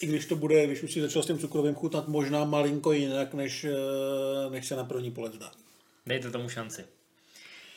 i 0.00 0.06
když 0.06 0.26
to 0.26 0.36
bude, 0.36 0.66
když 0.66 0.82
už 0.82 0.92
si 0.92 1.00
začal 1.00 1.22
s 1.22 1.26
tím 1.26 1.38
cukrovým 1.38 1.74
chutnat, 1.74 2.08
možná 2.08 2.44
malinko 2.44 2.92
jinak, 2.92 3.34
než, 3.34 3.64
eh, 3.64 4.50
než 4.50 4.66
se 4.66 4.76
na 4.76 4.84
první 4.84 5.10
pohled 5.10 5.34
zdá. 5.34 5.50
Dejte 6.06 6.30
tomu 6.30 6.48
šanci. 6.48 6.84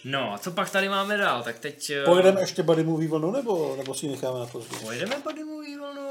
No, 0.03 0.33
a 0.33 0.37
co 0.37 0.51
pak 0.51 0.69
tady 0.69 0.89
máme 0.89 1.17
dál? 1.17 1.43
Tak 1.43 1.59
teď... 1.59 1.89
Eh, 1.89 2.03
Pojedeme 2.05 2.41
ještě 2.41 2.63
Buddy 2.63 2.83
Movie 2.83 3.09
vlnu, 3.09 3.31
nebo, 3.31 3.75
nebo 3.77 3.93
si 3.93 4.07
necháme 4.07 4.39
na 4.39 4.45
později? 4.45 4.81
Pojedeme 4.81 5.15
Buddy 5.23 5.43
Movie 5.43 5.77
vlnu? 5.77 6.09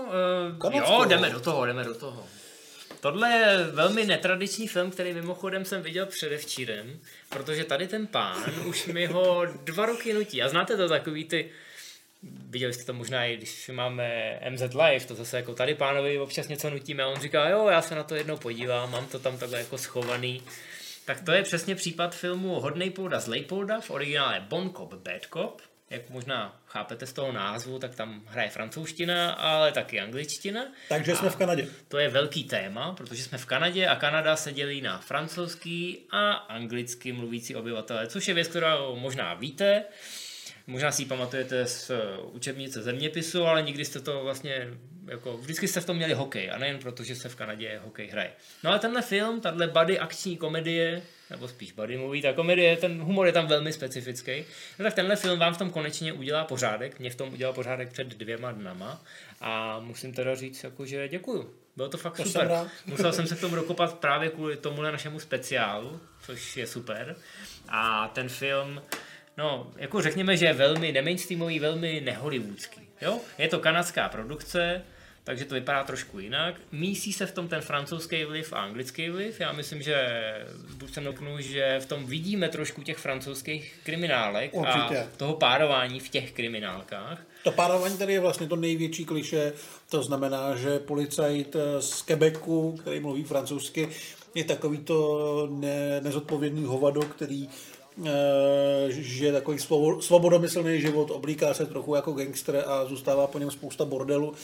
Uh, 0.65 0.75
jo, 0.75 1.05
jdeme 1.05 1.31
do 1.31 1.41
toho, 1.41 1.67
jdeme 1.67 1.85
do 1.85 1.95
toho. 1.95 2.27
Tohle 3.01 3.31
je 3.31 3.65
velmi 3.73 4.07
netradiční 4.07 4.69
film, 4.69 4.91
který 4.91 5.15
mimochodem 5.15 5.65
jsem 5.65 5.83
viděl 5.83 6.07
předevčírem, 6.07 7.01
protože 7.29 7.65
tady 7.65 7.89
ten 7.89 8.07
pán 8.07 8.45
už 8.67 8.87
mi 8.87 9.07
ho 9.07 9.47
dva 9.65 9.87
roky 9.87 10.13
nutí. 10.13 10.43
A 10.43 10.49
znáte 10.49 10.77
to 10.77 10.89
takový 10.89 11.25
ty 11.25 11.51
viděli 12.23 12.73
jste 12.73 12.85
to 12.85 12.93
možná 12.93 13.25
i 13.25 13.37
když 13.37 13.69
máme 13.69 14.41
MZ 14.51 14.63
Live, 14.63 15.05
to 15.05 15.15
zase 15.15 15.37
jako 15.37 15.55
tady 15.55 15.75
pánovi 15.75 16.19
občas 16.19 16.49
něco 16.49 16.71
nutíme 16.71 17.03
a 17.03 17.09
on 17.09 17.21
říká, 17.21 17.49
jo, 17.49 17.69
já 17.69 17.83
se 17.83 17.95
na 17.95 18.03
to 18.03 18.15
jednou 18.15 18.37
podívám, 18.37 18.91
mám 18.91 19.07
to 19.07 19.19
tam 19.19 19.39
takhle 19.39 19.59
jako 19.59 19.79
schovaný. 19.79 20.43
Tak 21.05 21.21
to 21.21 21.33
je 21.33 21.43
přesně 21.43 21.75
případ 21.75 22.15
filmu 22.15 22.61
Hodnej 22.61 22.91
pouda, 22.91 23.21
zlej 23.21 23.43
pouda, 23.43 23.81
v 23.81 23.91
originále 23.91 24.47
Bon 24.49 24.75
Cop, 24.75 24.95
Bad 24.95 25.23
Cop. 25.33 25.61
Jak 25.91 26.11
možná 26.11 26.61
chápete 26.67 27.07
z 27.07 27.13
toho 27.13 27.33
názvu, 27.33 27.79
tak 27.79 27.95
tam 27.95 28.23
hraje 28.27 28.51
francouzština, 28.51 29.33
ale 29.33 29.73
taky 29.73 30.01
angličtina. 30.01 30.65
Takže 30.89 31.13
a 31.13 31.17
jsme 31.17 31.31
v 31.31 31.37
Kanadě. 31.37 31.69
To 31.89 31.99
je 31.99 32.09
velký 32.09 32.45
téma, 32.45 32.93
protože 32.93 33.23
jsme 33.23 33.39
v 33.39 33.47
Kanadě 33.47 33.87
a 33.87 33.97
Kanada 33.97 34.37
se 34.37 34.53
dělí 34.53 34.81
na 34.81 34.99
francouzský 34.99 35.99
a 36.11 36.33
anglicky 36.33 37.13
mluvící 37.13 37.57
obyvatele, 37.57 38.07
což 38.07 38.29
je 38.29 38.35
věc, 38.35 38.49
kterou 38.49 38.97
možná 38.97 39.35
víte. 39.35 39.85
Možná 40.69 40.93
si 40.93 41.03
ji 41.03 41.07
pamatujete 41.07 41.67
z 41.67 41.91
eh, 41.91 41.97
učebnice 42.33 42.83
zeměpisu, 42.83 43.45
ale 43.45 43.63
nikdy 43.63 43.85
jste 43.85 44.01
to 44.01 44.25
vlastně, 44.25 44.69
jako, 45.07 45.37
vždycky 45.37 45.69
jste 45.69 45.81
v 45.81 45.87
tom 45.87 45.97
měli 45.97 46.15
hokej 46.15 46.51
a 46.51 46.59
nejen 46.59 46.79
proto, 46.79 47.03
že 47.05 47.15
se 47.15 47.29
v 47.29 47.37
Kanadě 47.37 47.81
hokej 47.85 48.09
hraje. 48.09 48.31
No 48.65 48.71
ale 48.71 48.79
tenhle 48.79 49.03
film, 49.03 49.41
tahle 49.41 49.67
buddy 49.69 49.99
akční 49.99 50.37
komedie, 50.37 51.03
nebo 51.31 51.49
spíš 51.49 51.73
buddy 51.73 51.97
movie, 51.97 52.23
ta 52.23 52.33
komedie, 52.33 52.77
ten 52.77 53.03
humor 53.03 53.27
je 53.27 53.33
tam 53.33 53.47
velmi 53.47 53.73
specifický. 53.73 54.45
No 54.79 54.83
tak 54.85 54.95
tenhle 54.95 55.17
film 55.17 55.39
vám 55.39 55.55
v 55.55 55.59
tom 55.59 55.71
konečně 55.71 56.13
udělá 56.13 56.45
pořádek, 56.45 56.99
mě 56.99 57.11
v 57.11 57.15
tom 57.15 57.33
udělal 57.33 57.55
pořádek 57.55 57.93
před 57.93 58.07
dvěma 58.09 58.53
dnama 58.53 59.03
a 59.41 59.81
musím 59.81 60.13
teda 60.13 60.35
říct, 60.35 60.65
jako, 60.65 60.87
že 60.87 61.09
děkuju. 61.09 61.55
Bylo 61.77 61.89
to 61.89 61.99
fakt 61.99 62.17
To 62.17 62.23
jsem 62.23 62.33
super. 62.33 62.49
rád. 62.49 62.69
Musel 62.87 63.13
jsem 63.13 63.27
se 63.27 63.37
k 63.37 63.41
tomu 63.41 63.57
dokopat 63.57 63.95
právě 63.99 64.31
kvůli 64.31 64.57
tomuhle 64.57 64.93
našemu 64.93 65.21
speciálu, 65.21 66.01
což 66.23 66.57
je 66.57 66.67
super. 66.67 67.17
A 67.69 68.09
ten 68.09 68.29
film, 68.29 68.83
no, 69.39 69.67
jako 69.77 70.03
řekněme, 70.03 70.37
že 70.37 70.47
je 70.47 70.53
velmi 70.53 70.93
nemainstreamový, 70.93 71.59
velmi 71.59 72.01
nehollywoodský. 72.01 72.81
Jo? 73.01 73.21
Je 73.39 73.49
to 73.49 73.59
kanadská 73.59 74.09
produkce, 74.09 74.83
takže 75.25 75.45
to 75.45 75.55
vypadá 75.55 75.85
trošku 75.85 76.19
jinak. 76.19 76.55
Mísí 76.73 77.13
se 77.13 77.27
v 77.27 77.33
tom 77.33 77.49
ten 77.49 77.61
francouzský 77.61 78.25
vliv 78.25 78.53
a 78.53 78.57
anglický 78.57 79.11
vliv. 79.11 79.41
Já 79.41 79.53
myslím, 79.53 79.83
že 79.83 79.97
buď 80.77 80.95
se 80.95 81.01
mluvnu, 81.01 81.41
že 81.41 81.79
v 81.81 81.87
tom 81.87 82.07
vidíme 82.07 82.49
trošku 82.49 82.83
těch 82.83 82.99
francouzských 82.99 83.81
kriminálek 83.85 84.55
Určitě. 84.55 84.99
a 84.99 85.07
toho 85.17 85.35
párování 85.35 86.01
v 86.01 86.09
těch 86.09 86.33
kriminálkách. 86.33 87.23
To 87.45 87.53
párování 87.53 87.99
tady 87.99 88.13
je 88.13 88.21
vlastně 88.21 88.47
to 88.47 88.57
největší 88.57 89.05
kliše, 89.05 89.53
to 89.91 90.03
znamená, 90.03 90.57
že 90.57 90.79
policajt 90.79 91.57
eh, 91.57 91.83
z 91.83 92.03
Quebecu, 92.03 92.77
který 92.81 93.01
mluví 93.01 93.25
francouzsky, 93.25 93.89
je 94.35 94.45
takový 94.45 94.79
to 94.79 95.49
ne, 95.51 96.01
nezodpovědný 96.01 96.65
hovado, 96.65 97.01
který 97.01 97.49
eh, 98.07 98.91
žije 98.91 99.33
takový 99.33 99.59
svobo- 99.59 100.01
svobodomyslný 100.01 100.81
život, 100.81 101.11
oblíká 101.11 101.55
se 101.55 101.67
trochu 101.67 101.95
jako 101.95 102.13
gangster 102.13 102.65
a 102.67 102.85
zůstává 102.85 103.27
po 103.27 103.39
něm 103.39 103.51
spousta 103.51 103.85
bordelu. 103.85 104.35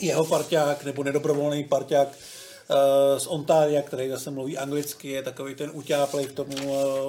Jeho 0.00 0.24
parťák 0.24 0.84
nebo 0.84 1.04
nedobrovolný 1.04 1.64
parťák 1.64 2.08
eh, 2.08 3.20
z 3.20 3.26
Ontaria, 3.26 3.82
který 3.82 4.08
zase 4.08 4.30
mluví 4.30 4.58
anglicky, 4.58 5.08
je 5.08 5.22
takový 5.22 5.54
ten 5.54 5.70
utáplej 5.74 6.26
v 6.26 6.32
tom, 6.32 6.46
eh, 6.50 6.64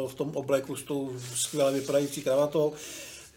v 0.07 0.13
tom 0.15 0.31
obleku 0.35 0.75
s 0.75 0.83
tou 0.83 1.13
skvěle 1.35 1.71
vypadající 1.71 2.21
kravatou. 2.21 2.73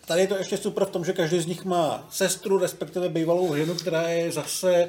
Tady 0.06 0.20
je 0.20 0.26
to 0.26 0.36
ještě 0.36 0.56
super 0.56 0.84
v 0.84 0.90
tom, 0.90 1.04
že 1.04 1.12
každý 1.12 1.40
z 1.40 1.46
nich 1.46 1.64
má 1.64 2.08
sestru, 2.10 2.58
respektive 2.58 3.08
bývalou 3.08 3.56
ženu, 3.56 3.74
která 3.74 4.02
je 4.02 4.32
zase 4.32 4.88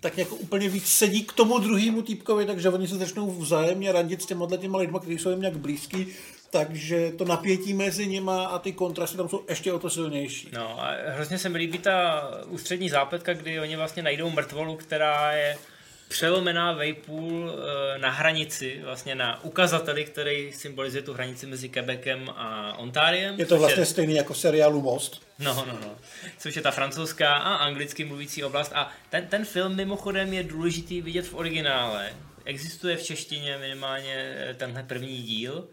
tak 0.00 0.18
jako 0.18 0.36
úplně 0.36 0.68
víc 0.68 0.86
sedí 0.86 1.24
k 1.24 1.32
tomu 1.32 1.58
druhému 1.58 2.02
týpkovi, 2.02 2.46
takže 2.46 2.68
oni 2.68 2.88
se 2.88 2.96
začnou 2.96 3.30
vzájemně 3.30 3.92
randit 3.92 4.22
s 4.22 4.26
těma 4.26 4.56
těma 4.56 4.78
lidma, 4.78 4.98
kteří 4.98 5.18
jsou 5.18 5.30
jim 5.30 5.40
nějak 5.40 5.56
blízký, 5.56 6.06
takže 6.50 7.10
to 7.10 7.24
napětí 7.24 7.74
mezi 7.74 8.06
nima 8.06 8.46
a 8.46 8.58
ty 8.58 8.72
kontrasty 8.72 9.16
tam 9.16 9.28
jsou 9.28 9.44
ještě 9.48 9.72
o 9.72 9.78
to 9.78 9.90
silnější. 9.90 10.48
No 10.52 10.82
a 10.82 10.94
hrozně 11.06 11.38
se 11.38 11.48
mi 11.48 11.58
líbí 11.58 11.78
ta 11.78 12.22
ústřední 12.46 12.88
zápletka, 12.88 13.32
kdy 13.34 13.60
oni 13.60 13.76
vlastně 13.76 14.02
najdou 14.02 14.30
mrtvolu, 14.30 14.76
která 14.76 15.32
je 15.32 15.56
přelomená 16.08 16.72
vejpůl 16.72 17.52
eh, 17.52 17.98
na 17.98 18.10
hranici, 18.10 18.80
vlastně 18.84 19.14
na 19.14 19.44
ukazateli, 19.44 20.04
který 20.04 20.52
symbolizuje 20.52 21.02
tu 21.02 21.12
hranici 21.12 21.46
mezi 21.46 21.68
Quebecem 21.68 22.28
a 22.28 22.78
Ontáriem. 22.78 23.34
Je 23.38 23.46
to 23.46 23.58
vlastně 23.58 23.86
stejný 23.86 24.14
jako 24.14 24.32
v 24.32 24.38
seriálu 24.38 24.82
Most. 24.82 25.22
No, 25.38 25.54
no, 25.54 25.78
no. 25.82 25.96
Což 26.38 26.56
je 26.56 26.62
ta 26.62 26.70
francouzská 26.70 27.32
a 27.32 27.54
anglicky 27.54 28.04
mluvící 28.04 28.44
oblast. 28.44 28.72
A 28.74 28.90
ten, 29.10 29.26
ten 29.26 29.44
film 29.44 29.76
mimochodem 29.76 30.32
je 30.32 30.42
důležitý 30.42 31.02
vidět 31.02 31.26
v 31.26 31.34
originále. 31.34 32.12
Existuje 32.44 32.96
v 32.96 33.02
češtině 33.02 33.58
minimálně 33.58 34.36
eh, 34.36 34.54
tenhle 34.54 34.82
první 34.82 35.22
díl, 35.22 35.68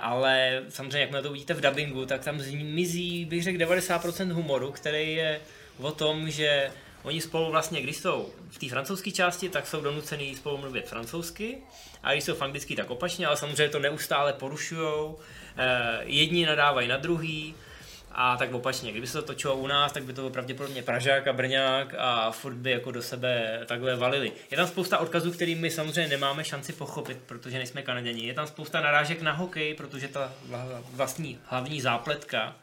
ale 0.00 0.62
samozřejmě, 0.68 1.00
jakmile 1.00 1.22
to 1.22 1.28
uvidíte 1.30 1.54
v 1.54 1.60
dubbingu, 1.60 2.06
tak 2.06 2.24
tam 2.24 2.40
zmizí, 2.40 3.24
bych 3.24 3.42
řekl, 3.42 3.58
90% 3.58 4.32
humoru, 4.32 4.72
který 4.72 5.14
je 5.14 5.40
o 5.78 5.92
tom, 5.92 6.30
že 6.30 6.70
oni 7.02 7.20
spolu 7.20 7.50
vlastně, 7.50 7.82
když 7.82 7.96
jsou 7.96 8.28
v 8.50 8.58
té 8.58 8.68
francouzské 8.68 9.10
části, 9.10 9.48
tak 9.48 9.66
jsou 9.66 9.80
donucený 9.80 10.36
spolu 10.36 10.58
mluvit 10.58 10.88
francouzsky, 10.88 11.58
a 12.02 12.12
když 12.12 12.24
jsou 12.24 12.34
v 12.34 12.42
anglicky, 12.42 12.76
tak 12.76 12.90
opačně, 12.90 13.26
ale 13.26 13.36
samozřejmě 13.36 13.68
to 13.68 13.78
neustále 13.78 14.32
porušujou. 14.32 15.18
Eh, 15.56 15.98
Jedni 16.04 16.46
nadávají 16.46 16.88
na 16.88 16.96
druhý, 16.96 17.54
a 18.12 18.36
tak 18.36 18.54
opačně, 18.54 18.90
kdyby 18.90 19.06
se 19.06 19.12
to 19.12 19.22
točilo 19.26 19.56
u 19.56 19.66
nás, 19.66 19.92
tak 19.92 20.02
by 20.02 20.12
to 20.12 20.20
byl 20.20 20.30
pravděpodobně 20.30 20.82
Pražák 20.82 21.26
a 21.28 21.32
Brňák 21.32 21.94
a 21.98 22.30
furt 22.30 22.54
by 22.54 22.70
jako 22.70 22.90
do 22.90 23.02
sebe 23.02 23.60
takhle 23.66 23.96
valili. 23.96 24.32
Je 24.50 24.56
tam 24.56 24.66
spousta 24.66 24.98
odkazů, 24.98 25.32
který 25.32 25.54
my 25.54 25.70
samozřejmě 25.70 26.08
nemáme 26.08 26.44
šanci 26.44 26.72
pochopit, 26.72 27.18
protože 27.26 27.56
nejsme 27.58 27.82
Kanaděni. 27.82 28.26
Je 28.26 28.34
tam 28.34 28.46
spousta 28.46 28.80
narážek 28.80 29.22
na 29.22 29.32
hokej, 29.32 29.74
protože 29.74 30.08
ta 30.08 30.32
vla- 30.50 30.82
vlastní 30.92 31.38
hlavní 31.44 31.80
zápletka 31.80 32.56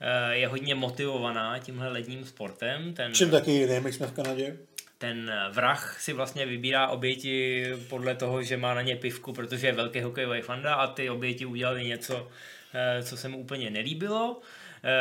eh, 0.00 0.34
je 0.36 0.48
hodně 0.48 0.74
motivovaná 0.74 1.58
tímhle 1.58 1.88
ledním 1.88 2.24
sportem. 2.24 2.94
Ten, 2.94 3.14
Čím 3.14 3.30
taky 3.30 3.50
jiným, 3.50 3.82
my 3.82 3.92
jsme 3.92 4.06
v 4.06 4.12
Kanadě. 4.12 4.56
ten 4.98 5.32
vrah 5.52 6.00
si 6.00 6.12
vlastně 6.12 6.46
vybírá 6.46 6.88
oběti 6.88 7.66
podle 7.88 8.14
toho, 8.14 8.42
že 8.42 8.56
má 8.56 8.74
na 8.74 8.82
ně 8.82 8.96
pivku, 8.96 9.32
protože 9.32 9.66
je 9.66 9.72
velký 9.72 10.00
hokejový 10.00 10.40
fanda 10.40 10.74
a 10.74 10.86
ty 10.86 11.10
oběti 11.10 11.46
udělali 11.46 11.84
něco, 11.84 12.28
eh, 12.74 13.02
co 13.02 13.16
se 13.16 13.28
mu 13.28 13.38
úplně 13.38 13.70
nelíbilo, 13.70 14.40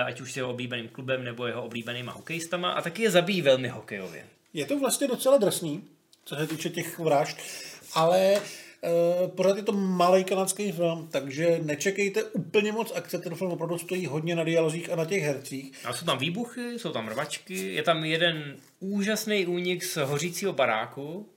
ať 0.05 0.21
už 0.21 0.33
s 0.33 0.37
jeho 0.37 0.49
oblíbeným 0.49 0.87
klubem 0.87 1.23
nebo 1.23 1.47
jeho 1.47 1.63
oblíbenýma 1.63 2.11
hokejistama 2.11 2.71
a 2.71 2.81
taky 2.81 3.03
je 3.03 3.11
zabíjí 3.11 3.41
velmi 3.41 3.67
hokejově. 3.67 4.25
Je 4.53 4.65
to 4.65 4.79
vlastně 4.79 5.07
docela 5.07 5.37
drsný, 5.37 5.83
co 6.25 6.35
se 6.35 6.47
týče 6.47 6.69
těch 6.69 6.99
vražd, 6.99 7.37
ale 7.93 8.41
Uh, 9.21 9.29
pořád 9.29 9.57
je 9.57 9.63
to 9.63 9.71
malý 9.71 10.23
kanadský 10.23 10.71
film, 10.71 11.07
takže 11.11 11.59
nečekejte 11.63 12.23
úplně 12.23 12.71
moc 12.71 12.91
akce, 12.95 13.19
ten 13.19 13.35
film 13.35 13.51
opravdu 13.51 13.77
stojí 13.77 14.05
hodně 14.05 14.35
na 14.35 14.43
dialozích 14.43 14.89
a 14.89 14.95
na 14.95 15.05
těch 15.05 15.23
hercích. 15.23 15.85
A 15.85 15.93
jsou 15.93 16.05
tam 16.05 16.17
výbuchy, 16.17 16.79
jsou 16.79 16.91
tam 16.91 17.07
rvačky, 17.07 17.73
je 17.73 17.83
tam 17.83 18.03
jeden 18.03 18.55
úžasný 18.79 19.45
únik 19.45 19.83
z 19.83 19.95
hořícího 19.97 20.53
baráku, 20.53 21.29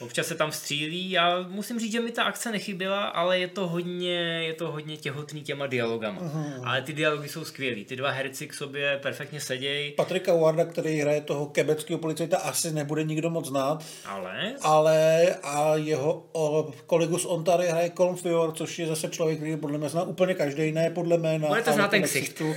Občas 0.00 0.26
se 0.26 0.34
tam 0.34 0.52
střílí. 0.52 1.10
Já 1.10 1.44
musím 1.48 1.78
říct, 1.78 1.92
že 1.92 2.00
mi 2.00 2.12
ta 2.12 2.22
akce 2.24 2.52
nechyběla, 2.52 3.04
ale 3.04 3.38
je 3.38 3.48
to 3.48 3.68
hodně, 3.68 4.18
je 4.46 4.54
to 4.54 4.70
hodně 4.70 4.96
těhotný 4.96 5.42
těma 5.42 5.66
dialogama. 5.66 6.20
Uh-huh. 6.20 6.60
Ale 6.64 6.82
ty 6.82 6.92
dialogy 6.92 7.28
jsou 7.28 7.44
skvělý. 7.44 7.84
Ty 7.84 7.96
dva 7.96 8.10
herci 8.10 8.46
k 8.46 8.54
sobě 8.54 8.98
perfektně 9.02 9.40
sedějí. 9.40 9.92
Patrika 9.92 10.34
Warda, 10.34 10.64
který 10.64 11.00
hraje 11.00 11.20
toho 11.20 11.46
kebeckého 11.46 11.98
policajta, 11.98 12.36
asi 12.38 12.72
nebude 12.72 13.04
nikdo 13.04 13.30
moc 13.30 13.48
znát, 13.48 13.84
Ale 14.04 14.54
ale 14.62 15.26
a 15.42 15.74
jeho 15.74 16.28
o, 16.32 16.72
kolegu 16.86 17.18
z 17.18 17.24
Ontaria 17.24 17.72
hraje 17.72 17.90
Colin 17.90 18.16
Fior, 18.16 18.52
což 18.52 18.78
je 18.78 18.86
zase 18.86 19.08
člověk, 19.08 19.38
který 19.38 19.56
podle 19.56 19.78
mě 19.78 19.88
zná 19.88 20.02
úplně 20.02 20.34
každý, 20.34 20.72
ne 20.72 20.90
podle 20.90 21.18
jména. 21.18 21.48
Budete 21.48 21.70
ale 21.70 21.74
znát 21.74 21.90
ten 21.90 22.02
ksichtu. 22.02 22.54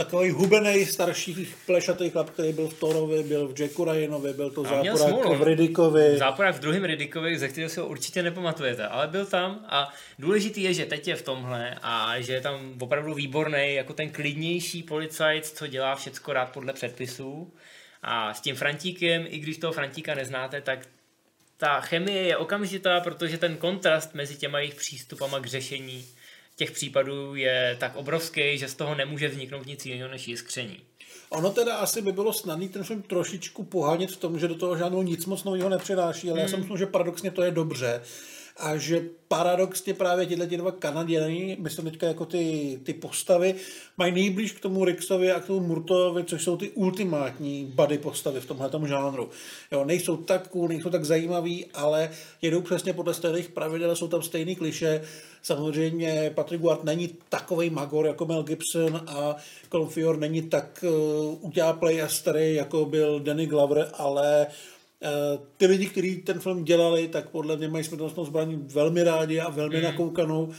Takový 0.00 0.30
hubený 0.30 0.86
starší 0.86 1.48
plešatý 1.66 2.10
chlap, 2.10 2.30
který 2.30 2.52
byl 2.52 2.68
v 2.68 2.74
Thorovi, 2.74 3.22
byl 3.22 3.48
v 3.48 3.60
Jacku 3.60 3.84
Ryanovi, 3.84 4.32
byl 4.32 4.50
to 4.50 4.64
záporák 4.64 5.38
v 5.38 5.42
Riddickovi. 5.42 6.18
záporák 6.18 6.54
v 6.54 6.58
druhém 6.58 6.84
Riddickovi, 6.84 7.38
ze 7.38 7.48
kterého 7.48 7.70
si 7.70 7.80
ho 7.80 7.86
určitě 7.86 8.22
nepamatujete, 8.22 8.86
ale 8.86 9.08
byl 9.08 9.26
tam 9.26 9.66
a 9.68 9.92
důležitý 10.18 10.62
je, 10.62 10.74
že 10.74 10.86
teď 10.86 11.08
je 11.08 11.16
v 11.16 11.22
tomhle 11.22 11.76
a 11.82 12.20
že 12.20 12.32
je 12.32 12.40
tam 12.40 12.74
opravdu 12.80 13.14
výborný, 13.14 13.74
jako 13.74 13.92
ten 13.92 14.10
klidnější 14.10 14.82
policajt, 14.82 15.46
co 15.46 15.66
dělá 15.66 15.94
všecko 15.94 16.32
rád 16.32 16.52
podle 16.52 16.72
předpisů. 16.72 17.52
A 18.02 18.34
s 18.34 18.40
tím 18.40 18.56
Frantíkem, 18.56 19.26
i 19.28 19.38
když 19.38 19.58
toho 19.58 19.72
Frantíka 19.72 20.14
neznáte, 20.14 20.60
tak 20.60 20.86
ta 21.56 21.80
chemie 21.80 22.22
je 22.22 22.36
okamžitá, 22.36 23.00
protože 23.00 23.38
ten 23.38 23.56
kontrast 23.56 24.14
mezi 24.14 24.36
těma 24.36 24.58
jejich 24.58 24.74
přístupama 24.74 25.38
k 25.38 25.46
řešení 25.46 26.04
těch 26.60 26.70
případů 26.70 27.34
je 27.34 27.76
tak 27.80 27.96
obrovský, 27.96 28.58
že 28.58 28.68
z 28.68 28.74
toho 28.74 28.94
nemůže 28.94 29.28
vzniknout 29.28 29.66
nic 29.66 29.86
jiného 29.86 30.10
než 30.10 30.28
jiskření. 30.28 30.76
Ono 31.28 31.50
teda 31.50 31.76
asi 31.76 32.02
by 32.02 32.12
bylo 32.12 32.32
snadný 32.32 32.68
ten 32.68 32.84
film 32.84 33.02
trošičku 33.02 33.64
pohánět 33.64 34.10
v 34.10 34.16
tom, 34.16 34.38
že 34.38 34.48
do 34.48 34.54
toho 34.54 34.76
žádnou 34.76 35.02
nic 35.02 35.26
moc 35.26 35.44
nového 35.44 35.68
nepřináší, 35.68 36.30
ale 36.30 36.40
já 36.40 36.48
si 36.48 36.56
myslím, 36.56 36.76
že 36.76 36.86
paradoxně 36.86 37.30
to 37.30 37.42
je 37.42 37.50
dobře. 37.50 38.02
A 38.60 38.76
že 38.76 39.04
paradoxně 39.28 39.94
právě 39.94 40.26
tyhle 40.26 40.46
ti 40.46 40.56
dva 40.56 40.72
Kanaděni, 40.72 41.56
myslím 41.60 41.84
teďka 41.84 42.06
jako 42.06 42.26
ty, 42.26 42.78
ty 42.82 42.94
postavy, 42.94 43.54
mají 43.96 44.12
nejblíž 44.12 44.52
k 44.52 44.60
tomu 44.60 44.84
Rixovi 44.84 45.32
a 45.32 45.40
k 45.40 45.46
tomu 45.46 45.60
Murtovi, 45.60 46.24
což 46.24 46.44
jsou 46.44 46.56
ty 46.56 46.70
ultimátní 46.70 47.72
body 47.74 47.98
postavy 47.98 48.40
v 48.40 48.46
tomhle 48.46 48.70
žánru. 48.88 49.30
Jo, 49.72 49.84
nejsou 49.84 50.16
tak 50.16 50.48
cool, 50.48 50.68
nejsou 50.68 50.90
tak 50.90 51.04
zajímaví, 51.04 51.66
ale 51.74 52.10
jedou 52.42 52.60
přesně 52.60 52.92
podle 52.92 53.14
stejných 53.14 53.48
pravidel, 53.48 53.96
jsou 53.96 54.08
tam 54.08 54.22
stejný 54.22 54.56
kliše. 54.56 55.02
Samozřejmě 55.42 56.32
Patrick 56.34 56.64
Ward 56.64 56.84
není 56.84 57.10
takový 57.28 57.70
magor 57.70 58.06
jako 58.06 58.26
Mel 58.26 58.42
Gibson 58.42 59.02
a 59.06 59.36
Colin 59.72 59.88
Fior 59.88 60.18
není 60.18 60.42
tak 60.42 60.84
uh, 60.88 61.38
utáplej 61.40 62.02
a 62.02 62.08
starý, 62.08 62.54
jako 62.54 62.84
byl 62.84 63.20
Danny 63.20 63.46
Glover, 63.46 63.90
ale 63.94 64.46
ty 65.56 65.66
lidi, 65.66 65.86
kteří 65.86 66.16
ten 66.16 66.40
film 66.40 66.64
dělali, 66.64 67.08
tak 67.08 67.28
podle 67.28 67.56
mě 67.56 67.68
mají 67.68 67.84
smrtelnostnou 67.84 68.24
zbraní 68.24 68.56
velmi 68.56 69.02
rádi 69.02 69.40
a 69.40 69.50
velmi 69.50 69.76
mm. 69.76 69.82
nakoukanou 69.82 70.52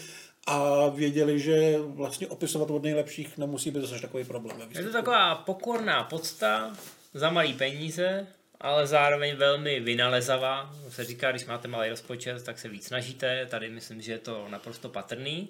a 0.48 0.88
věděli, 0.88 1.40
že 1.40 1.78
vlastně 1.80 2.28
opisovat 2.28 2.70
od 2.70 2.84
nejlepších 2.84 3.38
nemusí 3.38 3.72
být 3.72 3.82
zase 3.82 4.02
takový 4.02 4.24
problém. 4.24 4.70
Je 4.72 4.84
to 4.84 4.92
taková 4.92 5.36
pokorná 5.36 6.04
podsta 6.04 6.74
za 7.14 7.30
malý 7.30 7.54
peníze, 7.54 8.28
ale 8.62 8.88
zároveň 8.88 9.36
velmi 9.36 9.80
vynalezavá. 9.80 10.76
Se 10.90 11.04
říká, 11.04 11.32
když 11.32 11.46
máte 11.46 11.68
malý 11.68 11.90
rozpočet, 11.90 12.44
tak 12.44 12.60
se 12.60 12.70
víc 12.70 12.88
snažíte. 12.88 13.46
Tady 13.46 13.70
myslím, 13.70 14.02
že 14.02 14.12
je 14.12 14.20
to 14.20 14.48
naprosto 14.50 14.90
patrný. 14.90 15.50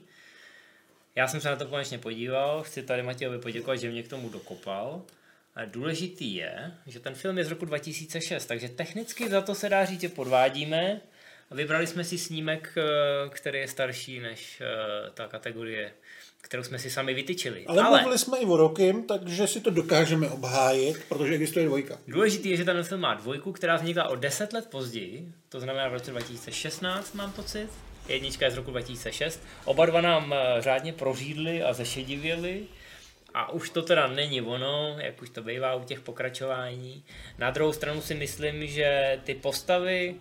Já 1.16 1.28
jsem 1.28 1.42
se 1.42 1.50
na 1.50 1.56
to 1.56 1.66
konečně 1.66 1.98
podíval, 1.98 2.64
chci 2.64 2.84
tady 2.84 3.04
Matějovi 3.04 3.40
poděkovat, 3.40 3.80
že 3.80 3.92
mě 3.92 4.04
k 4.04 4.08
tomu 4.08 4.30
dokopal. 4.30 5.02
Důležitý 5.66 6.36
je, 6.36 6.72
že 6.88 7.00
ten 7.00 7.16
film 7.16 7.38
je 7.38 7.44
z 7.44 7.50
roku 7.50 7.66
2006, 7.66 8.46
takže 8.46 8.70
technicky 8.70 9.30
za 9.30 9.42
to 9.42 9.56
se 9.56 9.70
dá 9.70 9.86
říct, 9.86 10.02
že 10.02 10.10
podvádíme. 10.10 11.02
A 11.50 11.56
vybrali 11.56 11.88
jsme 11.88 12.04
si 12.04 12.18
snímek, 12.18 12.74
eh, 12.78 13.30
který 13.30 13.60
je 13.60 13.68
starší 13.68 14.20
než 14.20 14.62
eh, 14.62 15.12
ta 15.14 15.28
kategorie 15.28 15.92
kterou 16.42 16.64
jsme 16.64 16.80
si 16.80 16.90
sami 16.90 17.14
vytyčili. 17.14 17.66
Ale, 17.66 17.84
Ale 17.84 18.00
mluvili 18.00 18.20
jsme 18.20 18.38
i 18.38 18.46
o 18.46 18.58
rokem, 18.58 19.04
takže 19.04 19.48
si 19.48 19.62
to 19.62 19.70
dokážeme 19.70 20.30
obhájit, 20.30 21.06
protože 21.10 21.34
existuje 21.34 21.66
dvojka. 21.66 21.98
Důležitý 22.08 22.50
je, 22.50 22.58
že 22.58 22.66
ten 22.66 22.84
film 22.84 23.02
má 23.02 23.14
dvojku, 23.14 23.52
která 23.52 23.76
vznikla 23.76 24.08
o 24.08 24.16
10 24.16 24.54
let 24.54 24.68
později, 24.72 25.32
to 25.50 25.60
znamená 25.60 25.88
v 25.88 25.94
roce 25.94 26.12
2016, 26.12 27.14
mám 27.14 27.32
pocit. 27.32 27.70
Jednička 28.08 28.46
je 28.46 28.52
z 28.52 28.56
roku 28.56 28.72
2006. 28.72 29.42
Oba 29.66 29.86
dva 29.86 30.02
nám 30.02 30.34
eh, 30.34 30.62
řádně 30.62 30.94
prořídli 30.94 31.64
a 31.64 31.74
zešedivěli. 31.74 32.62
A 33.34 33.52
už 33.52 33.70
to 33.70 33.82
teda 33.82 34.08
není 34.08 34.42
ono, 34.42 34.96
jak 35.00 35.22
už 35.22 35.30
to 35.30 35.44
bývá 35.44 35.76
u 35.76 35.84
těch 35.84 36.00
pokračování. 36.00 37.04
Na 37.38 37.52
druhou 37.52 37.74
stranu 37.74 38.02
si 38.02 38.16
myslím, 38.16 38.68
že 38.68 39.20
ty 39.24 39.36
postavy 39.36 40.16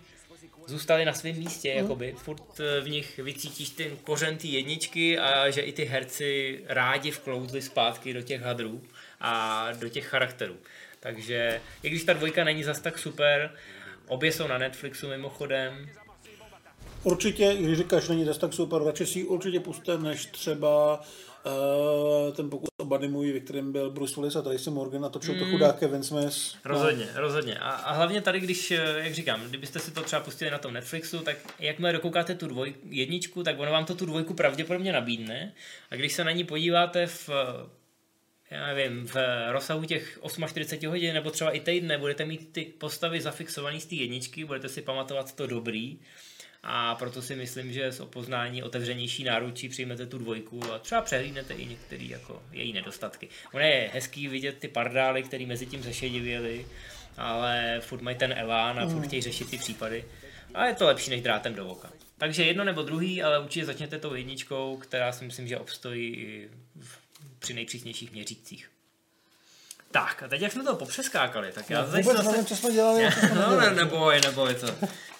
zůstaly 0.65 1.05
na 1.05 1.13
svém 1.13 1.35
místě, 1.35 1.71
mm. 1.71 1.77
jakoby. 1.77 2.15
Furt 2.17 2.59
eh, 2.59 2.81
v 2.81 2.89
nich 2.89 3.17
vycítíš 3.17 3.69
ten 3.69 3.97
kořen 3.97 4.37
té 4.37 4.47
jedničky 4.47 5.19
a 5.19 5.49
že 5.49 5.61
i 5.61 5.71
ty 5.71 5.85
herci 5.85 6.59
rádi 6.67 7.11
vklouzli 7.11 7.61
zpátky 7.61 8.13
do 8.13 8.21
těch 8.21 8.41
hadrů 8.41 8.81
a 9.21 9.67
do 9.71 9.89
těch 9.89 10.07
charakterů. 10.07 10.55
Takže 10.99 11.61
i 11.83 11.89
když 11.89 12.03
ta 12.03 12.13
dvojka 12.13 12.43
není 12.43 12.63
zas 12.63 12.79
tak 12.79 12.99
super, 12.99 13.51
obě 14.07 14.31
jsou 14.31 14.47
na 14.47 14.57
Netflixu 14.57 15.07
mimochodem, 15.07 15.89
Určitě, 17.03 17.55
když 17.59 17.77
říkáš, 17.77 18.07
není 18.07 18.25
zase 18.25 18.39
tak 18.39 18.53
super, 18.53 18.83
radši 18.83 19.05
si 19.05 19.19
ji 19.19 19.25
určitě 19.25 19.59
puste, 19.59 19.97
než 19.97 20.25
třeba 20.25 21.01
uh, 21.45 22.33
ten 22.33 22.49
pokus 22.49 22.69
o 22.77 22.85
buddy 22.85 23.07
movie, 23.07 23.33
ve 23.33 23.39
kterém 23.39 23.71
byl 23.71 23.89
Bruce 23.89 24.15
Willis 24.15 24.35
a 24.35 24.41
Tracy 24.41 24.69
Morgan 24.69 25.05
a 25.05 25.09
točil 25.09 25.33
mm. 25.33 25.39
to 25.39 25.45
chudák 25.45 25.79
Kevin 25.79 26.03
Smith. 26.03 26.55
Rozhodně, 26.65 27.07
no. 27.15 27.21
rozhodně. 27.21 27.59
A, 27.59 27.69
a 27.69 27.93
hlavně 27.93 28.21
tady, 28.21 28.39
když, 28.39 28.71
eh, 28.71 28.95
jak 28.97 29.13
říkám, 29.13 29.41
kdybyste 29.49 29.79
si 29.79 29.91
to 29.91 30.03
třeba 30.03 30.21
pustili 30.21 30.51
na 30.51 30.57
tom 30.57 30.73
Netflixu, 30.73 31.19
tak 31.19 31.37
jakmile 31.59 31.93
dokoukáte 31.93 32.35
tu 32.35 32.47
dvoj, 32.47 32.75
jedničku, 32.89 33.43
tak 33.43 33.59
ono 33.59 33.71
vám 33.71 33.85
to 33.85 33.95
tu 33.95 34.05
dvojku 34.05 34.33
pravděpodobně 34.33 34.93
nabídne. 34.93 35.53
A 35.91 35.95
když 35.95 36.13
se 36.13 36.23
na 36.23 36.31
ní 36.31 36.43
podíváte 36.43 37.07
v 37.07 37.29
já 38.51 38.67
nevím, 38.67 39.07
v 39.07 39.15
rozsahu 39.51 39.83
těch 39.83 40.19
48 40.47 40.89
hodin 40.89 41.13
nebo 41.13 41.31
třeba 41.31 41.51
i 41.51 41.59
týdne 41.59 41.97
budete 41.97 42.25
mít 42.25 42.49
ty 42.51 42.65
postavy 42.65 43.21
zafixované 43.21 43.79
z 43.79 43.85
té 43.85 43.95
jedničky, 43.95 44.45
budete 44.45 44.69
si 44.69 44.81
pamatovat 44.81 45.35
to 45.35 45.47
dobrý, 45.47 45.99
a 46.63 46.95
proto 46.95 47.21
si 47.21 47.35
myslím, 47.35 47.73
že 47.73 47.91
z 47.91 47.99
opoznání 47.99 48.63
otevřenější 48.63 49.23
náručí 49.23 49.69
přijmete 49.69 50.05
tu 50.05 50.17
dvojku 50.17 50.73
a 50.73 50.79
třeba 50.79 51.01
přehlídnete 51.01 51.53
i 51.53 51.65
některé 51.65 52.03
jako 52.03 52.43
její 52.51 52.73
nedostatky. 52.73 53.29
Ono 53.53 53.63
je 53.63 53.89
hezký 53.93 54.27
vidět 54.27 54.57
ty 54.57 54.67
pardály, 54.67 55.23
které 55.23 55.45
mezi 55.45 55.65
tím 55.65 55.83
zešedivěly, 55.83 56.65
ale 57.17 57.81
furt 57.83 58.01
mají 58.01 58.17
ten 58.17 58.33
elán 58.37 58.79
a 58.79 58.85
furt 58.85 58.93
hmm. 58.93 59.07
chtějí 59.07 59.21
řešit 59.21 59.49
ty 59.49 59.57
případy. 59.57 60.05
A 60.53 60.65
je 60.65 60.73
to 60.73 60.85
lepší 60.85 61.09
než 61.09 61.21
drátem 61.21 61.55
do 61.55 61.67
oka. 61.67 61.91
Takže 62.17 62.45
jedno 62.45 62.63
nebo 62.63 62.81
druhý, 62.81 63.23
ale 63.23 63.39
určitě 63.39 63.65
začněte 63.65 63.99
tou 63.99 64.13
jedničkou, 64.13 64.77
která 64.77 65.11
si 65.11 65.25
myslím, 65.25 65.47
že 65.47 65.57
obstojí 65.57 66.15
i 66.15 66.49
při 67.39 67.53
nejpřísnějších 67.53 68.11
měřících. 68.11 68.71
Tak, 69.91 70.23
a 70.23 70.27
teď 70.27 70.41
jak 70.41 70.51
jsme 70.51 70.63
to 70.63 70.75
popřeskákali, 70.75 71.51
tak 71.51 71.69
já 71.69 71.81
no, 71.81 71.87
vůbec 71.87 72.05
zase... 72.05 72.31
nevím, 72.31 72.45
co 72.45 72.55
jsme 72.55 72.71
dělali. 72.71 73.09
no, 73.35 73.59
ne, 73.59 73.71
neboj, 73.71 74.21
neboj 74.21 74.55
to. 74.55 74.67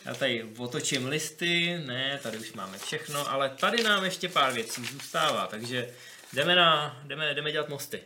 Já 0.05 0.13
tady 0.13 0.45
otočím 0.57 1.07
listy, 1.07 1.82
ne, 1.86 2.19
tady 2.24 2.38
už 2.38 2.53
máme 2.53 2.78
všechno, 2.78 3.32
ale 3.32 3.49
tady 3.49 3.84
nám 3.84 4.03
ještě 4.03 4.30
pár 4.30 4.53
věcí 4.53 4.86
zůstává, 4.86 5.47
takže 5.47 5.89
jdeme, 6.34 6.55
na, 6.55 7.01
jdeme, 7.03 7.34
jdeme 7.34 7.51
dělat 7.51 7.69
mosty. 7.69 8.01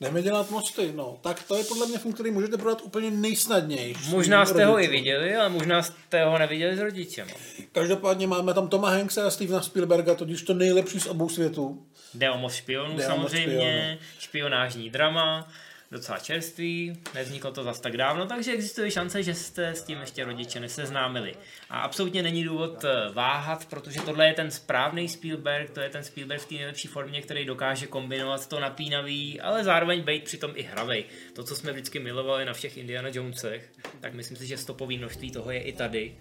Jdeme 0.00 0.22
dělat 0.22 0.50
mosty, 0.50 0.92
no. 0.94 1.18
Tak 1.20 1.42
to 1.42 1.56
je 1.56 1.64
podle 1.64 1.86
mě 1.86 1.98
film, 1.98 2.14
který 2.14 2.30
můžete 2.30 2.56
prodat 2.56 2.82
úplně 2.82 3.10
nejsnadněji. 3.10 3.94
Možná 4.08 4.46
jste 4.46 4.64
ho 4.64 4.80
i 4.82 4.88
viděli, 4.88 5.36
ale 5.36 5.48
možná 5.48 5.82
jste 5.82 6.24
ho 6.24 6.38
neviděli 6.38 6.76
s 6.76 6.80
rodičem. 6.80 7.28
Každopádně 7.72 8.26
máme 8.26 8.54
tam 8.54 8.68
Toma 8.68 8.90
Hankse 8.90 9.22
a 9.22 9.30
Stevena 9.30 9.62
Spielberga, 9.62 10.14
totiž 10.14 10.42
to 10.42 10.54
nejlepší 10.54 11.00
z 11.00 11.06
obou 11.06 11.28
světů. 11.28 11.86
Jde 12.14 12.30
o 12.30 12.38
moc 12.38 12.54
špionů 12.54 12.98
samozřejmě, 13.00 13.98
špionážní 14.18 14.90
drama 14.90 15.48
docela 15.90 16.18
čerstvý, 16.18 17.02
nevzniklo 17.14 17.52
to 17.52 17.64
zas 17.64 17.80
tak 17.80 17.96
dávno, 17.96 18.26
takže 18.26 18.52
existuje 18.52 18.90
šance, 18.90 19.22
že 19.22 19.34
jste 19.34 19.68
s 19.68 19.82
tím 19.82 19.98
ještě 20.00 20.24
rodiče 20.24 20.60
neseznámili. 20.60 21.34
A 21.70 21.80
absolutně 21.80 22.22
není 22.22 22.44
důvod 22.44 22.84
eh, 22.84 23.12
váhat, 23.12 23.66
protože 23.66 24.00
tohle 24.00 24.26
je 24.26 24.34
ten 24.34 24.50
správný 24.50 25.08
Spielberg, 25.08 25.70
to 25.70 25.80
je 25.80 25.88
ten 25.88 26.04
Spielberg 26.04 26.42
v 26.42 26.46
té 26.46 26.54
nejlepší 26.54 26.88
formě, 26.88 27.22
který 27.22 27.44
dokáže 27.44 27.86
kombinovat 27.86 28.48
to 28.48 28.60
napínavý, 28.60 29.40
ale 29.40 29.64
zároveň 29.64 30.02
být 30.02 30.24
přitom 30.24 30.52
i 30.54 30.62
hravej. 30.62 31.04
To, 31.32 31.44
co 31.44 31.56
jsme 31.56 31.72
vždycky 31.72 31.98
milovali 31.98 32.44
na 32.44 32.52
všech 32.52 32.76
Indiana 32.76 33.08
Jonesech, 33.12 33.72
tak 34.00 34.14
myslím 34.14 34.36
si, 34.36 34.46
že 34.46 34.58
stopový 34.58 34.98
množství 34.98 35.30
toho 35.30 35.50
je 35.50 35.60
i 35.62 35.72
tady 35.72 36.16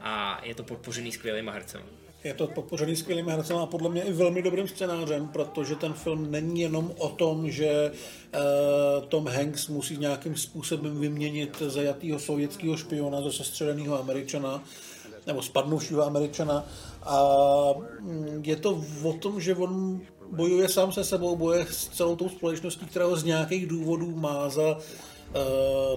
a 0.00 0.40
je 0.44 0.54
to 0.54 0.62
podpořený 0.62 1.12
skvělýma 1.12 1.52
hercem. 1.52 2.05
Je 2.24 2.34
to 2.34 2.46
podpořený 2.46 2.96
skvělým 2.96 3.28
hercem 3.28 3.56
a 3.56 3.66
podle 3.66 3.88
mě 3.88 4.02
i 4.02 4.12
velmi 4.12 4.42
dobrým 4.42 4.68
scénářem, 4.68 5.28
protože 5.28 5.76
ten 5.76 5.92
film 5.92 6.30
není 6.30 6.60
jenom 6.60 6.92
o 6.98 7.08
tom, 7.08 7.50
že 7.50 7.90
uh, 7.90 9.08
Tom 9.08 9.26
Hanks 9.26 9.68
musí 9.68 9.96
nějakým 9.96 10.36
způsobem 10.36 11.00
vyměnit 11.00 11.62
zajatého 11.66 12.18
sovětského 12.18 12.76
špiona 12.76 13.22
za 13.22 13.32
sestřeleného 13.32 14.00
američana, 14.00 14.62
nebo 15.26 15.42
spadnuvšího 15.42 16.02
američana. 16.02 16.66
A 17.02 17.34
mm, 18.00 18.42
je 18.44 18.56
to 18.56 18.84
o 19.02 19.12
tom, 19.12 19.40
že 19.40 19.54
on 19.54 20.00
bojuje 20.32 20.68
sám 20.68 20.92
se 20.92 21.04
sebou, 21.04 21.36
boje 21.36 21.66
s 21.70 21.88
celou 21.88 22.16
tou 22.16 22.28
společností, 22.28 22.86
která 22.86 23.06
ho 23.06 23.16
z 23.16 23.24
nějakých 23.24 23.66
důvodů 23.66 24.16
má 24.16 24.48
za 24.48 24.62
Eh, 24.72 25.15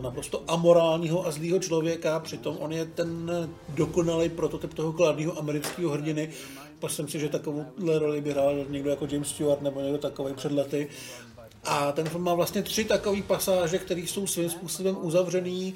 naprosto 0.02 0.44
amorálního 0.48 1.28
a 1.28 1.32
zlýho 1.32 1.60
člověka, 1.60 2.20
přitom 2.20 2.58
on 2.60 2.72
je 2.72 2.86
ten 2.86 3.32
dokonalý 3.70 4.30
prototyp 4.30 4.74
toho 4.74 4.94
kladného 4.94 5.40
amerického 5.40 5.92
hrdiny. 5.92 6.30
Myslím 6.84 7.08
si, 7.08 7.20
že 7.20 7.30
takovouhle 7.30 8.00
roli 8.00 8.22
by 8.22 8.32
hrál 8.32 8.66
někdo 8.70 8.90
jako 8.90 9.08
James 9.12 9.28
Stewart 9.28 9.62
nebo 9.62 9.82
někdo 9.82 9.98
takový 9.98 10.34
před 10.34 10.52
lety. 10.52 10.88
A 11.64 11.92
ten 11.92 12.10
film 12.10 12.24
má 12.24 12.34
vlastně 12.34 12.62
tři 12.62 12.84
takové 12.84 13.22
pasáže, 13.22 13.78
které 13.78 14.02
jsou 14.02 14.28
svým 14.28 14.50
způsobem 14.50 14.98
uzavřený, 15.02 15.74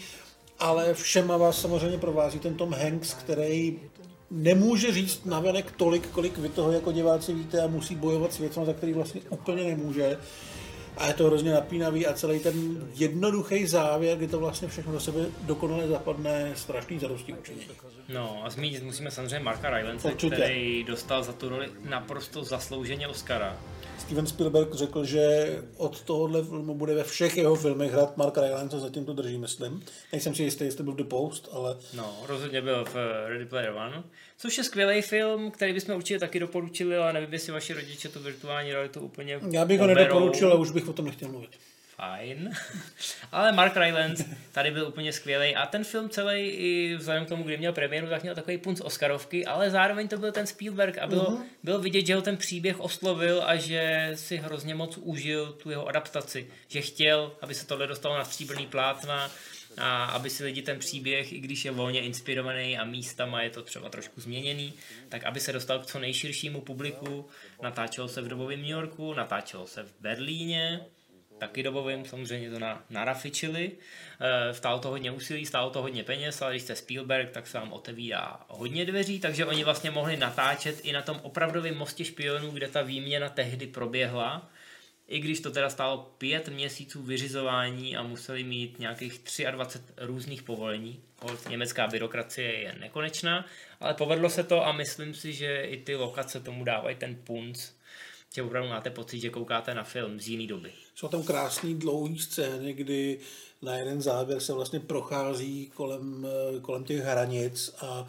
ale 0.59 0.93
všema 0.93 1.37
vás 1.37 1.61
samozřejmě 1.61 1.97
provází 1.97 2.39
ten 2.39 2.55
Tom 2.55 2.73
Hanks, 2.73 3.13
který 3.13 3.79
nemůže 4.31 4.91
říct 4.91 5.25
navenek 5.25 5.71
tolik, 5.77 6.07
kolik 6.07 6.37
vy 6.37 6.49
toho 6.49 6.71
jako 6.71 6.91
diváci 6.91 7.33
víte 7.33 7.61
a 7.61 7.67
musí 7.67 7.95
bojovat 7.95 8.33
s 8.33 8.37
věcmi, 8.37 8.65
za 8.65 8.73
který 8.73 8.93
vlastně 8.93 9.21
úplně 9.29 9.63
nemůže. 9.63 10.17
A 10.97 11.07
je 11.07 11.13
to 11.13 11.25
hrozně 11.25 11.51
napínavý 11.51 12.07
a 12.07 12.13
celý 12.13 12.39
ten 12.39 12.87
jednoduchý 12.95 13.67
závěr, 13.67 14.17
kdy 14.17 14.27
to 14.27 14.39
vlastně 14.39 14.67
všechno 14.67 14.91
do 14.91 14.99
sebe 14.99 15.25
dokonale 15.41 15.87
zapadne, 15.87 16.51
strašný 16.55 16.99
zadosti 16.99 17.33
učinění. 17.33 17.67
No 18.09 18.41
a 18.43 18.49
zmínit 18.49 18.83
musíme 18.83 19.11
samozřejmě 19.11 19.39
Marka 19.39 19.69
Rylance, 19.69 20.11
který 20.11 20.83
dostal 20.83 21.23
za 21.23 21.33
tu 21.33 21.49
roli 21.49 21.69
naprosto 21.89 22.43
zaslouženě 22.43 23.07
Oscara. 23.07 23.57
Steven 23.97 24.27
Spielberg 24.27 24.73
řekl, 24.73 25.05
že 25.05 25.55
od 25.77 26.01
tohohle 26.01 26.43
filmu 26.43 26.75
bude 26.75 26.93
ve 26.93 27.03
všech 27.03 27.37
jeho 27.37 27.55
filmech 27.55 27.91
hrát 27.91 28.17
Mark 28.17 28.37
Rylance, 28.37 28.79
zatím 28.79 29.05
to 29.05 29.13
drží, 29.13 29.37
myslím. 29.37 29.83
Nejsem 30.11 30.35
si 30.35 30.43
jistý, 30.43 30.65
jestli 30.65 30.83
byl 30.83 30.93
The 30.93 31.03
Post, 31.03 31.49
ale... 31.51 31.77
No, 31.93 32.17
rozhodně 32.27 32.61
byl 32.61 32.85
v 32.85 32.95
Ready 33.27 33.45
Player 33.45 33.73
One, 33.73 34.03
což 34.43 34.57
je 34.57 34.63
skvělý 34.63 35.01
film, 35.01 35.51
který 35.51 35.73
bychom 35.73 35.95
určitě 35.95 36.19
taky 36.19 36.39
doporučili, 36.39 36.97
ale 36.97 37.13
nevím, 37.13 37.33
jestli 37.33 37.51
vaši 37.51 37.73
rodiče 37.73 38.09
tu 38.09 38.19
virtuální 38.19 38.71
realitu 38.71 38.99
úplně 38.99 39.39
Já 39.51 39.65
bych 39.65 39.79
ho 39.79 39.87
nedoporučil, 39.87 40.51
ale 40.51 40.59
už 40.59 40.71
bych 40.71 40.87
o 40.87 40.93
tom 40.93 41.05
nechtěl 41.05 41.29
mluvit 41.29 41.49
fajn. 41.95 42.51
Ale 43.31 43.51
Mark 43.51 43.77
Rylance 43.77 44.25
tady 44.51 44.71
byl 44.71 44.87
úplně 44.87 45.13
skvělý 45.13 45.55
a 45.55 45.65
ten 45.65 45.83
film 45.83 46.09
celý 46.09 46.49
i 46.49 46.95
vzhledem 46.95 47.25
k 47.25 47.29
tomu, 47.29 47.43
kdy 47.43 47.57
měl 47.57 47.73
premiéru, 47.73 48.07
tak 48.07 48.21
měl 48.23 48.35
takový 48.35 48.57
punc 48.57 48.81
Oscarovky, 48.81 49.45
ale 49.45 49.69
zároveň 49.69 50.07
to 50.07 50.17
byl 50.17 50.31
ten 50.31 50.47
Spielberg 50.47 50.97
a 50.97 51.07
bylo, 51.07 51.25
uh-huh. 51.25 51.43
bylo 51.63 51.79
vidět, 51.79 52.05
že 52.05 52.15
ho 52.15 52.21
ten 52.21 52.37
příběh 52.37 52.79
oslovil 52.79 53.43
a 53.45 53.55
že 53.55 54.11
si 54.15 54.37
hrozně 54.37 54.75
moc 54.75 54.97
užil 54.97 55.53
tu 55.63 55.69
jeho 55.69 55.87
adaptaci, 55.87 56.47
že 56.67 56.81
chtěl, 56.81 57.31
aby 57.41 57.53
se 57.53 57.67
tohle 57.67 57.87
dostalo 57.87 58.17
na 58.17 58.25
stříbrný 58.25 58.67
plátna 58.67 59.31
a 59.77 60.05
aby 60.05 60.29
si 60.29 60.43
lidi 60.43 60.61
ten 60.61 60.79
příběh, 60.79 61.33
i 61.33 61.39
když 61.39 61.65
je 61.65 61.71
volně 61.71 62.01
inspirovaný 62.01 62.77
a 62.77 62.83
místama 62.83 63.41
je 63.41 63.49
to 63.49 63.61
třeba 63.61 63.89
trošku 63.89 64.21
změněný, 64.21 64.73
tak 65.09 65.23
aby 65.23 65.39
se 65.39 65.53
dostal 65.53 65.79
k 65.79 65.85
co 65.85 65.99
nejširšímu 65.99 66.61
publiku. 66.61 67.29
Natáčelo 67.61 68.07
se 68.07 68.21
v 68.21 68.27
dobovém 68.27 68.61
New 68.61 68.69
Yorku, 68.69 69.13
natáčelo 69.13 69.67
se 69.67 69.83
v 69.83 69.93
Berlíně, 69.99 70.81
taky 71.37 71.63
dobovým, 71.63 72.05
samozřejmě 72.05 72.51
to 72.51 72.59
na, 72.59 72.83
narafičili. 72.89 73.71
E, 74.19 74.53
stálo 74.53 74.79
to 74.79 74.89
hodně 74.89 75.11
úsilí, 75.11 75.45
stálo 75.45 75.69
to 75.69 75.81
hodně 75.81 76.03
peněz, 76.03 76.41
ale 76.41 76.51
když 76.51 76.63
jste 76.63 76.75
Spielberg, 76.75 77.31
tak 77.31 77.47
se 77.47 77.59
vám 77.59 77.73
otevírá 77.73 78.39
hodně 78.47 78.85
dveří, 78.85 79.19
takže 79.19 79.45
oni 79.45 79.63
vlastně 79.63 79.91
mohli 79.91 80.17
natáčet 80.17 80.79
i 80.83 80.93
na 80.93 81.01
tom 81.01 81.19
opravdovém 81.23 81.77
mostě 81.77 82.05
špionů, 82.05 82.51
kde 82.51 82.67
ta 82.67 82.81
výměna 82.81 83.29
tehdy 83.29 83.67
proběhla. 83.67 84.49
I 85.13 85.19
když 85.19 85.39
to 85.39 85.51
teda 85.51 85.69
stálo 85.69 86.11
pět 86.17 86.49
měsíců 86.49 87.03
vyřizování 87.03 87.97
a 87.97 88.03
museli 88.03 88.43
mít 88.43 88.79
nějakých 88.79 89.21
23 89.51 89.93
různých 89.97 90.43
povolení. 90.43 90.99
Německá 91.49 91.87
byrokracie 91.87 92.53
je 92.53 92.75
nekonečná, 92.79 93.45
ale 93.79 93.93
povedlo 93.93 94.29
se 94.29 94.43
to 94.43 94.65
a 94.65 94.71
myslím 94.71 95.13
si, 95.13 95.33
že 95.33 95.61
i 95.61 95.77
ty 95.77 95.95
lokace 95.95 96.39
tomu 96.39 96.63
dávají 96.63 96.95
ten 96.95 97.15
punc, 97.15 97.69
že 98.35 98.43
opravdu 98.43 98.69
máte 98.69 98.89
pocit, 98.89 99.19
že 99.19 99.29
koukáte 99.29 99.73
na 99.73 99.83
film 99.83 100.19
z 100.19 100.27
jiné 100.27 100.47
doby. 100.47 100.71
Jsou 100.95 101.07
tam 101.07 101.23
krásný 101.23 101.79
dlouhý 101.79 102.19
scény, 102.19 102.73
kdy 102.73 103.19
na 103.61 103.75
jeden 103.75 104.01
záběr 104.01 104.39
se 104.39 104.53
vlastně 104.53 104.79
prochází 104.79 105.71
kolem, 105.75 106.27
kolem 106.61 106.83
těch 106.83 106.99
hranic 106.99 107.75
a 107.81 108.07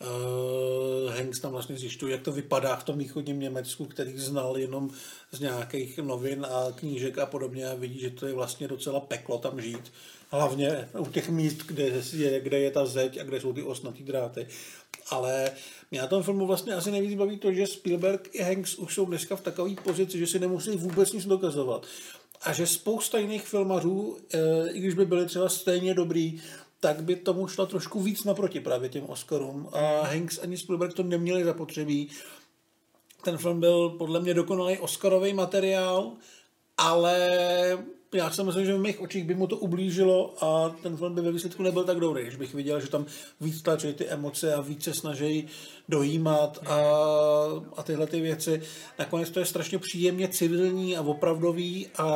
Uh, 0.00 1.14
Hanks 1.14 1.40
tam 1.40 1.52
vlastně 1.52 1.76
zjišťuje, 1.76 2.12
jak 2.12 2.22
to 2.22 2.32
vypadá 2.32 2.76
v 2.76 2.84
tom 2.84 2.98
východním 2.98 3.40
Německu, 3.40 3.84
který 3.84 4.18
znal 4.18 4.58
jenom 4.58 4.90
z 5.32 5.40
nějakých 5.40 5.98
novin 5.98 6.46
a 6.50 6.72
knížek 6.74 7.18
a 7.18 7.26
podobně 7.26 7.68
a 7.68 7.74
vidí, 7.74 8.00
že 8.00 8.10
to 8.10 8.26
je 8.26 8.32
vlastně 8.32 8.68
docela 8.68 9.00
peklo 9.00 9.38
tam 9.38 9.60
žít. 9.60 9.92
Hlavně 10.30 10.88
u 10.98 11.06
těch 11.06 11.28
míst, 11.28 11.56
kde 11.66 11.92
je, 12.12 12.40
kde 12.40 12.58
je 12.58 12.70
ta 12.70 12.86
zeď 12.86 13.20
a 13.20 13.24
kde 13.24 13.40
jsou 13.40 13.52
ty 13.52 13.62
osnatý 13.62 14.02
dráty. 14.02 14.46
Ale 15.10 15.50
mě 15.90 16.00
na 16.00 16.06
tom 16.06 16.22
filmu 16.22 16.46
vlastně 16.46 16.74
asi 16.74 16.90
nejvíc 16.90 17.18
baví 17.18 17.38
to, 17.38 17.52
že 17.52 17.66
Spielberg 17.66 18.28
i 18.32 18.42
Hanks 18.42 18.74
už 18.74 18.94
jsou 18.94 19.06
dneska 19.06 19.36
v 19.36 19.40
takové 19.40 19.74
pozici, 19.84 20.18
že 20.18 20.26
si 20.26 20.38
nemusí 20.38 20.70
vůbec 20.70 21.12
nic 21.12 21.26
dokazovat. 21.26 21.86
A 22.42 22.52
že 22.52 22.66
spousta 22.66 23.18
jiných 23.18 23.48
filmařů, 23.48 24.18
eh, 24.34 24.38
i 24.72 24.80
když 24.80 24.94
by 24.94 25.04
byli 25.04 25.26
třeba 25.26 25.48
stejně 25.48 25.94
dobrý, 25.94 26.40
tak 26.80 27.02
by 27.02 27.16
tomu 27.16 27.48
šlo 27.48 27.66
trošku 27.66 28.00
víc 28.00 28.24
naproti 28.24 28.60
právě 28.60 28.88
těm 28.88 29.04
Oscarům. 29.04 29.68
A 29.72 30.06
Hanks 30.06 30.38
ani 30.38 30.58
Spielberg 30.58 30.94
to 30.94 31.02
neměli 31.02 31.44
zapotřebí. 31.44 32.08
Ten 33.24 33.38
film 33.38 33.60
byl 33.60 33.90
podle 33.90 34.20
mě 34.20 34.34
dokonalý 34.34 34.78
Oscarový 34.78 35.32
materiál, 35.32 36.12
ale 36.78 37.28
já 38.14 38.30
si 38.30 38.44
myslím, 38.44 38.66
že 38.66 38.74
v 38.74 38.80
mých 38.80 39.00
očích 39.00 39.24
by 39.24 39.34
mu 39.34 39.46
to 39.46 39.56
ublížilo 39.56 40.44
a 40.44 40.76
ten 40.82 40.96
film 40.96 41.14
by 41.14 41.20
ve 41.20 41.32
výsledku 41.32 41.62
nebyl 41.62 41.84
tak 41.84 42.00
dobrý, 42.00 42.22
když 42.22 42.36
bych 42.36 42.54
viděl, 42.54 42.80
že 42.80 42.88
tam 42.88 43.06
víc 43.40 43.62
tlačí 43.62 43.92
ty 43.92 44.06
emoce 44.06 44.54
a 44.54 44.60
více 44.60 44.94
snaží 44.94 45.46
dojímat 45.88 46.58
a, 46.66 46.80
a 47.76 47.82
tyhle 47.82 48.06
ty 48.06 48.20
věci. 48.20 48.62
Nakonec 48.98 49.30
to 49.30 49.40
je 49.40 49.46
strašně 49.46 49.78
příjemně 49.78 50.28
civilní 50.28 50.96
a 50.96 51.00
opravdový 51.00 51.88
a 51.96 52.06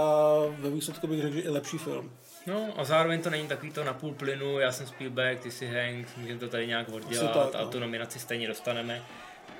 ve 0.58 0.70
výsledku 0.70 1.06
bych 1.06 1.22
řekl, 1.22 1.34
že 1.34 1.40
i 1.40 1.48
lepší 1.48 1.78
film. 1.78 2.10
No 2.46 2.68
a 2.76 2.84
zároveň 2.84 3.22
to 3.22 3.30
není 3.30 3.48
takový 3.48 3.72
to 3.72 3.84
na 3.84 3.92
půl 3.92 4.14
plynu, 4.14 4.58
já 4.58 4.72
jsem 4.72 4.86
Spielberg, 4.86 5.40
ty 5.40 5.50
jsi 5.50 5.66
Hanks, 5.66 6.10
můžeme 6.16 6.40
to 6.40 6.48
tady 6.48 6.66
nějak 6.66 6.88
oddělat 6.88 7.32
tak, 7.32 7.54
no. 7.54 7.60
a 7.60 7.70
tu 7.70 7.80
nominaci 7.80 8.18
stejně 8.18 8.48
dostaneme. 8.48 9.02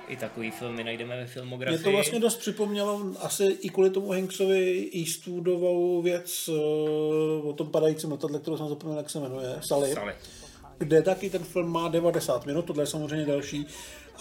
I 0.07 0.17
takový 0.17 0.51
filmy 0.51 0.83
najdeme 0.83 1.17
ve 1.17 1.25
filmografii. 1.25 1.77
Mě 1.77 1.83
to 1.83 1.91
vlastně 1.91 2.19
dost 2.19 2.37
připomnělo 2.37 3.01
asi 3.19 3.43
i 3.43 3.69
kvůli 3.69 3.89
tomu 3.89 4.11
Hanksovi 4.11 4.91
Eastwoodovou 4.95 6.01
věc 6.01 6.47
uh, 6.47 7.49
o 7.49 7.53
tom 7.53 7.71
padajícím 7.71 8.11
letadle, 8.11 8.39
kterou 8.39 8.57
jsem 8.57 8.69
zapomněl, 8.69 8.97
jak 8.97 9.09
se 9.09 9.19
jmenuje, 9.19 9.55
Sally. 9.67 9.93
Sally. 9.93 10.13
Kde 10.77 11.01
taky 11.01 11.29
ten 11.29 11.43
film 11.43 11.71
má 11.71 11.87
90 11.87 12.45
minut, 12.45 12.65
tohle 12.65 12.83
je 12.83 12.87
samozřejmě 12.87 13.25
další. 13.25 13.67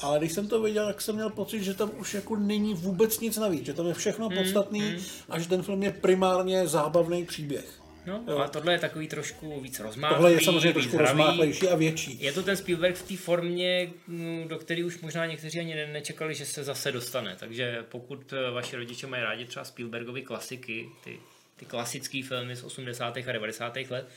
Ale 0.03 0.19
když 0.19 0.33
jsem 0.33 0.49
to 0.49 0.63
viděl, 0.63 0.87
tak 0.87 1.01
jsem 1.01 1.15
měl 1.15 1.31
pocit, 1.31 1.63
že 1.63 1.75
tam 1.75 1.91
už 1.99 2.15
jako 2.15 2.37
není 2.37 2.75
vůbec 2.75 3.21
nic 3.21 3.37
navíc, 3.37 3.67
že 3.67 3.75
tam 3.75 3.87
je 3.87 3.95
všechno 3.95 4.29
mm, 4.29 4.37
podstatný 4.37 4.81
mm. 4.81 4.99
a 5.29 5.39
že 5.39 5.49
ten 5.49 5.63
film 5.63 5.83
je 5.83 5.93
primárně 5.93 6.67
zábavný 6.67 7.25
příběh. 7.25 7.84
No, 8.07 8.25
jo. 8.29 8.39
a 8.39 8.49
tohle 8.49 8.73
je 8.73 8.79
takový 8.79 9.09
trošku 9.09 9.61
víc 9.61 9.81
rozmáhlý. 9.81 10.17
Tohle 10.17 10.33
je 10.33 10.41
samozřejmě 10.41 10.73
trošku 10.73 10.99
rozmáhlejší 10.99 11.69
a 11.69 11.77
větší. 11.77 12.23
Je 12.23 12.33
to 12.33 12.43
ten 12.43 12.57
Spielberg 12.57 12.97
v 12.97 13.09
té 13.09 13.17
formě, 13.17 13.93
mm, 14.07 14.49
do 14.49 14.59
které 14.59 14.85
už 14.85 15.01
možná 15.01 15.27
někteří 15.27 15.61
ani 15.61 15.75
nečekali, 15.75 16.35
že 16.35 16.47
se 16.47 16.65
zase 16.65 16.93
dostane. 16.93 17.37
Takže 17.41 17.85
pokud 17.89 18.33
eh, 18.33 18.51
vaši 18.51 18.77
rodiče 18.77 19.07
mají 19.07 19.23
rádi 19.23 19.45
třeba 19.45 19.65
Spielbergovy 19.65 20.23
klasiky, 20.23 20.89
ty, 21.05 21.21
ty 21.57 21.65
klasické 21.65 22.23
filmy 22.23 22.57
z 22.57 22.65
80. 22.65 23.17
a 23.17 23.33
90. 23.33 23.77
let, 23.91 24.09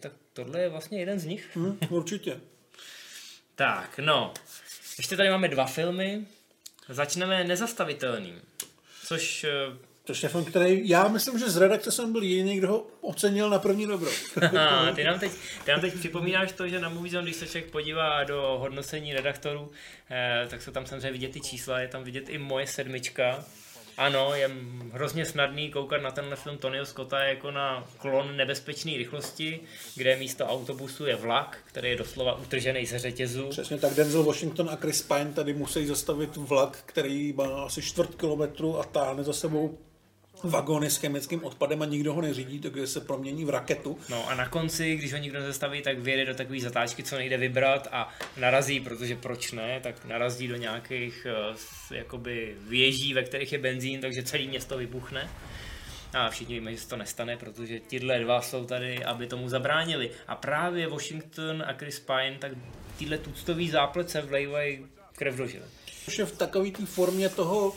tak 0.00 0.12
tohle 0.32 0.60
je 0.60 0.68
vlastně 0.68 0.98
jeden 0.98 1.18
z 1.18 1.24
nich. 1.24 1.56
Hmm, 1.56 1.78
určitě. 1.90 2.40
tak, 3.54 3.98
no. 3.98 4.34
Ještě 4.96 5.16
tady 5.16 5.30
máme 5.30 5.48
dva 5.48 5.66
filmy. 5.66 6.26
Začneme 6.88 7.44
nezastavitelným, 7.44 8.40
což 9.04 9.46
to 10.06 10.12
je 10.22 10.28
film, 10.28 10.44
který 10.44 10.88
já 10.88 11.08
myslím, 11.08 11.38
že 11.38 11.50
z 11.50 11.56
redakce 11.56 11.92
jsem 11.92 12.12
byl 12.12 12.22
jediný, 12.22 12.56
kdo 12.56 12.68
ho 12.68 12.86
ocenil 13.00 13.50
na 13.50 13.58
první 13.58 13.86
dobro. 13.86 14.10
ty, 14.94 15.04
nám 15.04 15.18
teď, 15.18 15.32
ty 15.64 15.70
nám 15.70 15.80
teď 15.80 15.94
připomínáš 15.94 16.52
to, 16.52 16.68
že 16.68 16.80
na 16.80 16.88
Moviezone, 16.88 17.24
když 17.24 17.36
se 17.36 17.46
člověk 17.46 17.70
podívá 17.70 18.24
do 18.24 18.56
hodnocení 18.60 19.14
redaktorů, 19.14 19.70
eh, 20.10 20.46
tak 20.50 20.62
se 20.62 20.70
tam 20.72 20.86
samozřejmě 20.86 21.12
vidět 21.12 21.32
ty 21.32 21.40
čísla, 21.40 21.80
je 21.80 21.88
tam 21.88 22.04
vidět 22.04 22.28
i 22.28 22.38
moje 22.38 22.66
sedmička. 22.66 23.44
Ano, 23.96 24.34
je 24.34 24.50
hrozně 24.92 25.24
snadný 25.24 25.70
koukat 25.70 26.02
na 26.02 26.10
tenhle 26.10 26.36
film 26.36 26.58
Tonyho 26.58 26.86
Scotta 26.86 27.24
jako 27.24 27.50
na 27.50 27.88
klon 27.98 28.36
nebezpečné 28.36 28.92
rychlosti, 28.96 29.60
kde 29.94 30.16
místo 30.16 30.46
autobusu 30.46 31.06
je 31.06 31.16
vlak, 31.16 31.58
který 31.64 31.90
je 31.90 31.96
doslova 31.96 32.38
utržený 32.38 32.86
ze 32.86 32.98
řetězu. 32.98 33.48
Přesně 33.48 33.78
tak, 33.78 33.94
Denzel 33.94 34.22
Washington 34.22 34.70
a 34.70 34.76
Chris 34.76 35.02
Pine 35.02 35.32
tady 35.32 35.54
musí 35.54 35.86
zastavit 35.86 36.36
vlak, 36.36 36.78
který 36.86 37.32
má 37.32 37.62
asi 37.64 37.82
čtvrt 37.82 38.14
kilometru 38.14 38.78
a 38.78 38.84
táhne 38.84 39.24
za 39.24 39.32
sebou 39.32 39.78
vagony 40.44 40.90
s 40.90 40.96
chemickým 40.96 41.44
odpadem 41.44 41.82
a 41.82 41.84
nikdo 41.84 42.14
ho 42.14 42.20
neřídí, 42.20 42.58
takže 42.58 42.86
se 42.86 43.00
promění 43.00 43.44
v 43.44 43.50
raketu. 43.50 43.98
No 44.08 44.28
a 44.28 44.34
na 44.34 44.48
konci, 44.48 44.96
když 44.96 45.12
ho 45.12 45.18
nikdo 45.18 45.40
nezastaví, 45.40 45.82
tak 45.82 45.98
vyjede 45.98 46.24
do 46.24 46.34
takové 46.34 46.60
zatáčky, 46.60 47.02
co 47.02 47.16
nejde 47.16 47.36
vybrat 47.36 47.88
a 47.92 48.08
narazí, 48.36 48.80
protože 48.80 49.16
proč 49.16 49.52
ne, 49.52 49.80
tak 49.80 50.04
narazí 50.04 50.48
do 50.48 50.56
nějakých 50.56 51.26
uh, 51.90 51.96
jakoby 51.96 52.56
věží, 52.60 53.14
ve 53.14 53.22
kterých 53.22 53.52
je 53.52 53.58
benzín, 53.58 54.00
takže 54.00 54.22
celé 54.22 54.44
město 54.44 54.78
vybuchne. 54.78 55.30
A 56.14 56.30
všichni 56.30 56.54
víme, 56.54 56.72
že 56.72 56.80
se 56.80 56.88
to 56.88 56.96
nestane, 56.96 57.36
protože 57.36 57.80
tyhle 57.80 58.18
dva 58.18 58.42
jsou 58.42 58.64
tady, 58.64 59.04
aby 59.04 59.26
tomu 59.26 59.48
zabránili. 59.48 60.10
A 60.26 60.36
právě 60.36 60.88
Washington 60.88 61.64
a 61.66 61.72
Chris 61.72 62.00
Pine, 62.00 62.36
tak 62.38 62.52
tyhle 62.98 63.18
tuctový 63.18 63.70
záplece 63.70 64.20
vlejvají 64.20 64.86
krev 65.16 65.36
do 65.36 65.46
žile. 65.46 65.64
je 66.18 66.24
v 66.24 66.36
takové 66.36 66.70
té 66.70 66.86
formě 66.86 67.28
toho 67.28 67.72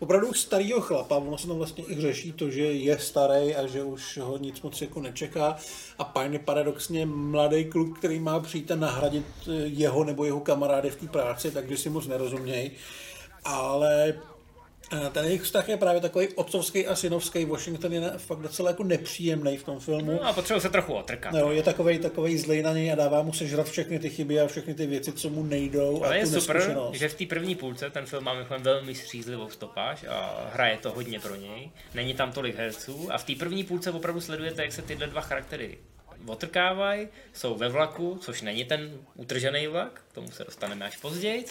opravdu 0.00 0.34
starého 0.34 0.80
chlapa, 0.80 1.16
ono 1.16 1.38
se 1.38 1.46
tam 1.46 1.56
vlastně 1.56 1.84
i 1.88 2.00
řeší 2.00 2.32
to, 2.32 2.50
že 2.50 2.62
je 2.62 2.98
starý 2.98 3.54
a 3.56 3.66
že 3.66 3.82
už 3.82 4.18
ho 4.18 4.38
nic 4.38 4.62
moc 4.62 4.80
jako 4.80 5.00
nečeká 5.00 5.56
a 5.98 6.04
Pine 6.04 6.38
paradoxně 6.38 7.06
mladý 7.06 7.64
kluk, 7.64 7.98
který 7.98 8.20
má 8.20 8.40
přijít 8.40 8.70
a 8.70 8.76
nahradit 8.76 9.26
eh, 9.48 9.52
jeho 9.52 10.04
nebo 10.04 10.24
jeho 10.24 10.40
kamarády 10.40 10.90
v 10.90 10.96
té 10.96 11.06
práci, 11.06 11.50
takže 11.50 11.76
si 11.76 11.90
moc 11.90 12.06
nerozumějí. 12.06 12.70
Ale 13.44 14.14
ten 15.12 15.24
jejich 15.24 15.42
vztah 15.42 15.68
je 15.68 15.76
právě 15.76 16.00
takový 16.00 16.28
otcovský 16.28 16.86
a 16.86 16.96
synovský. 16.96 17.44
Washington 17.44 17.92
je 17.92 18.12
fakt 18.16 18.38
docela 18.38 18.70
jako 18.70 18.84
nepříjemný 18.84 19.56
v 19.56 19.64
tom 19.64 19.80
filmu. 19.80 20.12
No 20.12 20.28
a 20.28 20.32
potřebuje 20.32 20.60
se 20.60 20.68
trochu 20.68 20.94
otrkat. 20.94 21.32
No, 21.32 21.52
je 21.52 21.62
takový 21.62 21.98
takový 21.98 22.38
zlej 22.38 22.62
na 22.62 22.72
něj 22.72 22.92
a 22.92 22.94
dává 22.94 23.22
mu 23.22 23.32
sežrat 23.32 23.68
všechny 23.68 23.98
ty 23.98 24.10
chyby 24.10 24.40
a 24.40 24.46
všechny 24.46 24.74
ty 24.74 24.86
věci, 24.86 25.12
co 25.12 25.30
mu 25.30 25.42
nejdou. 25.42 26.04
Ale 26.04 26.14
a 26.14 26.18
je 26.18 26.26
super, 26.26 26.76
že 26.92 27.08
v 27.08 27.14
té 27.14 27.26
první 27.26 27.54
půlce 27.54 27.90
ten 27.90 28.06
film 28.06 28.24
má 28.24 28.34
velmi 28.58 28.94
střízlivou 28.94 29.50
stopáž 29.50 30.04
a 30.08 30.50
hraje 30.52 30.76
to 30.76 30.90
hodně 30.90 31.20
pro 31.20 31.34
něj. 31.34 31.70
Není 31.94 32.14
tam 32.14 32.32
tolik 32.32 32.56
herců 32.56 33.08
a 33.12 33.18
v 33.18 33.24
té 33.24 33.34
první 33.34 33.64
půlce 33.64 33.90
opravdu 33.90 34.20
sledujete, 34.20 34.62
jak 34.62 34.72
se 34.72 34.82
tyhle 34.82 35.06
dva 35.06 35.20
charaktery 35.20 35.78
otrkávají, 36.28 37.08
jsou 37.32 37.54
ve 37.54 37.68
vlaku, 37.68 38.18
což 38.22 38.42
není 38.42 38.64
ten 38.64 38.98
utržený 39.14 39.66
vlak, 39.66 40.02
k 40.10 40.14
tomu 40.14 40.30
se 40.30 40.44
dostaneme 40.44 40.86
až 40.86 40.96
později, 40.96 41.44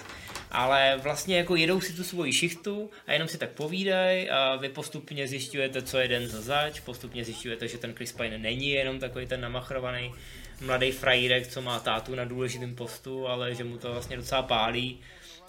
ale 0.52 1.00
vlastně 1.04 1.38
jako 1.38 1.56
jedou 1.56 1.82
si 1.82 1.94
tu 1.94 2.04
svoji 2.04 2.34
šichtu 2.34 2.90
a 3.08 3.14
jenom 3.14 3.28
si 3.28 3.38
tak 3.38 3.50
povídají 3.50 4.30
a 4.30 4.56
vy 4.56 4.70
postupně 4.70 5.28
zjišťujete, 5.28 5.82
co 5.82 5.98
je 5.98 6.08
den 6.08 6.28
za 6.28 6.42
zač, 6.42 6.80
postupně 6.80 7.26
zjišťujete, 7.26 7.68
že 7.68 7.78
ten 7.78 7.94
Chris 7.94 8.12
Pine 8.12 8.38
není 8.38 8.70
jenom 8.70 9.00
takový 9.00 9.26
ten 9.26 9.42
namachrovaný 9.42 10.14
mladý 10.62 10.92
frajírek, 10.92 11.48
co 11.48 11.62
má 11.62 11.80
tátu 11.80 12.16
na 12.16 12.26
důležitém 12.26 12.76
postu, 12.76 13.28
ale 13.28 13.56
že 13.56 13.64
mu 13.64 13.78
to 13.78 13.92
vlastně 13.92 14.18
docela 14.18 14.42
pálí 14.42 15.00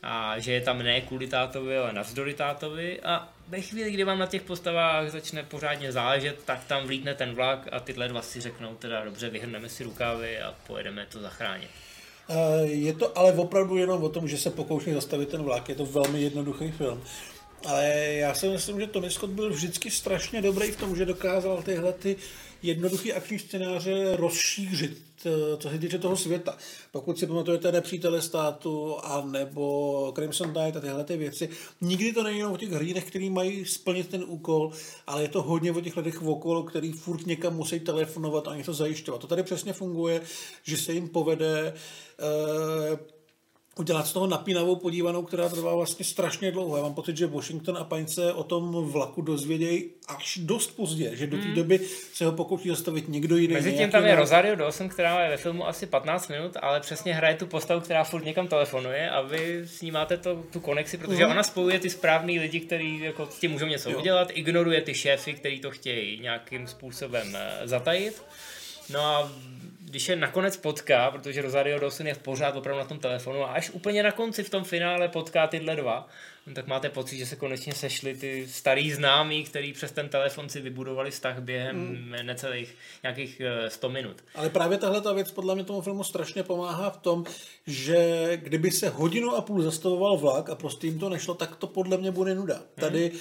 a 0.02 0.38
že 0.38 0.52
je 0.52 0.60
tam 0.60 0.78
ne 0.78 1.00
kvůli 1.00 1.26
tátovi, 1.26 1.78
ale 1.78 1.92
navzdory 1.92 2.34
tátovi 2.34 3.00
a 3.00 3.28
ve 3.48 3.60
chvíli, 3.60 3.90
kdy 3.90 4.04
vám 4.04 4.18
na 4.18 4.26
těch 4.26 4.42
postavách 4.42 5.10
začne 5.10 5.42
pořádně 5.42 5.92
záležet, 5.92 6.44
tak 6.44 6.64
tam 6.64 6.86
vlítne 6.86 7.14
ten 7.14 7.34
vlak 7.34 7.68
a 7.72 7.80
tyhle 7.80 8.08
dva 8.08 8.22
si 8.22 8.40
řeknou 8.40 8.74
teda 8.74 9.04
dobře, 9.04 9.30
vyhrneme 9.30 9.68
si 9.68 9.84
rukávy 9.84 10.40
a 10.40 10.54
pojedeme 10.66 11.06
to 11.08 11.20
zachránit. 11.20 11.68
Je 12.62 12.92
to 12.94 13.18
ale 13.18 13.32
opravdu 13.32 13.76
jenom 13.76 14.02
o 14.02 14.08
tom, 14.08 14.28
že 14.28 14.38
se 14.38 14.50
pokouší 14.50 14.92
zastavit 14.92 15.28
ten 15.28 15.42
vlak, 15.42 15.68
je 15.68 15.74
to 15.74 15.86
velmi 15.86 16.22
jednoduchý 16.22 16.70
film. 16.70 17.02
Ale 17.66 17.88
já 18.12 18.34
si 18.34 18.48
myslím, 18.48 18.80
že 18.80 18.86
Tony 18.86 19.10
Scott 19.10 19.30
byl 19.30 19.50
vždycky 19.50 19.90
strašně 19.90 20.42
dobrý 20.42 20.70
v 20.70 20.76
tom, 20.76 20.96
že 20.96 21.04
dokázal 21.04 21.62
tyhle 21.62 21.92
ty 21.92 22.16
jednoduchý 22.62 23.12
akční 23.12 23.38
scénáře 23.38 24.16
rozšířit, 24.16 25.02
eh, 25.02 25.05
co 25.58 25.70
se 25.70 25.78
týče 25.78 25.98
toho 25.98 26.16
světa. 26.16 26.56
Pokud 26.92 27.18
si 27.18 27.26
pamatujete 27.26 27.72
Nepřítele 27.72 28.22
státu 28.22 28.96
a 29.02 29.24
nebo 29.26 30.12
Crimson 30.14 30.48
Tide 30.48 30.78
a 30.78 30.80
tyhle 30.80 31.04
ty 31.04 31.16
věci, 31.16 31.48
nikdy 31.80 32.12
to 32.12 32.22
není 32.22 32.38
jenom 32.38 32.52
o 32.52 32.56
těch 32.56 32.70
hrdinech, 32.70 33.04
který 33.04 33.30
mají 33.30 33.64
splnit 33.64 34.08
ten 34.08 34.24
úkol, 34.26 34.72
ale 35.06 35.22
je 35.22 35.28
to 35.28 35.42
hodně 35.42 35.72
o 35.72 35.80
těch 35.80 35.96
lidech 35.96 36.22
okolo, 36.22 36.62
který 36.62 36.92
furt 36.92 37.26
někam 37.26 37.56
musí 37.56 37.80
telefonovat 37.80 38.48
a 38.48 38.56
něco 38.56 38.74
zajišťovat. 38.74 39.20
To 39.20 39.26
tady 39.26 39.42
přesně 39.42 39.72
funguje, 39.72 40.22
že 40.62 40.76
se 40.76 40.92
jim 40.92 41.08
povede 41.08 41.74
uh, 42.92 43.15
udělat 43.78 44.06
z 44.06 44.12
toho 44.12 44.26
napínavou 44.26 44.76
podívanou, 44.76 45.22
která 45.22 45.48
trvá 45.48 45.74
vlastně 45.74 46.04
strašně 46.04 46.52
dlouho. 46.52 46.76
Já 46.76 46.82
mám 46.82 46.94
pocit, 46.94 47.16
že 47.16 47.26
Washington 47.26 47.78
a 47.78 47.84
Pine 47.84 48.08
se 48.08 48.32
o 48.32 48.44
tom 48.44 48.72
vlaku 48.90 49.22
dozvědějí 49.22 49.90
až 50.08 50.38
dost 50.42 50.76
pozdě, 50.76 51.16
že 51.16 51.26
do 51.26 51.36
té 51.36 51.42
hmm. 51.42 51.54
doby 51.54 51.80
se 52.12 52.24
ho 52.24 52.32
pokouší 52.32 52.68
zastavit 52.68 53.08
někdo 53.08 53.36
jiný. 53.36 53.54
Mezi 53.54 53.72
tím 53.72 53.90
tam 53.90 54.06
je 54.06 54.16
Rosario 54.16 54.56
Dawson, 54.56 54.88
která 54.88 55.24
je 55.24 55.30
ve 55.30 55.36
filmu 55.36 55.66
asi 55.66 55.86
15 55.86 56.28
minut, 56.28 56.56
ale 56.62 56.80
přesně 56.80 57.14
hraje 57.14 57.36
tu 57.36 57.46
postavu, 57.46 57.80
která 57.80 58.04
furt 58.04 58.24
někam 58.24 58.48
telefonuje 58.48 59.10
a 59.10 59.20
vy 59.20 59.62
s 59.66 59.82
ní 59.82 59.90
máte 59.90 60.16
to, 60.16 60.42
tu 60.52 60.60
konexi, 60.60 60.98
protože 60.98 61.24
mm. 61.24 61.30
ona 61.30 61.42
spojuje 61.42 61.78
ty 61.78 61.90
správný 61.90 62.40
lidi, 62.40 62.60
kteří 62.60 63.00
jako 63.00 63.28
s 63.30 63.38
tím 63.38 63.50
můžou 63.50 63.66
něco 63.66 63.90
jo. 63.90 63.98
udělat, 63.98 64.28
ignoruje 64.34 64.80
ty 64.80 64.94
šéfy, 64.94 65.34
kteří 65.34 65.60
to 65.60 65.70
chtějí 65.70 66.20
nějakým 66.20 66.66
způsobem 66.66 67.36
eh, 67.36 67.68
zatajit. 67.68 68.22
No 68.90 69.00
a 69.00 69.32
když 69.88 70.08
je 70.08 70.16
nakonec 70.16 70.56
potká, 70.56 71.10
protože 71.10 71.42
Rosario 71.42 71.78
Dawson 71.78 72.06
je 72.06 72.14
v 72.14 72.18
pořád 72.18 72.56
opravdu 72.56 72.78
na 72.78 72.88
tom 72.88 72.98
telefonu 72.98 73.42
a 73.42 73.46
až 73.46 73.70
úplně 73.70 74.02
na 74.02 74.12
konci 74.12 74.42
v 74.42 74.50
tom 74.50 74.64
finále 74.64 75.08
potká 75.08 75.46
tyhle 75.46 75.76
dva, 75.76 76.08
no 76.46 76.54
tak 76.54 76.66
máte 76.66 76.88
pocit, 76.88 77.18
že 77.18 77.26
se 77.26 77.36
konečně 77.36 77.74
sešli 77.74 78.14
ty 78.14 78.46
starý 78.48 78.92
známí, 78.92 79.44
který 79.44 79.72
přes 79.72 79.92
ten 79.92 80.08
telefon 80.08 80.48
si 80.48 80.60
vybudovali 80.60 81.10
vztah 81.10 81.38
během 81.38 81.76
hmm. 81.76 82.26
necelých 82.26 82.74
nějakých 83.02 83.42
100 83.68 83.88
minut. 83.88 84.24
Ale 84.34 84.50
právě 84.50 84.78
tahle 84.78 85.00
ta 85.00 85.12
věc 85.12 85.30
podle 85.30 85.54
mě 85.54 85.64
tomu 85.64 85.80
filmu 85.80 86.04
strašně 86.04 86.42
pomáhá 86.42 86.90
v 86.90 86.96
tom, 86.96 87.24
že 87.66 88.30
kdyby 88.36 88.70
se 88.70 88.88
hodinu 88.88 89.34
a 89.34 89.40
půl 89.40 89.62
zastavoval 89.62 90.16
vlak 90.16 90.50
a 90.50 90.54
prostě 90.54 90.86
jim 90.86 90.98
to 90.98 91.08
nešlo, 91.08 91.34
tak 91.34 91.56
to 91.56 91.66
podle 91.66 91.96
mě 91.96 92.10
bude 92.10 92.34
nuda. 92.34 92.62
Tady 92.74 93.08
hmm 93.08 93.18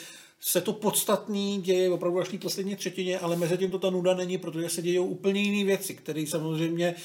se 0.47 0.61
to 0.61 0.73
podstatný 0.73 1.61
děje 1.61 1.89
opravdu 1.89 2.19
až 2.19 2.27
v 2.27 2.37
poslední 2.37 2.75
třetině, 2.75 3.19
ale 3.19 3.35
mezi 3.35 3.57
tím 3.57 3.71
to 3.71 3.79
ta 3.79 3.89
nuda 3.89 4.13
není, 4.13 4.37
protože 4.37 4.69
se 4.69 4.81
dějou 4.81 5.05
úplně 5.05 5.41
jiné 5.41 5.65
věci, 5.65 5.95
které 5.95 6.25
samozřejmě 6.27 6.95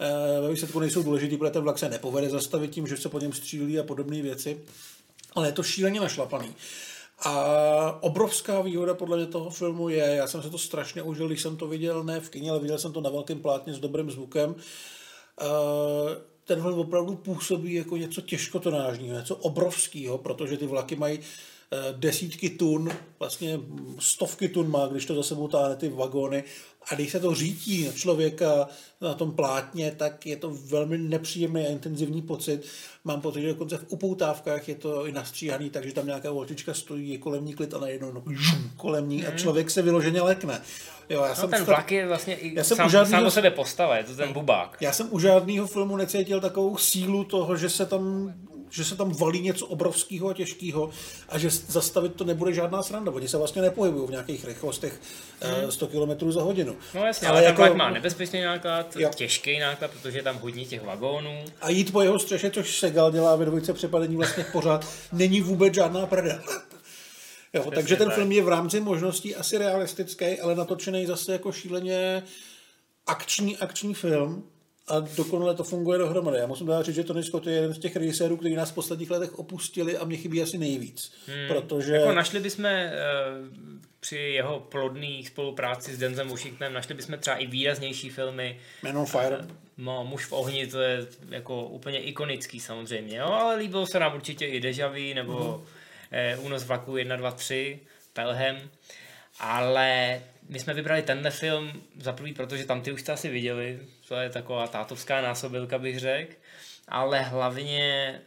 eh, 0.00 0.40
ve 0.40 0.50
výsledku 0.50 0.80
nejsou 0.80 1.02
důležité, 1.02 1.36
protože 1.36 1.50
ten 1.50 1.62
vlak 1.62 1.78
se 1.78 1.88
nepovede 1.88 2.30
zastavit 2.30 2.70
tím, 2.70 2.86
že 2.86 2.96
se 2.96 3.08
po 3.08 3.18
něm 3.18 3.32
střílí 3.32 3.78
a 3.78 3.82
podobné 3.82 4.22
věci, 4.22 4.60
ale 5.34 5.48
je 5.48 5.52
to 5.52 5.62
šíleně 5.62 6.00
našlapaný. 6.00 6.54
A 7.18 8.02
obrovská 8.02 8.60
výhoda 8.60 8.94
podle 8.94 9.16
mě 9.16 9.26
toho 9.26 9.50
filmu 9.50 9.88
je, 9.88 10.04
já 10.04 10.26
jsem 10.26 10.42
se 10.42 10.50
to 10.50 10.58
strašně 10.58 11.02
užil, 11.02 11.26
když 11.26 11.42
jsem 11.42 11.56
to 11.56 11.68
viděl 11.68 12.04
ne 12.04 12.20
v 12.20 12.30
kyně, 12.30 12.50
ale 12.50 12.60
viděl 12.60 12.78
jsem 12.78 12.92
to 12.92 13.00
na 13.00 13.10
velkém 13.10 13.40
plátně 13.40 13.74
s 13.74 13.78
dobrým 13.78 14.10
zvukem. 14.10 14.54
Eh, 15.40 15.44
ten 16.44 16.62
film 16.62 16.78
opravdu 16.78 17.16
působí 17.16 17.74
jako 17.74 17.96
něco 17.96 18.20
těžkotonážního, 18.20 19.16
něco 19.16 19.36
obrovského, 19.36 20.18
protože 20.18 20.56
ty 20.56 20.66
vlaky 20.66 20.96
mají 20.96 21.20
desítky 21.92 22.50
tun, 22.50 22.90
vlastně 23.18 23.60
stovky 23.98 24.48
tun 24.48 24.70
má, 24.70 24.86
když 24.86 25.06
to 25.06 25.14
za 25.14 25.22
sebou 25.22 25.48
táhne 25.48 25.76
ty 25.76 25.88
vagóny 25.88 26.44
a 26.90 26.94
když 26.94 27.12
se 27.12 27.20
to 27.20 27.34
řítí 27.34 27.86
na 27.86 27.92
člověka 27.92 28.68
na 29.00 29.14
tom 29.14 29.32
plátně, 29.32 29.90
tak 29.96 30.26
je 30.26 30.36
to 30.36 30.50
velmi 30.50 30.98
nepříjemný 30.98 31.66
a 31.66 31.70
intenzivní 31.70 32.22
pocit. 32.22 32.66
Mám 33.04 33.20
pocit, 33.20 33.40
že 33.40 33.48
dokonce 33.48 33.76
v 33.76 33.84
upoutávkách 33.88 34.68
je 34.68 34.74
to 34.74 35.06
i 35.06 35.12
nastříhaný, 35.12 35.70
takže 35.70 35.92
tam 35.92 36.06
nějaká 36.06 36.30
volčička 36.30 36.74
stojí, 36.74 37.10
je 37.10 37.18
kolem 37.18 37.44
ní 37.44 37.54
klid 37.54 37.74
a 37.74 37.78
najednou 37.78 38.12
no, 38.12 38.24
kolem 38.76 39.08
ní 39.08 39.26
a 39.26 39.30
mhm. 39.30 39.38
člověk 39.38 39.70
se 39.70 39.82
vyloženě 39.82 40.22
lekne. 40.22 40.60
Jo, 41.08 41.22
já 41.22 41.28
no, 41.28 41.34
jsem 41.34 41.50
ten 41.50 41.64
vlak 41.64 41.92
je 41.92 42.08
vlastně 42.08 42.34
i 42.34 42.54
já 42.54 42.64
jsem 42.64 42.76
sám, 42.76 42.90
žádnýho, 42.90 43.20
sám 43.20 43.26
o 43.26 43.30
sebe 43.30 43.50
postava, 43.50 43.96
je 43.96 44.04
to 44.04 44.16
ten 44.16 44.32
bubák. 44.32 44.76
Já 44.80 44.92
jsem 44.92 45.08
u 45.10 45.18
žádného 45.18 45.66
filmu 45.66 45.96
necítil 45.96 46.40
takovou 46.40 46.76
sílu 46.76 47.24
toho, 47.24 47.56
že 47.56 47.70
se 47.70 47.86
tam 47.86 48.34
že 48.70 48.84
se 48.84 48.96
tam 48.96 49.12
valí 49.12 49.40
něco 49.40 49.66
obrovského 49.66 50.28
a 50.28 50.34
těžkého 50.34 50.90
a 51.28 51.38
že 51.38 51.50
zastavit 51.50 52.14
to 52.14 52.24
nebude 52.24 52.54
žádná 52.54 52.82
sranda. 52.82 53.12
Oni 53.12 53.28
se 53.28 53.38
vlastně 53.38 53.62
nepohybují 53.62 54.08
v 54.08 54.10
nějakých 54.10 54.44
rychlostech 54.44 55.00
hmm. 55.40 55.72
100 55.72 55.86
km 55.86 56.32
za 56.32 56.42
hodinu. 56.42 56.76
No 56.94 57.04
jasně, 57.06 57.28
ale, 57.28 57.38
ale 57.38 57.62
jako, 57.62 57.74
má 57.76 57.90
nebezpečný 57.90 58.42
náklad, 58.42 58.96
jo. 58.96 59.10
těžký 59.14 59.58
náklad, 59.58 59.90
protože 59.90 60.18
je 60.18 60.22
tam 60.22 60.38
hodně 60.38 60.64
těch 60.64 60.84
vagónů. 60.84 61.44
A 61.60 61.70
jít 61.70 61.92
po 61.92 62.00
jeho 62.02 62.18
střeše, 62.18 62.50
což 62.50 62.78
Segal 62.78 63.12
dělá 63.12 63.36
ve 63.36 63.44
dvojce 63.44 63.72
přepadení 63.72 64.16
vlastně 64.16 64.44
pořád, 64.52 64.86
není 65.12 65.40
vůbec 65.40 65.74
žádná 65.74 66.06
prda. 66.06 66.42
Jo, 67.52 67.70
takže 67.74 67.96
ten 67.96 68.08
tak. 68.08 68.14
film 68.14 68.32
je 68.32 68.42
v 68.42 68.48
rámci 68.48 68.80
možností 68.80 69.36
asi 69.36 69.58
realistický, 69.58 70.40
ale 70.40 70.54
natočený 70.54 71.06
zase 71.06 71.32
jako 71.32 71.52
šíleně 71.52 72.22
akční 73.06 73.56
akční 73.56 73.94
film 73.94 74.44
a 74.88 75.00
dokonale 75.00 75.54
to 75.54 75.64
funguje 75.64 75.98
dohromady. 75.98 76.38
Já 76.38 76.46
musím 76.46 76.66
dát 76.66 76.82
říct, 76.82 76.94
že 76.94 77.04
Tony 77.04 77.22
Scott 77.22 77.46
je 77.46 77.52
jeden 77.52 77.74
z 77.74 77.78
těch 77.78 77.96
režisérů, 77.96 78.36
který 78.36 78.54
nás 78.54 78.70
v 78.70 78.74
posledních 78.74 79.10
letech 79.10 79.38
opustili 79.38 79.96
a 79.96 80.04
mě 80.04 80.16
chybí 80.16 80.42
asi 80.42 80.58
nejvíc. 80.58 81.12
Hmm. 81.26 81.48
Protože... 81.48 81.94
Jako 81.94 82.12
našli 82.12 82.40
bychom 82.40 82.64
uh, 82.64 82.70
při 84.00 84.16
jeho 84.16 84.60
plodné 84.60 85.22
spolupráci 85.26 85.94
s 85.94 85.98
Denzem 85.98 86.28
Washingtonem, 86.28 86.72
našli 86.72 86.94
bychom 86.94 87.18
třeba 87.18 87.36
i 87.36 87.46
výraznější 87.46 88.10
filmy. 88.10 88.58
Man 88.82 88.98
on 88.98 89.06
Fire. 89.06 89.38
Uh, 89.38 89.44
no, 89.78 90.04
Muž 90.04 90.26
v 90.26 90.32
ohni, 90.32 90.66
to 90.66 90.80
je 90.80 91.06
jako 91.30 91.66
úplně 91.66 91.98
ikonický 91.98 92.60
samozřejmě, 92.60 93.18
jo? 93.18 93.26
ale 93.26 93.56
líbilo 93.56 93.86
se 93.86 94.00
nám 94.00 94.14
určitě 94.14 94.46
i 94.46 94.60
Deja 94.60 94.88
Vu, 94.88 95.14
nebo 95.14 95.32
uh-huh. 95.32 96.36
uh, 96.38 96.44
Únos 96.44 96.64
vlaku 96.64 96.96
1, 96.96 97.16
2, 97.16 97.30
3, 97.30 97.80
Pelham, 98.12 98.56
ale 99.40 100.20
my 100.50 100.58
jsme 100.58 100.74
vybrali 100.74 101.02
tenhle 101.02 101.30
film 101.30 101.82
za 102.00 102.12
prvý, 102.12 102.34
protože 102.34 102.64
tam 102.64 102.80
ty 102.80 102.92
už 102.92 103.00
jste 103.00 103.12
asi 103.12 103.28
viděli, 103.28 103.78
to 104.08 104.14
je 104.14 104.30
taková 104.30 104.66
tátovská 104.66 105.20
násobilka, 105.20 105.78
bych 105.78 105.98
řekl, 105.98 106.34
ale 106.88 107.22
hlavně 107.22 108.20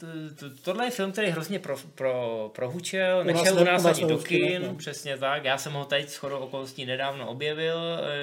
to, 0.00 0.06
to, 0.34 0.56
tohle 0.62 0.84
je 0.84 0.90
film, 0.90 1.12
který 1.12 1.28
hrozně 1.30 1.58
pro, 1.58 1.76
pro, 1.94 2.50
prohučel, 2.54 3.24
nešel 3.24 3.58
u 3.58 3.64
nás 3.64 3.84
ani 3.84 4.04
do 4.04 4.18
kin, 4.18 4.62
ne. 4.62 4.74
přesně 4.74 5.18
tak. 5.18 5.44
Já 5.44 5.58
jsem 5.58 5.72
ho 5.72 5.84
teď 5.84 6.08
shodou 6.08 6.38
okolností 6.38 6.86
nedávno 6.86 7.28
objevil, 7.28 7.78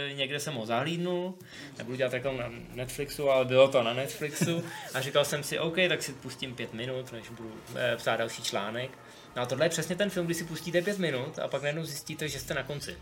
e, 0.09 0.13
někde 0.13 0.39
jsem 0.39 0.53
ho 0.53 0.65
zahlídnul, 0.65 1.33
nebudu 1.77 1.97
dělat 1.97 2.13
reklamu 2.13 2.37
na 2.37 2.51
Netflixu, 2.73 3.29
ale 3.29 3.45
bylo 3.45 3.67
to 3.67 3.83
na 3.83 3.93
Netflixu 3.93 4.63
a 4.93 5.01
říkal 5.01 5.25
jsem 5.25 5.43
si, 5.43 5.59
OK, 5.59 5.75
tak 5.89 6.03
si 6.03 6.13
pustím 6.13 6.55
pět 6.55 6.73
minut, 6.73 7.11
než 7.11 7.29
budu 7.29 7.51
e, 7.75 7.95
psát 7.97 8.17
další 8.17 8.43
článek. 8.43 8.91
No 9.35 9.41
a 9.41 9.45
tohle 9.45 9.65
je 9.65 9.69
přesně 9.69 9.95
ten 9.95 10.09
film, 10.09 10.25
kdy 10.25 10.35
si 10.35 10.43
pustíte 10.43 10.81
pět 10.81 10.99
minut 10.99 11.39
a 11.39 11.47
pak 11.47 11.61
najednou 11.61 11.83
zjistíte, 11.83 12.27
že 12.27 12.39
jste 12.39 12.53
na 12.53 12.63
konci. 12.63 12.97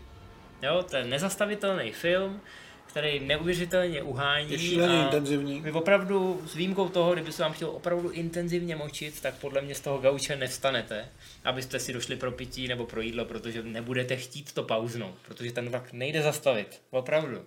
Jo, 0.62 0.82
to 0.90 0.96
je 0.96 1.04
nezastavitelný 1.04 1.92
film, 1.92 2.40
který 2.86 3.20
neuvěřitelně 3.20 4.02
uhání. 4.02 4.52
Je 4.52 4.58
šíleně 4.58 5.02
intenzivní. 5.02 5.60
Vy 5.60 5.72
opravdu, 5.72 6.42
s 6.46 6.54
výjimkou 6.54 6.88
toho, 6.88 7.12
kdyby 7.12 7.32
se 7.32 7.42
vám 7.42 7.52
chtěl 7.52 7.68
opravdu 7.68 8.10
intenzivně 8.10 8.76
močit, 8.76 9.20
tak 9.20 9.34
podle 9.34 9.60
mě 9.60 9.74
z 9.74 9.80
toho 9.80 9.98
gauče 9.98 10.36
nevstanete, 10.36 11.08
abyste 11.44 11.78
si 11.78 11.92
došli 11.92 12.16
pro 12.16 12.32
pití 12.32 12.68
nebo 12.68 12.86
pro 12.86 13.00
jídlo, 13.00 13.24
protože 13.24 13.62
nebudete 13.62 14.16
chtít 14.16 14.52
to 14.52 14.62
pauznout, 14.62 15.14
protože 15.28 15.52
ten 15.52 15.68
vlak 15.68 15.92
nejde 15.92 16.22
zastavit. 16.22 16.80
Opravdu. 16.90 17.44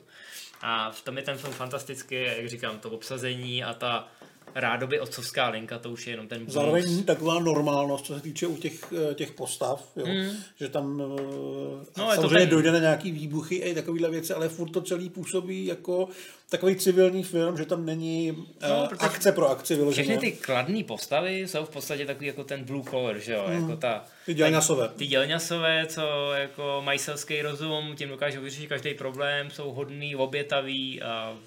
A 0.61 0.91
v 0.91 1.01
tom 1.01 1.17
je 1.17 1.23
ten 1.23 1.37
film 1.37 1.53
fantastický, 1.53 2.15
jak 2.15 2.49
říkám, 2.49 2.79
to 2.79 2.89
obsazení 2.89 3.63
a 3.63 3.73
ta 3.73 4.07
rádoby 4.55 4.99
otcovská 4.99 5.49
linka, 5.49 5.79
to 5.79 5.91
už 5.91 6.07
je 6.07 6.13
jenom 6.13 6.27
ten 6.27 6.39
bonus. 6.39 6.53
Zároveň 6.53 7.03
taková 7.03 7.39
normálnost, 7.39 8.05
co 8.05 8.15
se 8.15 8.21
týče 8.21 8.47
u 8.47 8.57
těch, 8.57 8.93
eh, 9.11 9.13
těch 9.13 9.31
postav, 9.31 9.91
jo? 9.95 10.05
Mm. 10.05 10.37
že 10.59 10.69
tam 10.69 11.01
eh, 11.01 12.01
no, 12.01 12.11
samozřejmě 12.15 12.39
ten... 12.39 12.49
dojde 12.49 12.71
na 12.71 12.79
nějaký 12.79 13.11
výbuchy 13.11 13.63
a 13.63 13.73
takovéhle 13.73 14.09
věci, 14.09 14.33
ale 14.33 14.49
furt 14.49 14.69
to 14.69 14.81
celý 14.81 15.09
působí 15.09 15.65
jako 15.65 16.07
takový 16.49 16.75
civilní 16.75 17.23
film, 17.23 17.57
že 17.57 17.65
tam 17.65 17.85
není 17.85 18.31
no, 18.69 18.83
uh, 18.83 18.97
akce 18.99 19.31
pro 19.31 19.49
akci 19.49 19.75
vyloženě. 19.75 20.07
Všechny 20.07 20.31
ty 20.31 20.37
kladné 20.37 20.83
postavy 20.83 21.39
jsou 21.39 21.65
v 21.65 21.69
podstatě 21.69 22.05
takový 22.05 22.27
jako 22.27 22.43
ten 22.43 22.63
blue 22.63 22.83
collar, 22.89 23.19
že 23.19 23.33
jo, 23.33 23.43
hmm. 23.47 23.61
jako 23.61 23.77
ta... 23.77 24.05
Ty 24.25 24.33
dělňasové. 24.33 24.89
Ty 24.89 25.07
dělňasové, 25.07 25.85
co 25.87 26.33
jako 26.33 26.81
mají 26.85 26.99
selský 26.99 27.41
rozum, 27.41 27.95
tím 27.95 28.09
dokážou 28.09 28.41
vyřešit 28.41 28.67
každý 28.67 28.93
problém, 28.93 29.51
jsou 29.51 29.71
hodný, 29.71 30.15
obětaví 30.15 31.01
a 31.01 31.37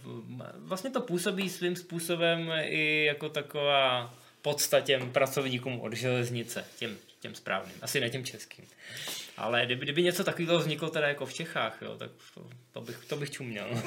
vlastně 0.54 0.90
to 0.90 1.00
působí 1.00 1.50
svým 1.50 1.76
způsobem 1.76 2.52
i 2.62 3.04
jako 3.04 3.28
taková 3.28 4.14
podstatě 4.42 5.00
pracovníkům 5.12 5.80
od 5.80 5.92
železnice, 5.92 6.64
těm, 6.78 6.98
těm 7.20 7.34
správným, 7.34 7.74
asi 7.82 8.00
ne 8.00 8.10
těm 8.10 8.24
českým. 8.24 8.64
Ale 9.36 9.66
kdyby, 9.66 9.84
kdyby 9.84 10.02
něco 10.02 10.24
takového 10.24 10.58
vzniklo 10.58 10.90
teda 10.90 11.08
jako 11.08 11.26
v 11.26 11.34
Čechách, 11.34 11.78
jo, 11.82 11.96
tak 11.96 12.10
to, 12.34 12.46
to, 12.72 12.80
bych, 12.80 13.04
to 13.08 13.16
bych 13.16 13.30
čuměl. 13.30 13.68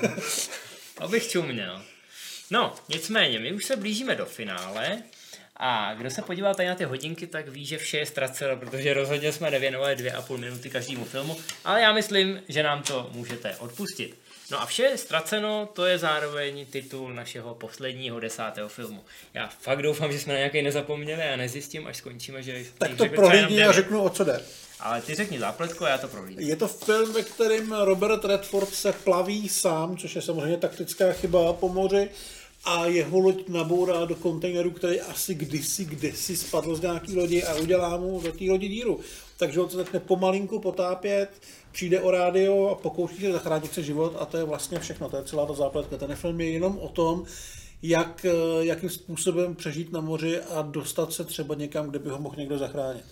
To 0.98 1.08
bych 1.08 1.30
čuměl. 1.30 1.84
No, 2.52 2.76
nicméně, 2.90 3.40
my 3.40 3.54
už 3.54 3.66
se 3.66 3.76
blížíme 3.76 4.16
do 4.16 4.26
finále 4.26 5.04
a 5.64 5.94
kdo 5.94 6.10
se 6.10 6.22
podívá 6.22 6.54
tady 6.54 6.70
na 6.70 6.76
ty 6.76 6.84
hodinky, 6.84 7.28
tak 7.28 7.48
ví, 7.48 7.66
že 7.66 7.78
vše 7.78 7.98
je 7.98 8.06
ztraceno, 8.06 8.58
protože 8.58 8.94
rozhodně 8.94 9.32
jsme 9.32 9.52
nevěnovali 9.52 9.96
dvě 9.96 10.12
a 10.12 10.22
půl 10.22 10.38
minuty 10.38 10.70
každému 10.70 11.06
filmu, 11.06 11.38
ale 11.66 11.82
já 11.82 11.94
myslím, 11.94 12.42
že 12.50 12.64
nám 12.64 12.84
to 12.84 13.10
můžete 13.14 13.56
odpustit. 13.56 14.18
No 14.52 14.62
a 14.62 14.66
vše 14.66 14.84
je 14.84 14.98
ztraceno, 14.98 15.70
to 15.74 15.86
je 15.86 15.98
zároveň 15.98 16.66
titul 16.66 17.14
našeho 17.14 17.56
posledního 17.56 18.20
desátého 18.20 18.70
filmu. 18.70 19.04
Já 19.34 19.50
fakt 19.60 19.82
doufám, 19.82 20.12
že 20.12 20.20
jsme 20.20 20.34
na 20.34 20.40
nějaký 20.40 20.62
nezapomněli 20.62 21.24
a 21.24 21.36
nezjistím, 21.36 21.88
až 21.88 21.98
skončíme, 21.98 22.44
že... 22.44 22.64
Tak 22.78 22.96
to 22.98 23.06
pro 23.06 23.30
lidi 23.30 23.64
a 23.64 23.72
řeknu, 23.72 24.04
o 24.04 24.10
co 24.10 24.24
jde. 24.24 24.42
Ale 24.80 25.02
ty 25.02 25.16
řekni 25.16 25.40
zápletko 25.40 25.86
a 25.86 25.90
já 25.90 25.98
to 25.98 26.08
prohlídnu. 26.08 26.48
Je 26.48 26.56
to 26.56 26.68
film, 26.68 27.14
ve 27.14 27.24
kterém 27.24 27.72
Robert 27.72 28.26
Redford 28.26 28.74
se 28.74 28.92
plaví 28.92 29.50
sám, 29.50 29.98
což 29.98 30.16
je 30.16 30.22
samozřejmě 30.22 30.58
taktická 30.58 31.14
chyba 31.14 31.54
po 31.54 31.70
moři 31.70 32.10
a 32.64 32.86
jeho 32.86 33.20
loď 33.20 33.50
nabourá 33.50 34.06
do 34.06 34.16
kontejneru, 34.16 34.72
který 34.72 35.02
asi 35.02 35.36
kdysi, 35.36 35.86
kdysi 35.86 36.38
spadl 36.38 36.76
z 36.76 36.82
nějaký 36.82 37.16
lodi 37.16 37.44
a 37.44 37.56
udělá 37.56 37.98
mu 37.98 38.22
do 38.22 38.32
té 38.32 38.44
lodi 38.50 38.68
díru. 38.68 39.00
Takže 39.38 39.62
on 39.62 39.70
se 39.70 39.78
začne 39.78 40.00
pomalinku 40.00 40.60
potápět, 40.60 41.30
přijde 41.72 42.02
o 42.02 42.12
rádio 42.12 42.68
a 42.68 42.76
pokouší 42.76 43.22
se 43.22 43.32
zachránit 43.32 43.74
se 43.74 43.84
život 43.84 44.16
a 44.20 44.26
to 44.26 44.38
je 44.38 44.44
vlastně 44.44 44.80
všechno, 44.80 45.10
to 45.10 45.18
je 45.18 45.24
celá 45.24 45.46
ta 45.46 45.54
zápletka. 45.54 45.98
Ten 45.98 46.16
film 46.16 46.42
je 46.42 46.50
jenom 46.50 46.78
o 46.78 46.90
tom, 46.90 47.26
jak, 47.82 48.26
jakým 48.60 48.90
způsobem 48.90 49.56
přežít 49.56 49.92
na 49.92 50.02
moři 50.02 50.42
a 50.42 50.62
dostat 50.62 51.14
se 51.14 51.24
třeba 51.24 51.56
někam, 51.56 51.90
kde 51.90 52.00
by 52.00 52.10
ho 52.10 52.20
mohl 52.20 52.36
někdo 52.38 52.58
zachránit. 52.58 53.06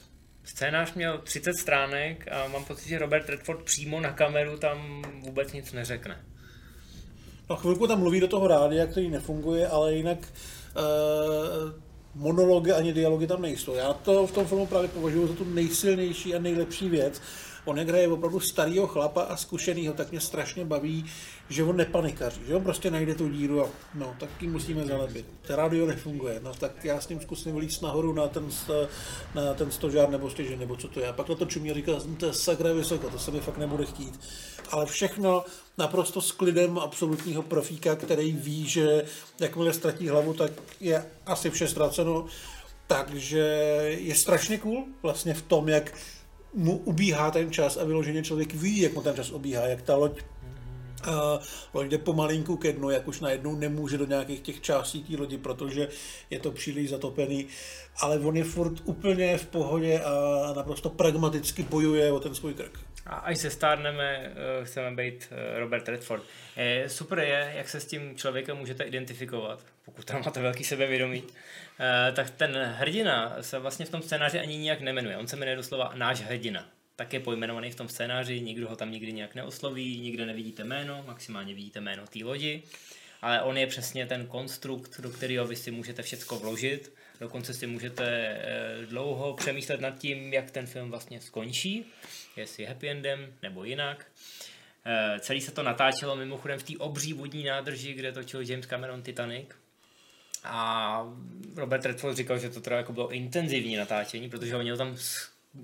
Scénář 0.44 0.94
měl 0.94 1.18
30 1.18 1.54
stránek 1.54 2.28
a 2.32 2.48
mám 2.48 2.66
pocit, 2.66 2.90
že 2.90 2.98
Robert 2.98 3.30
Redford 3.30 3.64
přímo 3.64 4.00
na 4.00 4.14
kameru 4.14 4.58
tam 4.58 5.02
vůbec 5.22 5.54
nic 5.54 5.74
neřekne. 5.74 6.26
No 7.50 7.56
chvilku 7.56 7.88
tam 7.88 8.00
mluví 8.00 8.20
do 8.20 8.28
toho 8.28 8.48
rádia, 8.48 8.88
který 8.88 9.10
nefunguje, 9.10 9.68
ale 9.68 9.94
jinak 9.94 10.18
uh, 10.18 11.72
monology 12.16 12.72
ani 12.72 12.94
dialogy 12.94 13.28
tam 13.28 13.42
nejsou. 13.42 13.74
Já 13.74 13.94
to 13.94 14.28
v 14.28 14.32
tom 14.32 14.46
filmu 14.46 14.66
právě 14.66 14.90
považuji 14.90 15.28
za 15.28 15.34
tu 15.34 15.44
nejsilnější 15.44 16.36
a 16.36 16.40
nejlepší 16.40 16.90
věc. 16.90 17.22
on 17.66 17.78
jak 17.78 17.88
hraje 17.88 18.08
opravdu 18.08 18.40
starého 18.40 18.88
chlapa 18.88 19.22
a 19.22 19.38
zkušenýho, 19.38 19.94
tak 19.94 20.12
mě 20.12 20.20
strašně 20.20 20.66
baví, 20.66 21.06
že 21.50 21.64
on 21.64 21.78
nepanikaří, 21.78 22.42
že 22.48 22.56
on 22.56 22.64
prostě 22.64 22.92
najde 22.92 23.16
tu 23.16 23.30
díru 23.30 23.64
a 23.64 23.70
no, 23.96 24.16
tak 24.20 24.30
ji 24.42 24.48
musíme 24.48 24.86
zalepit. 24.86 25.26
Radio 25.50 25.86
nefunguje, 25.86 26.40
no 26.44 26.54
tak 26.54 26.86
já 26.86 27.02
s 27.02 27.10
ním 27.10 27.22
zkusím 27.22 27.54
vylíst 27.54 27.82
nahoru 27.82 28.14
na 28.14 28.28
ten, 28.28 28.50
na 29.36 29.54
ten 29.54 29.72
stožár 29.72 30.10
nebo 30.10 30.30
stěžen, 30.30 30.60
nebo 30.60 30.76
co 30.76 30.88
to 30.88 31.00
je. 31.00 31.08
A 31.08 31.14
pak 31.14 31.30
na 31.30 31.36
to 31.36 31.46
čumí 31.46 31.72
a 31.72 31.74
říká, 31.74 31.92
to 32.18 32.26
je 32.26 32.34
sakra 32.34 32.74
vysoko, 32.74 33.10
to 33.10 33.20
se 33.20 33.32
mi 33.32 33.40
fakt 33.40 33.58
nebude 33.58 33.86
chtít. 33.86 34.20
Ale 34.70 34.86
všechno 34.86 35.44
naprosto 35.78 36.22
s 36.22 36.32
klidem 36.32 36.80
absolutního 36.80 37.42
profíka, 37.44 37.96
který 37.96 38.32
ví, 38.32 38.68
že 38.68 39.04
jakmile 39.40 39.74
ztratí 39.74 40.08
hlavu, 40.08 40.34
tak 40.34 40.52
je 40.80 41.06
asi 41.26 41.50
vše 41.50 41.68
ztraceno. 41.68 42.26
Takže 42.88 43.40
je 44.00 44.16
strašně 44.16 44.58
cool 44.58 44.86
vlastně 45.02 45.34
v 45.34 45.42
tom, 45.42 45.70
jak 45.70 45.94
mu 46.54 46.78
ubíhá 46.78 47.32
ten 47.32 47.52
čas 47.52 47.78
a 47.78 47.84
vyloženě 47.84 48.24
člověk 48.24 48.54
ví, 48.54 48.80
jak 48.80 48.94
mu 48.94 49.02
ten 49.02 49.16
čas 49.16 49.32
ubíhá, 49.32 49.68
jak 49.68 49.82
ta 49.82 49.96
loď 49.96 50.22
a 51.04 51.40
loď 51.74 51.88
jde 51.88 51.98
pomalinku 51.98 52.58
ke 52.58 52.74
dnu, 52.74 52.90
jak 52.90 53.08
už 53.08 53.20
najednou 53.20 53.56
nemůže 53.56 53.98
do 53.98 54.06
nějakých 54.06 54.40
těch 54.40 54.62
částí 54.62 55.04
té 55.04 55.18
lodi, 55.18 55.38
protože 55.38 55.88
je 56.30 56.40
to 56.40 56.52
příliš 56.52 56.90
zatopený, 56.90 57.48
ale 58.00 58.20
on 58.20 58.38
je 58.38 58.44
furt 58.44 58.74
úplně 58.84 59.38
v 59.38 59.46
pohodě 59.46 60.00
a 60.00 60.54
naprosto 60.54 60.90
pragmaticky 60.90 61.64
bojuje 61.64 62.12
o 62.12 62.20
ten 62.20 62.36
svůj 62.36 62.54
krk. 62.54 62.80
A 63.06 63.16
až 63.16 63.38
se 63.38 63.50
stárneme, 63.50 64.34
eh, 64.62 64.66
chceme 64.66 64.96
být 64.96 65.28
eh, 65.32 65.60
Robert 65.60 65.90
Redford. 65.90 66.24
Je, 66.58 66.90
super 66.90 67.20
je, 67.20 67.54
jak 67.56 67.70
se 67.70 67.80
s 67.80 67.86
tím 67.86 68.18
člověkem 68.18 68.58
můžete 68.58 68.84
identifikovat, 68.84 69.66
pokud 69.86 70.06
tam 70.06 70.22
máte 70.26 70.42
velký 70.42 70.64
sebevědomí. 70.64 71.24
Eh, 71.80 72.12
tak 72.12 72.30
ten 72.30 72.58
hrdina 72.58 73.36
se 73.42 73.60
vlastně 73.60 73.86
v 73.86 73.90
tom 73.90 74.02
scénáři 74.02 74.40
ani 74.40 74.58
nijak 74.58 74.82
nemenuje. 74.82 75.18
On 75.18 75.28
se 75.28 75.36
jmenuje 75.36 75.56
doslova 75.56 75.92
náš 75.96 76.22
hrdina. 76.22 76.70
Tak 76.96 77.14
je 77.14 77.20
pojmenovaný 77.20 77.72
v 77.72 77.76
tom 77.76 77.90
scénáři, 77.90 78.42
nikdo 78.42 78.70
ho 78.70 78.76
tam 78.76 78.92
nikdy 78.92 79.14
nějak 79.14 79.36
neosloví, 79.36 80.00
nikde 80.00 80.26
nevidíte 80.26 80.64
jméno, 80.64 81.04
maximálně 81.08 81.54
vidíte 81.54 81.80
jméno 81.80 82.08
té 82.08 82.20
lodi, 82.24 82.64
ale 83.22 83.42
on 83.42 83.58
je 83.58 83.68
přesně 83.68 84.06
ten 84.06 84.26
konstrukt, 84.26 85.00
do 85.00 85.10
kterého 85.10 85.48
vy 85.48 85.56
si 85.56 85.72
můžete 85.72 86.04
všechno 86.04 86.40
vložit, 86.40 86.94
dokonce 87.20 87.54
si 87.54 87.68
můžete 87.68 88.38
dlouho 88.86 89.34
přemýšlet 89.34 89.82
nad 89.82 90.00
tím, 90.00 90.34
jak 90.34 90.52
ten 90.52 90.68
film 90.68 90.90
vlastně 90.90 91.22
skončí, 91.22 91.86
jestli 92.36 92.66
happy 92.66 92.90
endem 92.90 93.34
nebo 93.42 93.64
jinak. 93.64 94.06
Eh, 94.86 95.20
celý 95.20 95.42
se 95.42 95.52
to 95.52 95.64
natáčelo 95.64 96.16
mimochodem 96.16 96.60
v 96.60 96.64
té 96.64 96.74
obří 96.78 97.14
vodní 97.14 97.44
nádrži, 97.44 97.94
kde 97.94 98.12
točil 98.12 98.42
James 98.42 98.66
Cameron 98.66 99.02
Titanic. 99.02 99.50
A 100.44 101.04
Robert 101.56 101.86
Redford 101.86 102.18
říkal, 102.18 102.40
že 102.40 102.50
to 102.50 102.62
teda 102.62 102.78
jako 102.78 102.94
bylo 102.94 103.10
intenzivní 103.10 103.76
natáčení, 103.76 104.30
protože 104.30 104.56
oni 104.56 104.78
tam 104.78 104.98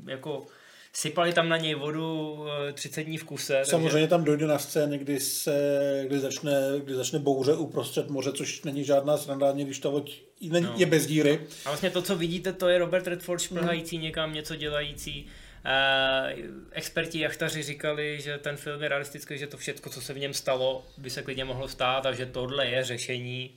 jako 0.05 0.47
sypali 0.95 1.33
tam 1.33 1.49
na 1.49 1.57
něj 1.57 1.75
vodu 1.75 2.39
30 2.73 3.01
eh, 3.01 3.03
dní 3.03 3.17
v 3.17 3.23
kuse. 3.23 3.61
Samozřejmě 3.63 3.91
takže... 3.91 4.07
tam 4.07 4.23
dojde 4.23 4.47
na 4.47 4.59
scéně, 4.59 4.97
kdy, 4.97 5.19
se, 5.19 6.03
kdy, 6.07 6.19
začne, 6.19 6.51
kdy 6.83 6.95
začne 6.95 7.19
bouře 7.19 7.53
uprostřed 7.53 8.09
moře, 8.09 8.31
což 8.31 8.63
není 8.63 8.83
žádná 8.83 9.17
sranda, 9.17 9.51
když 9.51 9.79
ta 9.79 9.89
loď 9.89 10.21
není, 10.41 10.65
no. 10.65 10.73
je 10.77 10.85
bez 10.85 11.05
díry. 11.05 11.39
A 11.65 11.69
vlastně 11.69 11.89
to, 11.89 12.01
co 12.01 12.15
vidíte, 12.15 12.53
to 12.53 12.69
je 12.69 12.77
Robert 12.77 13.07
Redford 13.07 13.41
šplhající 13.41 13.95
hmm. 13.95 14.03
někam, 14.03 14.33
něco 14.33 14.55
dělající. 14.55 15.25
Uh, 15.65 16.45
experti 16.71 17.19
jachtaři 17.19 17.63
říkali, 17.63 18.21
že 18.21 18.37
ten 18.37 18.57
film 18.57 18.83
je 18.83 18.89
realistický, 18.89 19.37
že 19.37 19.47
to 19.47 19.57
všechno, 19.57 19.91
co 19.91 20.01
se 20.01 20.13
v 20.13 20.19
něm 20.19 20.33
stalo, 20.33 20.85
by 20.97 21.09
se 21.09 21.21
klidně 21.21 21.45
mohlo 21.45 21.67
stát 21.67 22.05
a 22.05 22.11
že 22.13 22.25
tohle 22.25 22.67
je 22.67 22.83
řešení, 22.83 23.55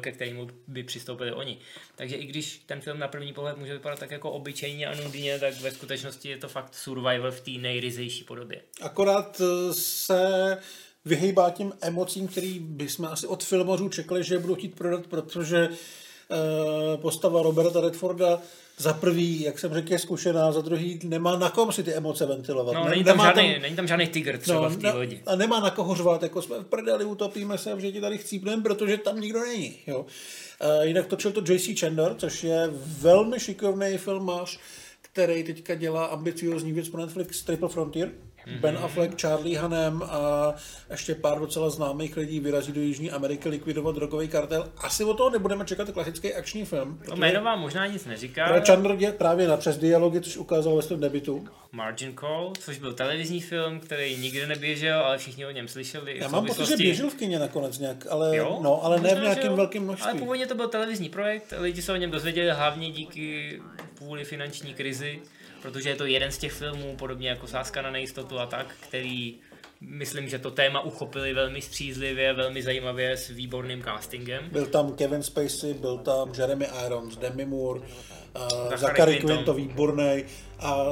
ke 0.00 0.12
kterému 0.12 0.48
by 0.68 0.82
přistoupili 0.82 1.32
oni. 1.32 1.58
Takže 1.96 2.16
i 2.16 2.26
když 2.26 2.62
ten 2.66 2.80
film 2.80 2.98
na 2.98 3.08
první 3.08 3.32
pohled 3.32 3.56
může 3.56 3.72
vypadat 3.72 3.98
tak 3.98 4.10
jako 4.10 4.30
obyčejně 4.30 4.86
a 4.86 4.94
nudně, 4.94 5.38
tak 5.38 5.60
ve 5.60 5.72
skutečnosti 5.72 6.28
je 6.28 6.36
to 6.36 6.48
fakt 6.48 6.74
survival 6.74 7.30
v 7.30 7.40
té 7.40 7.50
nejryzejší 7.50 8.24
podobě. 8.24 8.60
Akorát 8.80 9.40
eh, 9.40 9.74
se 9.74 10.58
vyhýbá 11.04 11.50
tím 11.50 11.72
emocím, 11.80 12.28
který 12.28 12.58
bychom 12.58 13.06
asi 13.06 13.26
od 13.26 13.44
filmařů 13.44 13.88
čekali, 13.88 14.24
že 14.24 14.38
budou 14.38 14.54
chtít 14.54 14.74
prodat, 14.74 15.06
protože 15.06 15.68
uh, 15.68 17.00
postava 17.00 17.42
Roberta 17.42 17.80
Redforda 17.80 18.42
za 18.76 18.92
prvý, 18.92 19.42
jak 19.42 19.58
jsem 19.58 19.74
řekl, 19.74 19.92
je 19.92 19.98
zkušená, 19.98 20.52
za 20.52 20.60
druhý 20.60 21.00
nemá 21.04 21.38
na 21.38 21.50
kom 21.50 21.72
si 21.72 21.82
ty 21.82 21.94
emoce 21.94 22.26
ventilovat. 22.26 22.74
No, 22.74 22.88
není 22.88 23.04
tam, 23.04 23.18
žádný, 23.18 23.52
tam, 23.52 23.62
není 23.62 23.76
tam 23.76 23.86
žádný 23.86 24.06
tygr 24.06 24.38
třeba 24.38 24.60
no, 24.60 24.70
v 24.70 24.76
té 24.76 24.92
lodi. 24.92 25.22
A 25.26 25.36
nemá 25.36 25.60
na 25.60 25.70
koho 25.70 25.94
řvat, 25.94 26.22
jako 26.22 26.42
jsme 26.42 26.58
v 26.58 26.64
prdeli, 26.64 27.04
utopíme 27.04 27.58
se, 27.58 27.80
že 27.80 27.92
ti 27.92 28.00
tady 28.00 28.18
chcípneme, 28.18 28.62
protože 28.62 28.98
tam 28.98 29.20
nikdo 29.20 29.40
není. 29.40 29.76
Jo. 29.86 30.00
Uh, 30.00 30.86
jinak 30.86 31.06
točil 31.06 31.32
to 31.32 31.52
J.C. 31.52 31.74
Chandler, 31.76 32.14
což 32.14 32.44
je 32.44 32.70
velmi 33.00 33.40
šikovný 33.40 33.98
filmář, 33.98 34.58
který 35.02 35.44
teďka 35.44 35.74
dělá 35.74 36.04
ambiciozní 36.04 36.72
věc 36.72 36.88
pro 36.88 37.00
Netflix 37.00 37.42
Triple 37.42 37.68
Frontier. 37.68 38.10
Mm-hmm. 38.46 38.60
Ben 38.60 38.78
Affleck, 38.82 39.20
Charlie 39.20 39.58
Hanem 39.58 40.02
a 40.02 40.54
ještě 40.90 41.14
pár 41.14 41.38
docela 41.38 41.70
známých 41.70 42.16
lidí 42.16 42.40
vyrazí 42.40 42.72
do 42.72 42.80
Jižní 42.80 43.10
Ameriky 43.10 43.48
likvidovat 43.48 43.94
drogový 43.94 44.28
kartel. 44.28 44.72
Asi 44.76 45.04
o 45.04 45.14
toho 45.14 45.30
nebudeme 45.30 45.64
čekat 45.64 45.90
klasický 45.90 46.34
akční 46.34 46.64
film. 46.64 47.00
To 47.08 47.16
jméno 47.16 47.42
vám 47.42 47.60
možná 47.60 47.86
nic 47.86 48.04
neříká. 48.06 48.60
Chandler 48.60 48.96
je 48.98 49.12
právě 49.12 49.48
na 49.48 49.56
přes 49.56 49.78
dialogy, 49.78 50.20
což 50.20 50.36
ukázal 50.36 50.76
ve 50.76 50.82
svém 50.82 51.00
debitu. 51.00 51.48
Margin 51.72 52.16
Call, 52.16 52.52
což 52.58 52.78
byl 52.78 52.92
televizní 52.92 53.40
film, 53.40 53.80
který 53.80 54.16
nikdy 54.16 54.46
neběžel, 54.46 54.98
ale 55.00 55.18
všichni 55.18 55.46
o 55.46 55.50
něm 55.50 55.68
slyšeli. 55.68 56.18
Já 56.18 56.28
mám 56.28 56.46
pocit, 56.46 56.66
že 56.66 56.76
běžel 56.76 57.10
v 57.10 57.14
kině 57.14 57.38
nakonec 57.38 57.78
nějak, 57.78 58.06
ale, 58.10 58.36
jo? 58.36 58.58
no, 58.62 58.84
ale 58.84 59.00
ne 59.00 59.14
v 59.14 59.22
nějakém 59.22 59.54
velkém 59.54 59.82
množství. 59.82 60.10
Ale 60.10 60.18
původně 60.18 60.46
to 60.46 60.54
byl 60.54 60.68
televizní 60.68 61.08
projekt, 61.08 61.54
lidi 61.58 61.82
se 61.82 61.92
o 61.92 61.96
něm 61.96 62.10
dozvěděli 62.10 62.50
hlavně 62.50 62.90
díky 62.90 63.60
kvůli 63.94 64.24
finanční 64.24 64.74
krizi 64.74 65.22
protože 65.64 65.88
je 65.88 65.96
to 65.96 66.06
jeden 66.06 66.30
z 66.30 66.38
těch 66.38 66.52
filmů, 66.52 66.96
podobně 66.96 67.28
jako 67.28 67.46
Sáska 67.46 67.82
na 67.82 67.90
nejistotu 67.90 68.38
a 68.38 68.46
tak, 68.46 68.66
který 68.80 69.34
myslím, 69.80 70.28
že 70.28 70.38
to 70.38 70.50
téma 70.50 70.80
uchopili 70.80 71.34
velmi 71.34 71.62
střízlivě, 71.62 72.32
velmi 72.32 72.62
zajímavě 72.62 73.16
s 73.16 73.28
výborným 73.28 73.82
castingem. 73.82 74.48
Byl 74.52 74.66
tam 74.66 74.92
Kevin 74.92 75.22
Spacey, 75.22 75.74
byl 75.74 75.98
tam 75.98 76.32
Jeremy 76.38 76.66
Irons, 76.86 77.16
Demi 77.16 77.44
Moore, 77.44 77.80
uh, 77.80 78.76
Zachary 78.76 79.16
Quinn 79.16 79.44
to 79.44 79.54
výborný 79.54 80.24
a 80.58 80.84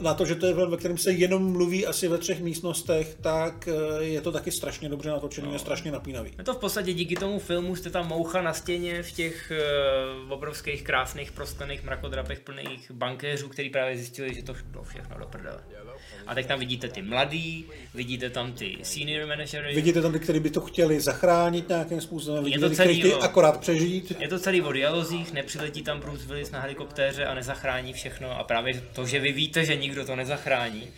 na 0.00 0.14
to, 0.14 0.26
že 0.26 0.34
to 0.34 0.46
je 0.46 0.54
film, 0.54 0.70
ve 0.70 0.76
kterém 0.76 0.98
se 0.98 1.12
jenom 1.12 1.52
mluví 1.52 1.86
asi 1.86 2.08
ve 2.08 2.18
třech 2.18 2.40
místnostech, 2.40 3.16
tak 3.20 3.68
eh, 3.68 4.04
je 4.04 4.20
to 4.20 4.32
taky 4.32 4.50
strašně 4.50 4.88
dobře 4.88 5.10
natočený 5.10 5.48
no. 5.48 5.54
a 5.54 5.58
strašně 5.58 5.92
napínavý. 5.92 6.30
Je 6.38 6.44
to 6.44 6.54
v 6.54 6.58
podstatě 6.58 6.92
díky 6.92 7.16
tomu 7.16 7.38
filmu 7.38 7.76
jste 7.76 7.90
tam 7.90 8.08
moucha 8.08 8.42
na 8.42 8.52
stěně 8.52 9.02
v 9.02 9.12
těch 9.12 9.52
uh, 10.26 10.32
obrovských 10.32 10.82
krásných 10.82 11.32
prosklených 11.32 11.84
mrakodrapech 11.84 12.40
plných 12.40 12.90
bankéřů, 12.90 13.48
který 13.48 13.70
právě 13.70 13.96
zjistili, 13.96 14.34
že 14.34 14.42
to 14.42 14.54
šlo 14.54 14.82
všechno 14.82 15.18
do 15.18 15.26
prdele. 15.26 15.60
A 16.26 16.34
tak 16.34 16.46
tam 16.46 16.58
vidíte 16.58 16.88
ty 16.88 17.02
mladý, 17.02 17.64
vidíte 17.94 18.30
tam 18.30 18.52
ty 18.52 18.76
senior 18.82 19.28
managery. 19.28 19.74
Vidíte 19.74 20.02
tam 20.02 20.12
ty, 20.12 20.18
kteří 20.18 20.40
by 20.40 20.50
to 20.50 20.60
chtěli 20.60 21.00
zachránit 21.00 21.68
nějakým 21.68 22.00
způsobem, 22.00 22.44
vidíte 22.44 22.66
je 22.66 22.70
to 22.70 22.76
celý, 22.76 23.02
ty, 23.02 23.14
o, 23.14 23.22
akorát 23.22 23.60
přežít. 23.60 24.12
Je 24.20 24.28
to 24.28 24.38
celý 24.38 24.62
o 24.62 24.72
dialozích, 24.72 25.32
nepřiletí 25.32 25.82
tam 25.82 26.00
Bruce 26.00 26.26
Willis 26.26 26.50
na 26.50 26.60
helikoptéře 26.60 27.24
a 27.24 27.34
nezachrání 27.34 27.92
všechno 27.92 28.38
a 28.38 28.44
právě 28.44 28.82
to, 28.92 29.06
že 29.06 29.20
vy 29.20 29.32
víte, 29.32 29.64
že 29.64 29.76
nikdo 29.84 30.04
to 30.04 30.16
nezachrání, 30.16 30.92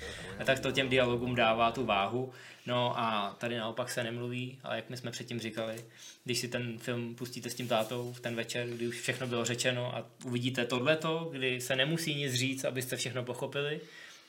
tak 0.44 0.60
to 0.60 0.72
těm 0.72 0.88
dialogům 0.88 1.34
dává 1.34 1.72
tu 1.72 1.84
váhu. 1.84 2.32
No 2.66 2.98
a 2.98 3.36
tady 3.38 3.56
naopak 3.56 3.90
se 3.90 4.04
nemluví, 4.04 4.58
ale 4.62 4.76
jak 4.76 4.90
my 4.90 4.96
jsme 4.96 5.10
předtím 5.10 5.40
říkali, 5.40 5.84
když 6.24 6.38
si 6.38 6.48
ten 6.48 6.78
film 6.78 7.14
pustíte 7.14 7.50
s 7.50 7.54
tím 7.54 7.68
tátou 7.68 8.12
v 8.12 8.20
ten 8.20 8.34
večer, 8.36 8.66
kdy 8.66 8.88
už 8.88 9.00
všechno 9.00 9.26
bylo 9.26 9.44
řečeno 9.44 9.96
a 9.96 10.06
uvidíte 10.24 10.64
tohleto, 10.64 11.28
kdy 11.32 11.60
se 11.60 11.76
nemusí 11.76 12.14
nic 12.14 12.34
říct, 12.34 12.64
abyste 12.64 12.96
všechno 12.96 13.24
pochopili, 13.24 13.80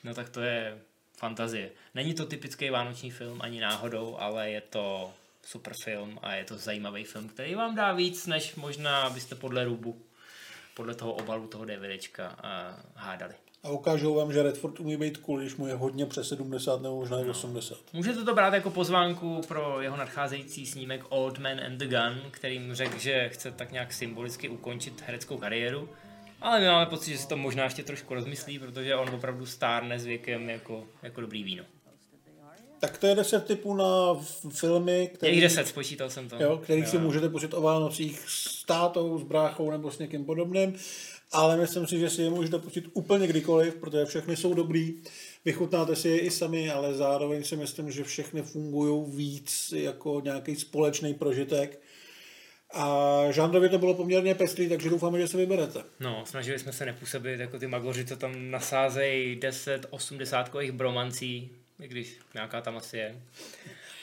no 0.04 0.14
tak 0.14 0.30
to 0.30 0.42
je 0.42 0.78
fantazie. 1.18 1.70
Není 1.96 2.14
to 2.14 2.26
typický 2.26 2.70
vánoční 2.70 3.12
film 3.12 3.42
ani 3.42 3.62
náhodou, 3.62 4.18
ale 4.20 4.52
je 4.52 4.62
to 4.62 5.14
super 5.46 5.74
film 5.84 6.20
a 6.22 6.34
je 6.34 6.44
to 6.44 6.58
zajímavý 6.58 7.04
film, 7.04 7.30
který 7.30 7.56
vám 7.56 7.76
dá 7.76 7.94
víc, 7.94 8.28
než 8.28 8.56
možná 8.56 9.10
byste 9.10 9.36
podle 9.36 9.66
rubu, 9.66 10.02
podle 10.74 10.96
toho 10.96 11.14
obalu 11.14 11.48
toho 11.48 11.66
DVDčka 11.66 12.30
uh, 12.30 12.80
hádali. 12.96 13.36
A 13.68 13.70
ukážou 13.70 14.14
vám, 14.14 14.34
že 14.34 14.44
Redford 14.44 14.80
umí 14.80 14.98
být 14.98 15.18
cool, 15.18 15.40
když 15.40 15.56
mu 15.56 15.68
je 15.68 15.74
hodně 15.74 16.06
přes 16.06 16.30
70 16.30 16.82
nebo 16.82 16.96
možná 16.96 17.20
i 17.20 17.24
no. 17.24 17.32
80. 17.32 17.78
Můžete 17.94 18.24
to 18.24 18.36
brát 18.36 18.54
jako 18.54 18.70
pozvánku 18.70 19.42
pro 19.48 19.82
jeho 19.82 19.98
nadcházející 19.98 20.66
snímek 20.66 21.04
Old 21.10 21.40
Man 21.40 21.60
and 21.60 21.78
the 21.78 21.86
Gun, 21.86 22.32
kterým 22.32 22.74
řekl, 22.74 23.00
že 23.00 23.30
chce 23.30 23.52
tak 23.52 23.72
nějak 23.72 23.94
symbolicky 23.94 24.50
ukončit 24.50 25.04
hereckou 25.06 25.38
kariéru. 25.38 25.90
Ale 26.42 26.60
my 26.60 26.66
máme 26.66 26.86
pocit, 26.86 27.12
že 27.12 27.18
si 27.18 27.28
to 27.28 27.38
možná 27.38 27.64
ještě 27.64 27.84
trošku 27.84 28.14
rozmyslí, 28.14 28.60
protože 28.60 28.96
on 28.96 29.10
opravdu 29.10 29.46
stárne 29.46 30.00
s 30.00 30.06
věkem 30.06 30.50
jako, 30.50 30.84
jako 31.04 31.22
dobrý 31.22 31.44
víno. 31.44 31.64
Tak 32.80 32.98
to 32.98 33.08
je 33.08 33.16
10 33.16 33.46
typů 33.46 33.74
na 33.74 33.86
filmy, 34.50 35.12
který, 35.14 35.36
je 35.36 35.42
10, 35.42 35.68
spočítal 35.68 36.10
jsem 36.10 36.30
to. 36.30 36.36
Jo, 36.44 36.58
který 36.58 36.82
jo. 36.82 36.88
si 36.88 36.98
můžete 36.98 37.30
pustit 37.30 37.54
o 37.54 37.62
Vánocích 37.62 38.24
s 38.28 38.64
tátou, 38.64 39.20
s 39.20 39.24
bráchou 39.24 39.72
nebo 39.72 39.92
s 39.92 40.00
někým 40.00 40.26
podobným 40.26 40.76
ale 41.32 41.58
myslím 41.58 41.88
si, 41.88 42.00
že 42.00 42.10
si 42.10 42.22
je 42.22 42.30
můžete 42.30 42.60
pustit 42.60 42.86
úplně 42.94 43.28
kdykoliv, 43.28 43.76
protože 43.76 44.06
všechny 44.06 44.38
jsou 44.38 44.54
dobrý. 44.54 44.96
Vychutnáte 45.46 45.96
si 45.96 46.10
je 46.10 46.20
i 46.20 46.32
sami, 46.32 46.72
ale 46.72 46.94
zároveň 46.94 47.44
si 47.44 47.56
myslím, 47.56 47.92
že 47.92 48.04
všechny 48.04 48.42
fungují 48.42 49.12
víc 49.16 49.74
jako 49.78 50.22
nějaký 50.24 50.56
společný 50.56 51.14
prožitek. 51.14 51.80
A 52.74 53.18
žánrově 53.32 53.70
to 53.70 53.78
bylo 53.78 53.94
poměrně 53.94 54.36
pestrý, 54.36 54.70
takže 54.70 54.90
doufáme, 54.90 55.20
že 55.20 55.28
se 55.28 55.38
vyberete. 55.38 55.84
No, 56.00 56.24
snažili 56.26 56.60
jsme 56.60 56.74
se 56.74 56.86
nepůsobit 56.86 57.40
jako 57.40 57.60
ty 57.60 57.68
magoři, 57.68 58.06
co 58.06 58.18
tam 58.18 58.52
nasázejí 58.52 59.36
10, 59.36 59.86
80 59.90 60.56
bromancí, 60.72 61.50
i 61.82 61.88
když 61.88 62.20
nějaká 62.34 62.62
tam 62.62 62.78
asi 62.78 62.98
je. 62.98 63.22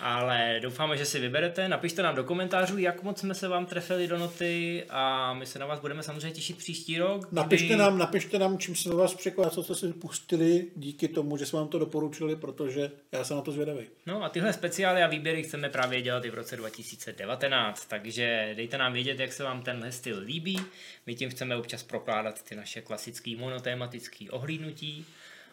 Ale 0.06 0.58
doufáme, 0.62 0.96
že 0.96 1.04
si 1.04 1.20
vyberete. 1.20 1.68
Napište 1.68 2.02
nám 2.02 2.14
do 2.14 2.24
komentářů, 2.24 2.78
jak 2.78 3.02
moc 3.02 3.20
jsme 3.20 3.34
se 3.34 3.48
vám 3.48 3.66
trefili 3.66 4.08
do 4.08 4.18
noty 4.18 4.84
a 4.90 5.34
my 5.34 5.46
se 5.46 5.58
na 5.58 5.66
vás 5.66 5.80
budeme 5.80 6.02
samozřejmě 6.02 6.30
těšit 6.30 6.56
příští 6.56 6.98
rok. 6.98 7.32
Napište 7.32 7.66
kdy... 7.66 7.76
nám, 7.76 7.98
napište 7.98 8.38
nám, 8.38 8.58
čím 8.58 8.76
se 8.76 8.94
vás 8.94 9.14
překvapilo, 9.14 9.50
co 9.50 9.62
jste 9.62 9.74
si 9.74 9.92
pustili 9.92 10.66
díky 10.76 11.08
tomu, 11.08 11.36
že 11.36 11.46
jsme 11.46 11.58
vám 11.58 11.68
to 11.68 11.78
doporučili, 11.78 12.36
protože 12.36 12.90
já 13.12 13.24
jsem 13.24 13.36
na 13.36 13.42
to 13.42 13.52
zvědavý. 13.52 13.86
No 14.06 14.24
a 14.24 14.28
tyhle 14.28 14.52
speciály 14.52 15.02
a 15.02 15.06
výběry 15.06 15.42
chceme 15.42 15.68
právě 15.68 16.02
dělat 16.02 16.24
i 16.24 16.30
v 16.30 16.34
roce 16.34 16.56
2019, 16.56 17.84
takže 17.84 18.52
dejte 18.56 18.78
nám 18.78 18.92
vědět, 18.92 19.20
jak 19.20 19.32
se 19.32 19.44
vám 19.44 19.62
tenhle 19.62 19.92
styl 19.92 20.18
líbí. 20.18 20.60
My 21.06 21.14
tím 21.14 21.30
chceme 21.30 21.56
občas 21.56 21.82
prokládat 21.82 22.42
ty 22.42 22.56
naše 22.56 22.80
klasické 22.80 23.36
monotématické 23.36 24.30
ohlídnutí 24.30 25.06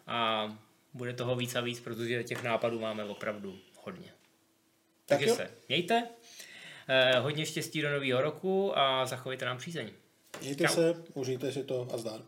a 0.06 0.48
bude 0.94 1.12
toho 1.12 1.36
víc 1.36 1.54
a 1.54 1.60
víc, 1.60 1.80
protože 1.80 2.24
těch 2.24 2.42
nápadů 2.42 2.80
máme 2.80 3.04
opravdu 3.04 3.58
hodně. 3.82 4.12
Takže 5.06 5.26
tak 5.26 5.36
se 5.36 5.50
mějte, 5.68 6.08
eh, 6.88 7.18
hodně 7.18 7.46
štěstí 7.46 7.82
do 7.82 7.90
nového 7.90 8.22
roku 8.22 8.78
a 8.78 9.06
zachovejte 9.06 9.44
nám 9.44 9.58
přízeň. 9.58 9.90
Mějte 10.40 10.64
Čau. 10.64 10.74
se, 10.74 10.94
užijte 11.14 11.52
si 11.52 11.64
to 11.64 11.88
a 11.92 11.98
zdar. 11.98 12.20